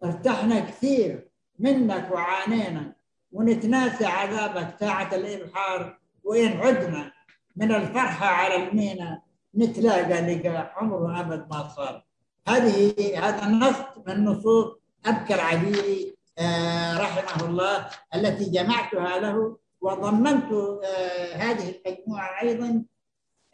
[0.05, 1.29] ارتحنا كثير
[1.59, 2.93] منك وعانينا.
[3.33, 5.99] ونتناسى عذابك ساعة الإبحار.
[6.25, 7.14] وإن عدنا
[7.57, 9.23] من الفرحة على المينا
[9.57, 12.05] نتلاقى لقاء عمره أبد ما صار.
[12.49, 12.95] هذه
[13.29, 13.77] هذا النص
[14.07, 14.77] من نصوص
[15.07, 22.85] أبكر عبيري آه، رحمه الله التي جمعتها له وضمنت آه، هذه المجموعة أيضا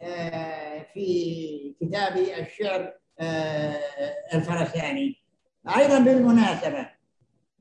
[0.01, 2.93] آه، في كتابي الشعر
[4.33, 5.21] الفرساني.
[5.77, 6.89] أيضا بالمناسبة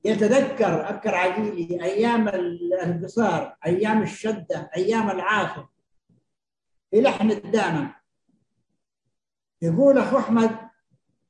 [0.04, 5.64] يتذكر أبكر عجيلي أيام الانتصار أيام الشدة أيام العاصف
[6.90, 7.94] في لحن الدانة
[9.62, 10.56] يقول أخو أحمد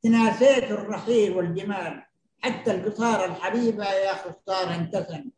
[0.02, 2.02] تناسيت الرحيل والجمال
[2.42, 5.30] حتى القصار الحبيبة يا خسار انتسم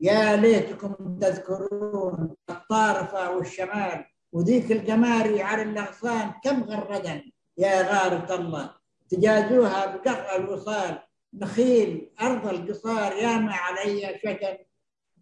[0.00, 7.22] يا ليتكم تذكرون الطارفة والشمال وذيك الجماري على الأغصان كم غردا
[7.58, 8.70] يا غارة الله
[9.08, 10.98] تجازوها بقطع الوصال.
[11.34, 14.58] نخيل أرض القصار ياما علي شكل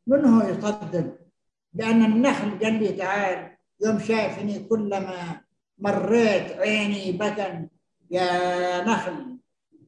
[0.06, 1.18] منه يصدق
[1.74, 3.53] لأن النخل قال لي تعال
[3.84, 5.40] يوم شافني كلما
[5.78, 7.68] مريت عيني بكن
[8.10, 9.38] يا نخل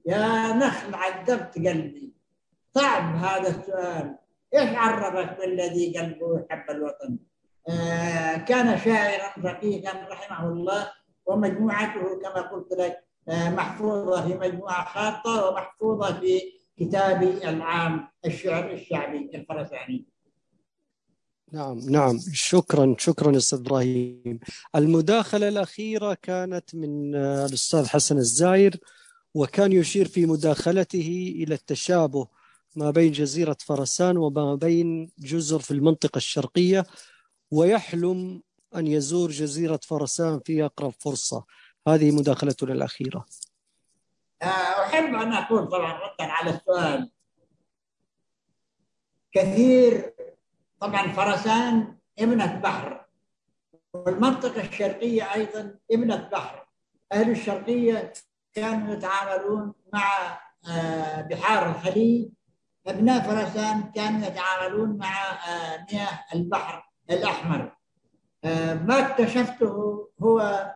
[0.06, 2.12] يا نخل عذبت قلبي.
[2.74, 4.18] صعب هذا السؤال.
[4.54, 7.18] إيش عرفك بالذي قلبه يحب الوطن؟
[7.68, 10.92] آه كان شاعرا رقيقا رحمه الله
[11.26, 16.40] ومجموعته كما قلت لك آه محفوظة في مجموعة خاطه ومحفوظة في
[16.78, 20.06] كتابي العام الشعر الشعبي الفرساني.
[21.52, 22.18] نعم نعم.
[22.32, 24.40] شكرا شكرا أستاذ إبراهيم.
[24.74, 28.80] المداخلة الأخيرة كانت من الأستاذ حسن الزاير
[29.34, 32.28] وكان يشير في مداخلته إلى التشابه
[32.76, 36.86] ما بين جزيرة فرسان وما بين جزر في المنطقة الشرقية
[37.50, 38.42] ويحلم
[38.76, 41.44] أن يزور جزيرة فرسان في أقرب فرصة.
[41.88, 43.24] هذه مداخلتنا الأخيرة.
[44.42, 47.10] آه، أحب أن أقول طبعا ردا على السؤال.
[49.32, 50.14] كثير
[50.80, 53.06] طبعا فرسان ابنة بحر
[53.94, 56.66] والمنطقة الشرقية أيضا ابنة بحر.
[57.12, 58.12] أهل الشرقية
[58.54, 60.38] كانوا يتعاملون مع
[60.70, 62.28] آه، بحار الخليج.
[62.86, 67.76] أبناء فرسان كانوا يتعاملون مع آه، مياه البحر الأحمر.
[68.44, 70.66] آه، ما اكتشفته هو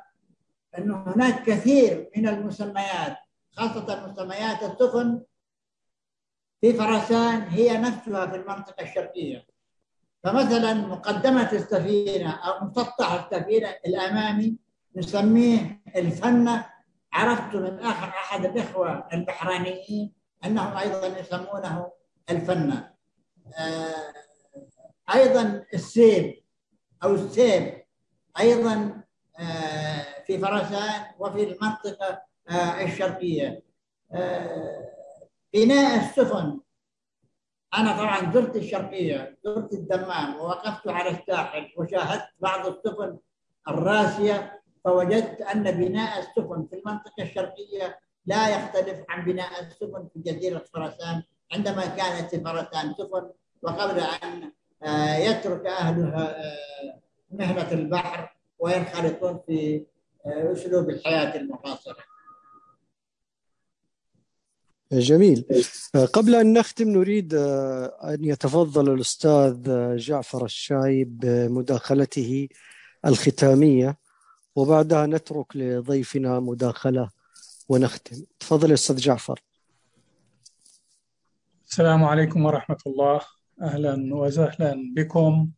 [0.79, 3.17] أنه هناك كثير من المسميات
[3.57, 5.23] خاصة مسميات السفن
[6.61, 9.50] في فرسان هي نفسها في المنطقة الشرقية.
[10.25, 14.57] فمثلا مقدمة السفينة أو مسطح السفينة الأمامي
[14.97, 16.67] نسميه الفنة
[17.13, 20.13] عرفت من آخر أحد الإخوة البحرانيين
[20.45, 21.93] أنهم أيضا يسمونه
[22.31, 22.91] الفنة
[23.59, 24.13] آه،
[25.15, 26.43] أيضا السيب
[27.03, 27.85] أو السيب
[28.41, 29.03] أيضا
[29.39, 33.63] آه، في فرسان وفي المنطقة آه، الشرقية.
[35.55, 36.61] بناء السفن
[37.75, 43.19] أنا طبعا زرت الشرقية زرت الدمام ووقفت على الساحل وشاهدت بعض السفن
[43.69, 50.65] الراسية فوجدت أن بناء السفن في المنطقة الشرقية لا يختلف عن بناء السفن في جزيرة
[50.75, 51.23] فرسان
[51.53, 53.31] عندما كانت فرسان سفن
[53.63, 54.53] وقبل أن
[54.83, 59.87] آه، يترك أهلها آه، مهنة البحر وينخرطون في
[60.27, 62.10] آه، أسلوب الحياة المعاصرة.
[64.93, 65.45] جميل.
[66.13, 67.35] قبل أن نختم نريد
[68.05, 69.57] أن يتفضل الأستاذ
[69.97, 72.49] جعفر الشايب بمداخلته
[73.07, 73.99] الختامية
[74.57, 77.11] وبعدها نترك لضيفنا مداخلة
[77.69, 78.17] ونختم.
[78.41, 79.41] تفضل أستاذ جعفر.
[81.69, 83.21] السلام عليكم ورحمة الله.
[83.63, 85.51] أهلا وسهلا بكم.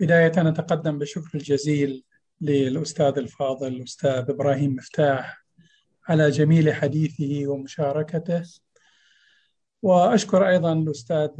[0.00, 2.04] بداية أتقدم بالشكر الجزيل
[2.40, 5.41] للأستاذ الفاضل الأستاذ إبراهيم مفتاح
[6.08, 8.42] على جميل حديثه ومشاركته.
[9.82, 11.30] وأشكر أيضا الأستاذ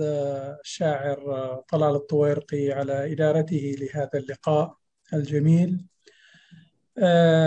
[0.60, 4.76] الشاعر طلال الطويرقي على إدارته لهذا اللقاء
[5.14, 5.86] الجميل.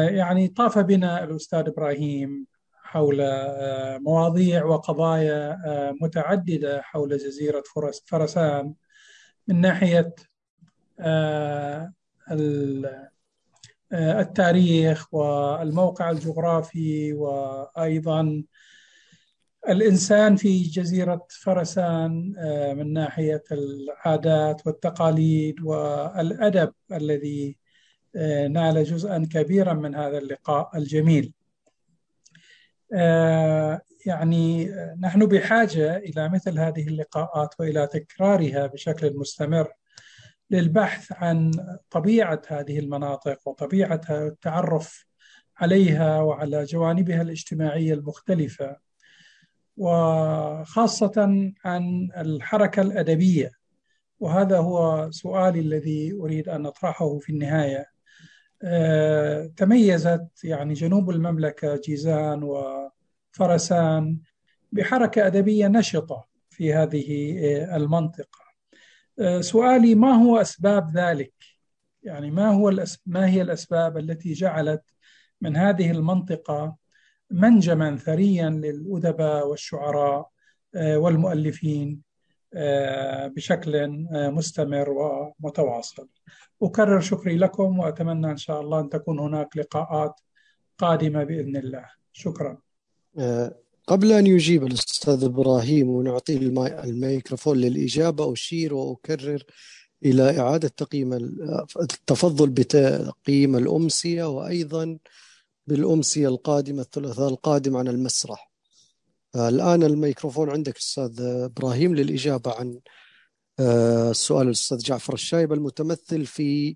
[0.09, 3.17] يعني طاف بنا الأستاذ إبراهيم حول
[3.99, 5.57] مواضيع وقضايا
[6.01, 7.63] متعددة حول جزيرة
[8.05, 8.73] فرسان
[9.47, 10.15] من ناحية
[10.99, 11.93] آه،
[13.95, 18.43] التاريخ والموقع الجغرافي وأيضا
[19.69, 27.57] الإنسان في جزيرة فرسان آه، من ناحية العادات والتقاليد والأدب الذي
[28.15, 31.33] آه، نال جزءا كبيرا من هذا اللقاء الجميل.
[32.93, 39.67] آه، يعني نحن بحاجة إلى مثل هذه اللقاءات وإلى تكرارها بشكل مستمر.
[40.49, 41.51] للبحث عن
[41.89, 45.05] طبيعة هذه المناطق وطبيعة التعرف
[45.57, 48.77] عليها وعلى جوانبها الاجتماعية المختلفة
[49.77, 51.13] وخاصة
[51.65, 53.51] عن الحركة الأدبية.
[54.19, 57.85] وهذا هو سؤالي الذي أريد أن أطرحه في النهاية.
[58.63, 64.19] آه، تميزت يعني جنوب المملكة جيزان وفرسان
[64.71, 67.31] بحركة أدبية نشطة في هذه
[67.75, 68.39] المنطقة.
[68.41, 68.44] آه،
[69.39, 71.33] سؤالي ما هو أسباب ذلك؟
[72.03, 74.83] يعني ما هو ما هي الأسباب التي جعلت
[75.41, 76.75] من هذه المنطقة
[77.31, 80.29] منجما ثريا للأدباء والشعراء
[80.75, 82.01] والمؤلفين
[83.35, 86.07] بشكل مستمر ومتواصل.
[86.61, 90.19] أكرر شكري لكم وأتمنى إن شاء الله أن تكون هناك لقاءات
[90.77, 91.85] قادمة بإذن الله.
[92.11, 92.57] شكرا.
[93.19, 93.55] آه،
[93.87, 96.37] قبل أن يجيب الأستاذ إبراهيم ونعطيه
[96.83, 99.43] الميكروفون للإجابة أشير وأكرر
[100.05, 101.13] إلى إعادة تقييم
[101.81, 104.97] التفضل بتقييم الأمسية وأيضا
[105.67, 108.51] بالأمسية القادمة الثلاثاء القادم عن المسرح.
[109.35, 112.79] آه، الآن الميكروفون عندك أستاذ إبراهيم للإجابة عن
[114.09, 116.75] السؤال الأستاذ جعفر الشايب المتمثل في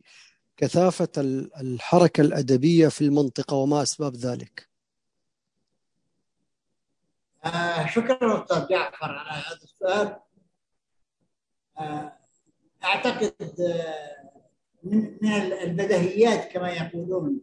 [0.57, 1.09] كثافة
[1.61, 4.68] الحركة الأدبية في المنطقة وما أسباب ذلك.
[7.45, 10.19] آه شكرا أستاذ جعفر على هذا السؤال.
[11.79, 12.13] آه
[12.83, 14.19] أعتقد آه
[14.83, 15.31] من
[15.63, 17.41] البديهيات كما يقولون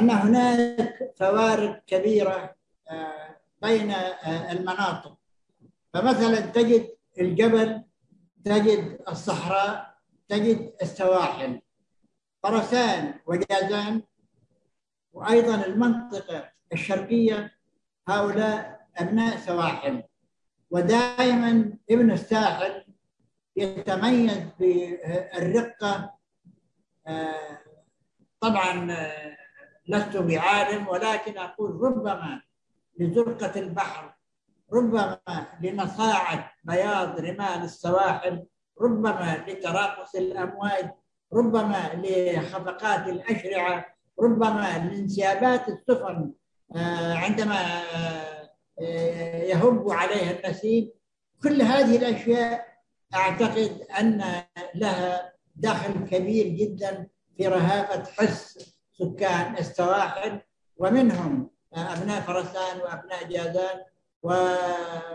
[0.00, 2.54] أن هناك فوارق كبيرة
[2.90, 3.90] آه، بين
[4.50, 5.18] المناطق.
[5.94, 7.82] فمثلا تجد الجبل
[8.44, 9.94] تجد الصحراء
[10.28, 11.60] تجد السواحل.
[12.42, 14.02] فرسان وجازان
[15.12, 17.56] وأيضا المنطقة الشرقية
[18.08, 20.02] هؤلاء أبناء سواحل.
[20.70, 22.84] ودائما ابن الساحل
[23.56, 26.14] يتميز بالرقة
[27.06, 27.58] آه،
[28.40, 29.36] طبعا آه،
[29.88, 32.42] لست بعالم ولكن أقول ربما
[32.98, 34.14] لزرقة البحر
[34.72, 35.18] ربما
[35.62, 38.44] لنصاعة بياض رمال السواحل
[38.80, 40.90] ربما لتراقص الأمواج
[41.32, 43.86] ربما لخفقات الأشرعة
[44.20, 46.32] ربما لانسيابات السفن
[46.76, 47.82] آه، عندما
[48.80, 50.90] يهب عليها النسيم.
[51.42, 52.66] كل هذه الأشياء
[53.14, 54.42] أعتقد أن
[54.74, 58.58] لها دخل كبير جدا في رهافة حس
[58.92, 60.40] سكان السواحل
[60.76, 63.80] ومنهم أبناء فرسان وأبناء جازان
[64.22, 65.06] وأبناء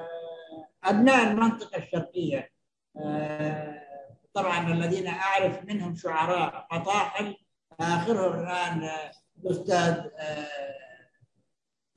[1.32, 2.52] المنطقة الشرقية.
[2.98, 3.82] آه،
[4.34, 7.36] طبعا الذين أعرف منهم شعراء فطاحل
[7.80, 8.90] آخرهم الآن
[9.44, 10.48] الأستاذ آه،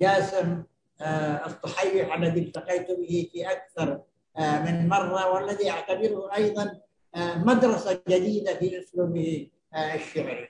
[0.00, 0.62] جاسم
[1.00, 4.02] آه، الطحيح الذي التقيت به في أكثر
[4.38, 6.80] من مرة والذي أعتبره أيضا
[7.16, 10.48] مدرسة جديدة في أسلوبه الشعري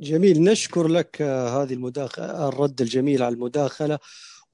[0.00, 0.42] جميل.
[0.42, 3.98] نشكر لك هذه المداخلة الرد الجميل على المداخلة.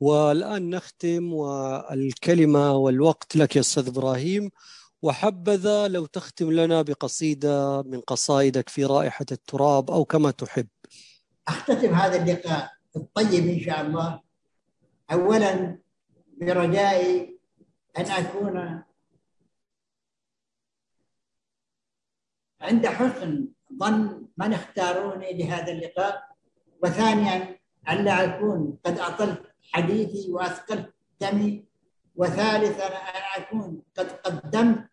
[0.00, 4.50] والآن نختم والكلمة والوقت لك يا أستاذ إبراهيم.
[5.02, 10.66] وحبذا لو تختم لنا بقصيدة من قصائدك في رائحة التراب أو كما تحب.
[11.48, 12.73] أختتم هذا اللقاء.
[12.96, 14.20] الطيب إن شاء الله.
[15.12, 15.78] أولا
[16.40, 17.38] برجائي
[17.98, 18.82] أن أكون
[22.60, 23.48] عند حسن
[23.78, 26.28] ظن من اختاروني لهذا اللقاء.
[26.82, 27.58] وثانيا
[27.90, 29.42] ألا أكون قد أطلت
[29.72, 31.64] حديثي وأثقلت دمي.
[32.16, 34.88] وثالثا أن أكون قد قدمت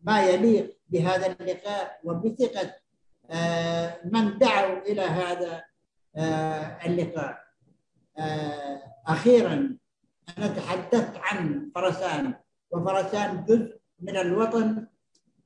[0.00, 2.00] ما يليق بهذا اللقاء.
[2.04, 2.82] وبثقة
[3.30, 5.64] آه، من دعوا إلى هذا
[6.16, 7.42] اللقاء.
[8.18, 9.78] آه، أخيرا
[10.38, 12.34] أنا تحدثت عن فرسان
[12.70, 14.86] وفرسان جزء من الوطن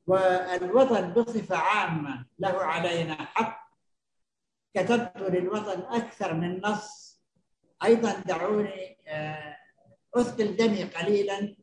[0.07, 3.67] والوطن بصفة عامة له علينا حق.
[4.75, 7.21] كتبت للوطن أكثر من نص.
[7.85, 9.57] أيضا دعوني آه،
[10.15, 11.57] أثقل دمي قليلا.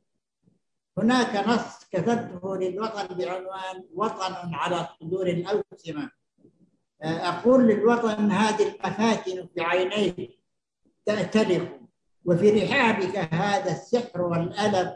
[0.98, 6.23] هناك نص كتبته للوطن بعنوان وطن على صدور الأوسمة آه،
[7.04, 10.40] أقول للوطن هذه المفاتن في عينيك
[11.06, 11.70] تأتلف
[12.26, 14.94] وفي رحابك هذا السحر والألف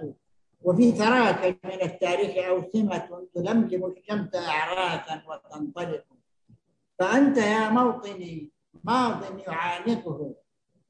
[0.61, 6.03] وفي ثراك من التاريخ أوسمة تلملم الشمس أعراكا وتنطلق.
[6.99, 8.51] فأنت يا موطني
[8.83, 10.35] ماض يعانقه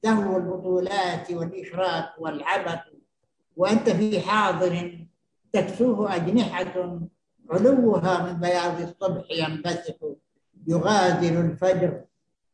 [0.02, 2.80] تهوى البطولات والإشراك والعبث
[3.56, 5.06] وأنت في حاضر
[5.54, 7.00] تكسوه أجنحة
[7.50, 10.18] علوها من بياض الصبح ينبسط.
[10.68, 12.02] يغادر الفجر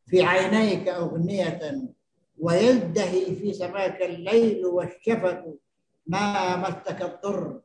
[0.06, 1.82] في عينيك أغنية
[2.38, 5.54] ويزدهي في سماك الليل والشفق
[6.06, 7.60] ما مسك الضر.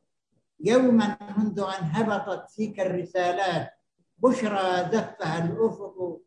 [0.60, 3.70] يوما منذ أن هبطت فيك الرسالات
[4.18, 6.20] بشرى زفها الأفق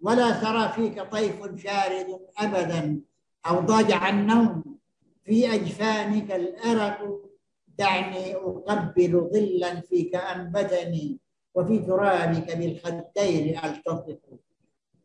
[0.00, 3.00] ولا ترى فيك طيف شارد أبدا
[3.46, 4.78] أو ضاجع النوم
[5.24, 7.22] في أجفانك الأرق.
[7.78, 11.21] دعني أقبل ظلا فيك أنبتني.
[11.54, 14.20] وفي ترابك بالخدين ألتصق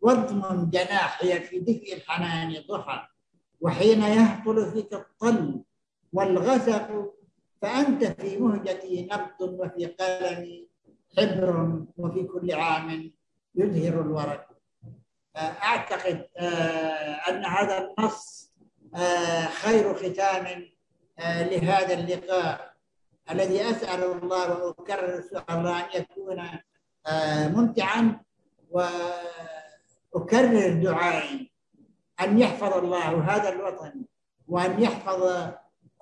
[0.02, 3.08] واضمن جناحي في دفء الحنان ضحى
[3.62, 5.64] وحين يهطل فيك الطل
[6.14, 7.14] والغسق
[7.62, 10.68] فأنت في مهجتي نبض وفي قلمي
[11.18, 13.12] حبر وفي كل عام
[13.56, 14.48] يزهر الورق.
[15.38, 16.28] أعتقد
[17.30, 18.52] أن هذا النص
[19.62, 20.70] خير ختام
[21.20, 22.67] لهذا اللقاء.
[23.32, 26.42] الذي أسأل الله وأكرر سؤال الله أن يكون
[27.56, 28.20] ممتعا
[28.70, 31.52] وأكرر دعائي.
[32.22, 34.06] أن يحفظ الله هذا الوطن
[34.48, 35.52] وأن يحفظ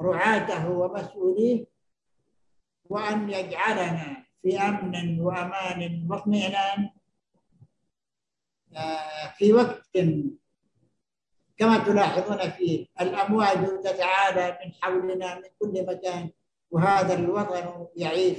[0.01, 1.65] رعاته ومسؤوليه
[2.85, 6.89] وأن يجعلنا في أمن وأمان واطمئنان
[9.37, 9.89] في وقت
[11.57, 16.29] كما تلاحظون فيه الأمواج تتعالى من حولنا من كل مكان.
[16.75, 18.37] وهذا الوطن يعيش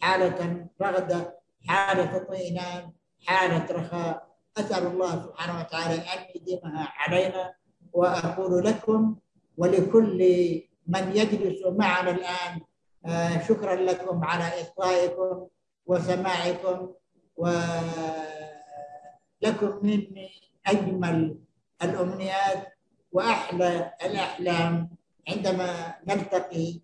[0.00, 1.38] حالة رغدة
[1.68, 2.92] حالة اطمئنان
[3.26, 4.28] حالة رخاء.
[4.58, 7.54] أسأل الله سبحانه وتعالى أن يديمها علينا
[7.92, 9.16] وأقول لكم
[9.56, 10.18] ولكل
[10.86, 12.60] من يجلس معنا الآن
[13.48, 15.46] شكرا لكم على إصغائكم
[15.86, 16.88] وسماعكم
[17.36, 17.60] ولكم
[19.82, 20.30] مني
[20.66, 21.38] أجمل
[21.82, 22.72] الأمنيات
[23.12, 24.90] وأحلى الأحلام
[25.28, 26.80] عندما نلتقي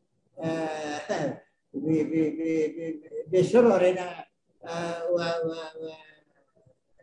[3.33, 4.25] بسررنا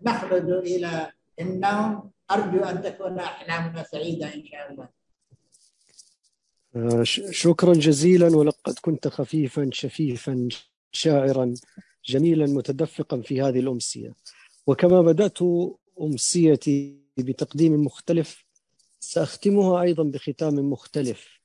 [0.02, 4.90] ونخلد إلى النوم أرجو أن تكون أحلامنا سعيدة إن شاء الله.
[7.32, 10.48] شكرا جزيلا ولقد كنت خفيفا شفيفا
[10.92, 11.54] شاعرا
[12.06, 14.14] جميلا متدفقا في هذه الأمسية.
[14.68, 15.38] وكما بدأت
[16.02, 18.46] أمسيتي بتقديم مختلف
[19.00, 21.41] سأختمها أيضا بختام مختلف.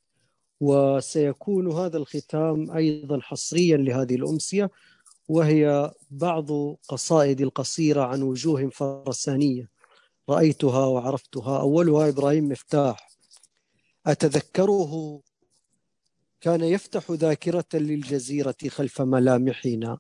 [0.61, 4.71] وسيكون هذا الختام أيضا حصريا لهذه الأمسية
[5.29, 6.51] وهي بعض
[6.89, 9.69] قصائد القصيرة عن وجوه فرسانية
[10.29, 11.61] رأيتها وعرفتها.
[11.61, 13.11] أولها إبراهيم مفتاح.
[14.07, 15.21] أتذكره؟
[16.41, 19.99] كان يفتح ذاكرة للجزيرة خلف ملامحنا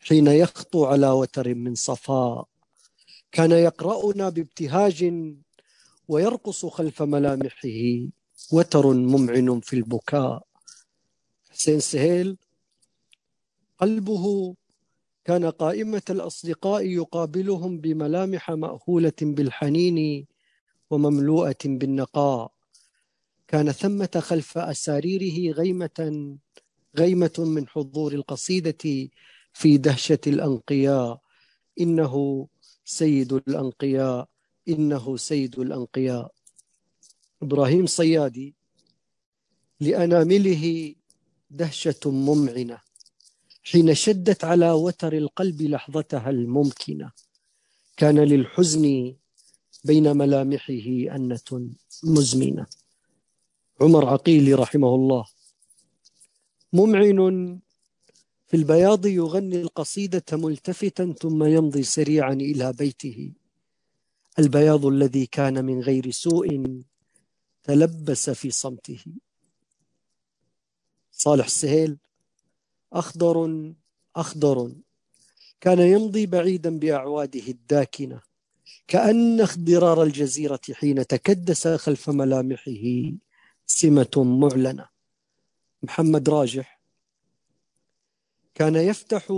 [0.00, 2.48] حين يخطو على وتر من صفاء.
[3.32, 5.12] كان يقرأنا بابتهاج
[6.08, 7.68] ويرقص خلف ملامحه.
[8.50, 10.46] وتر ممعن في البكاء.
[11.50, 12.36] حسين سهيل
[13.78, 14.54] قلبه
[15.24, 20.26] كان قائمة الأصدقاء يقابلهم بملامح مأهولة بالحنين
[20.90, 22.52] ومملوءة بالنقاء.
[23.48, 26.36] كان ثمة خلف أساريره غيمة
[26.98, 29.08] غيمة من حضور القصيدة
[29.52, 31.20] في دهشة الأنقياء.
[31.80, 32.46] إنه
[32.84, 34.28] سيد الأنقياء
[34.68, 36.32] إنه سيد الأنقياء.
[37.42, 38.54] إبراهيم صيادي
[39.80, 40.94] لأنامله
[41.50, 42.78] دهشة ممعنة
[43.64, 47.12] حين شدت على وتر القلب لحظتها الممكنة.
[47.96, 49.14] كان للحزن
[49.84, 51.70] بين ملامحه أنة
[52.04, 52.66] مزمنة.
[53.80, 55.24] عمر عقيلي رحمه الله.
[56.72, 57.58] ممعن
[58.46, 63.32] في البياض يغني القصيدة ملتفتا ثم يمضي سريعا إلى بيته.
[64.38, 66.82] البياض الذي كان من غير سوء
[67.62, 69.04] تلبس في صمته.
[71.10, 71.98] صالح السهيل
[72.92, 73.72] أخضر
[74.16, 74.72] أخضر.
[75.60, 78.20] كان يمضي بعيدا بأعواده الداكنة
[78.88, 83.12] كأن اخضرار الجزيرة حين تكدس خلف ملامحه
[83.66, 84.88] سمة معلنة.
[85.82, 86.80] محمد راجح.
[88.54, 89.32] كان يفتح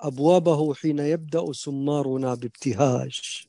[0.00, 3.46] أبوابه حين يبدأ سمارنا بابتهاج.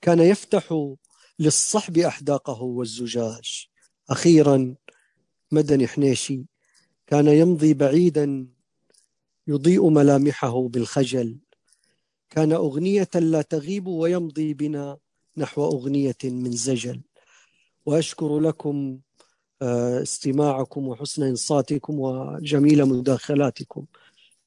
[0.00, 0.94] كان يفتح
[1.38, 3.66] للصحب أحداقه والزجاج.
[4.10, 4.74] أخيرا
[5.52, 6.44] مدني حنيشي
[7.06, 8.46] كان يمضي بعيدا
[9.46, 11.38] يضيء ملامحه بالخجل.
[12.30, 14.98] كان أغنية لا تغيب ويمضي بنا
[15.36, 17.00] نحو أغنية من زجل.
[17.86, 18.98] وأشكر لكم
[19.62, 23.84] آه، استماعكم وحسن إنصاتكم وجميل مداخلاتكم.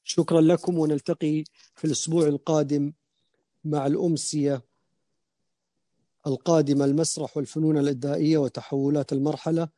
[0.04, 1.44] شكرا لكم ونلتقي
[1.76, 2.92] في الأسبوع القادم
[3.64, 4.62] مع الأمسية.
[6.26, 9.68] القادمة المسرح والفنون الإدائية وتحولات المرحلة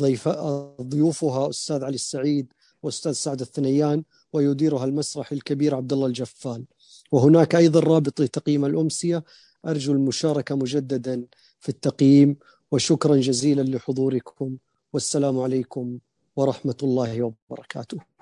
[0.00, 0.28] ضيف
[0.80, 2.52] ضيوفها أستاذ علي السعيد
[2.82, 4.02] وأستاذ سعد الثنيان
[4.32, 6.64] ويديرها المسرح الكبير عبد الله الجفال
[7.12, 9.24] وهناك أيضا رابط لتقييم الأمسية
[9.66, 11.24] أرجو المشاركة مجددا
[11.60, 12.36] في التقييم
[12.72, 14.56] وشكرا جزيلا لحضوركم
[14.92, 15.98] والسلام عليكم
[16.36, 18.15] ورحمة الله وبركاته.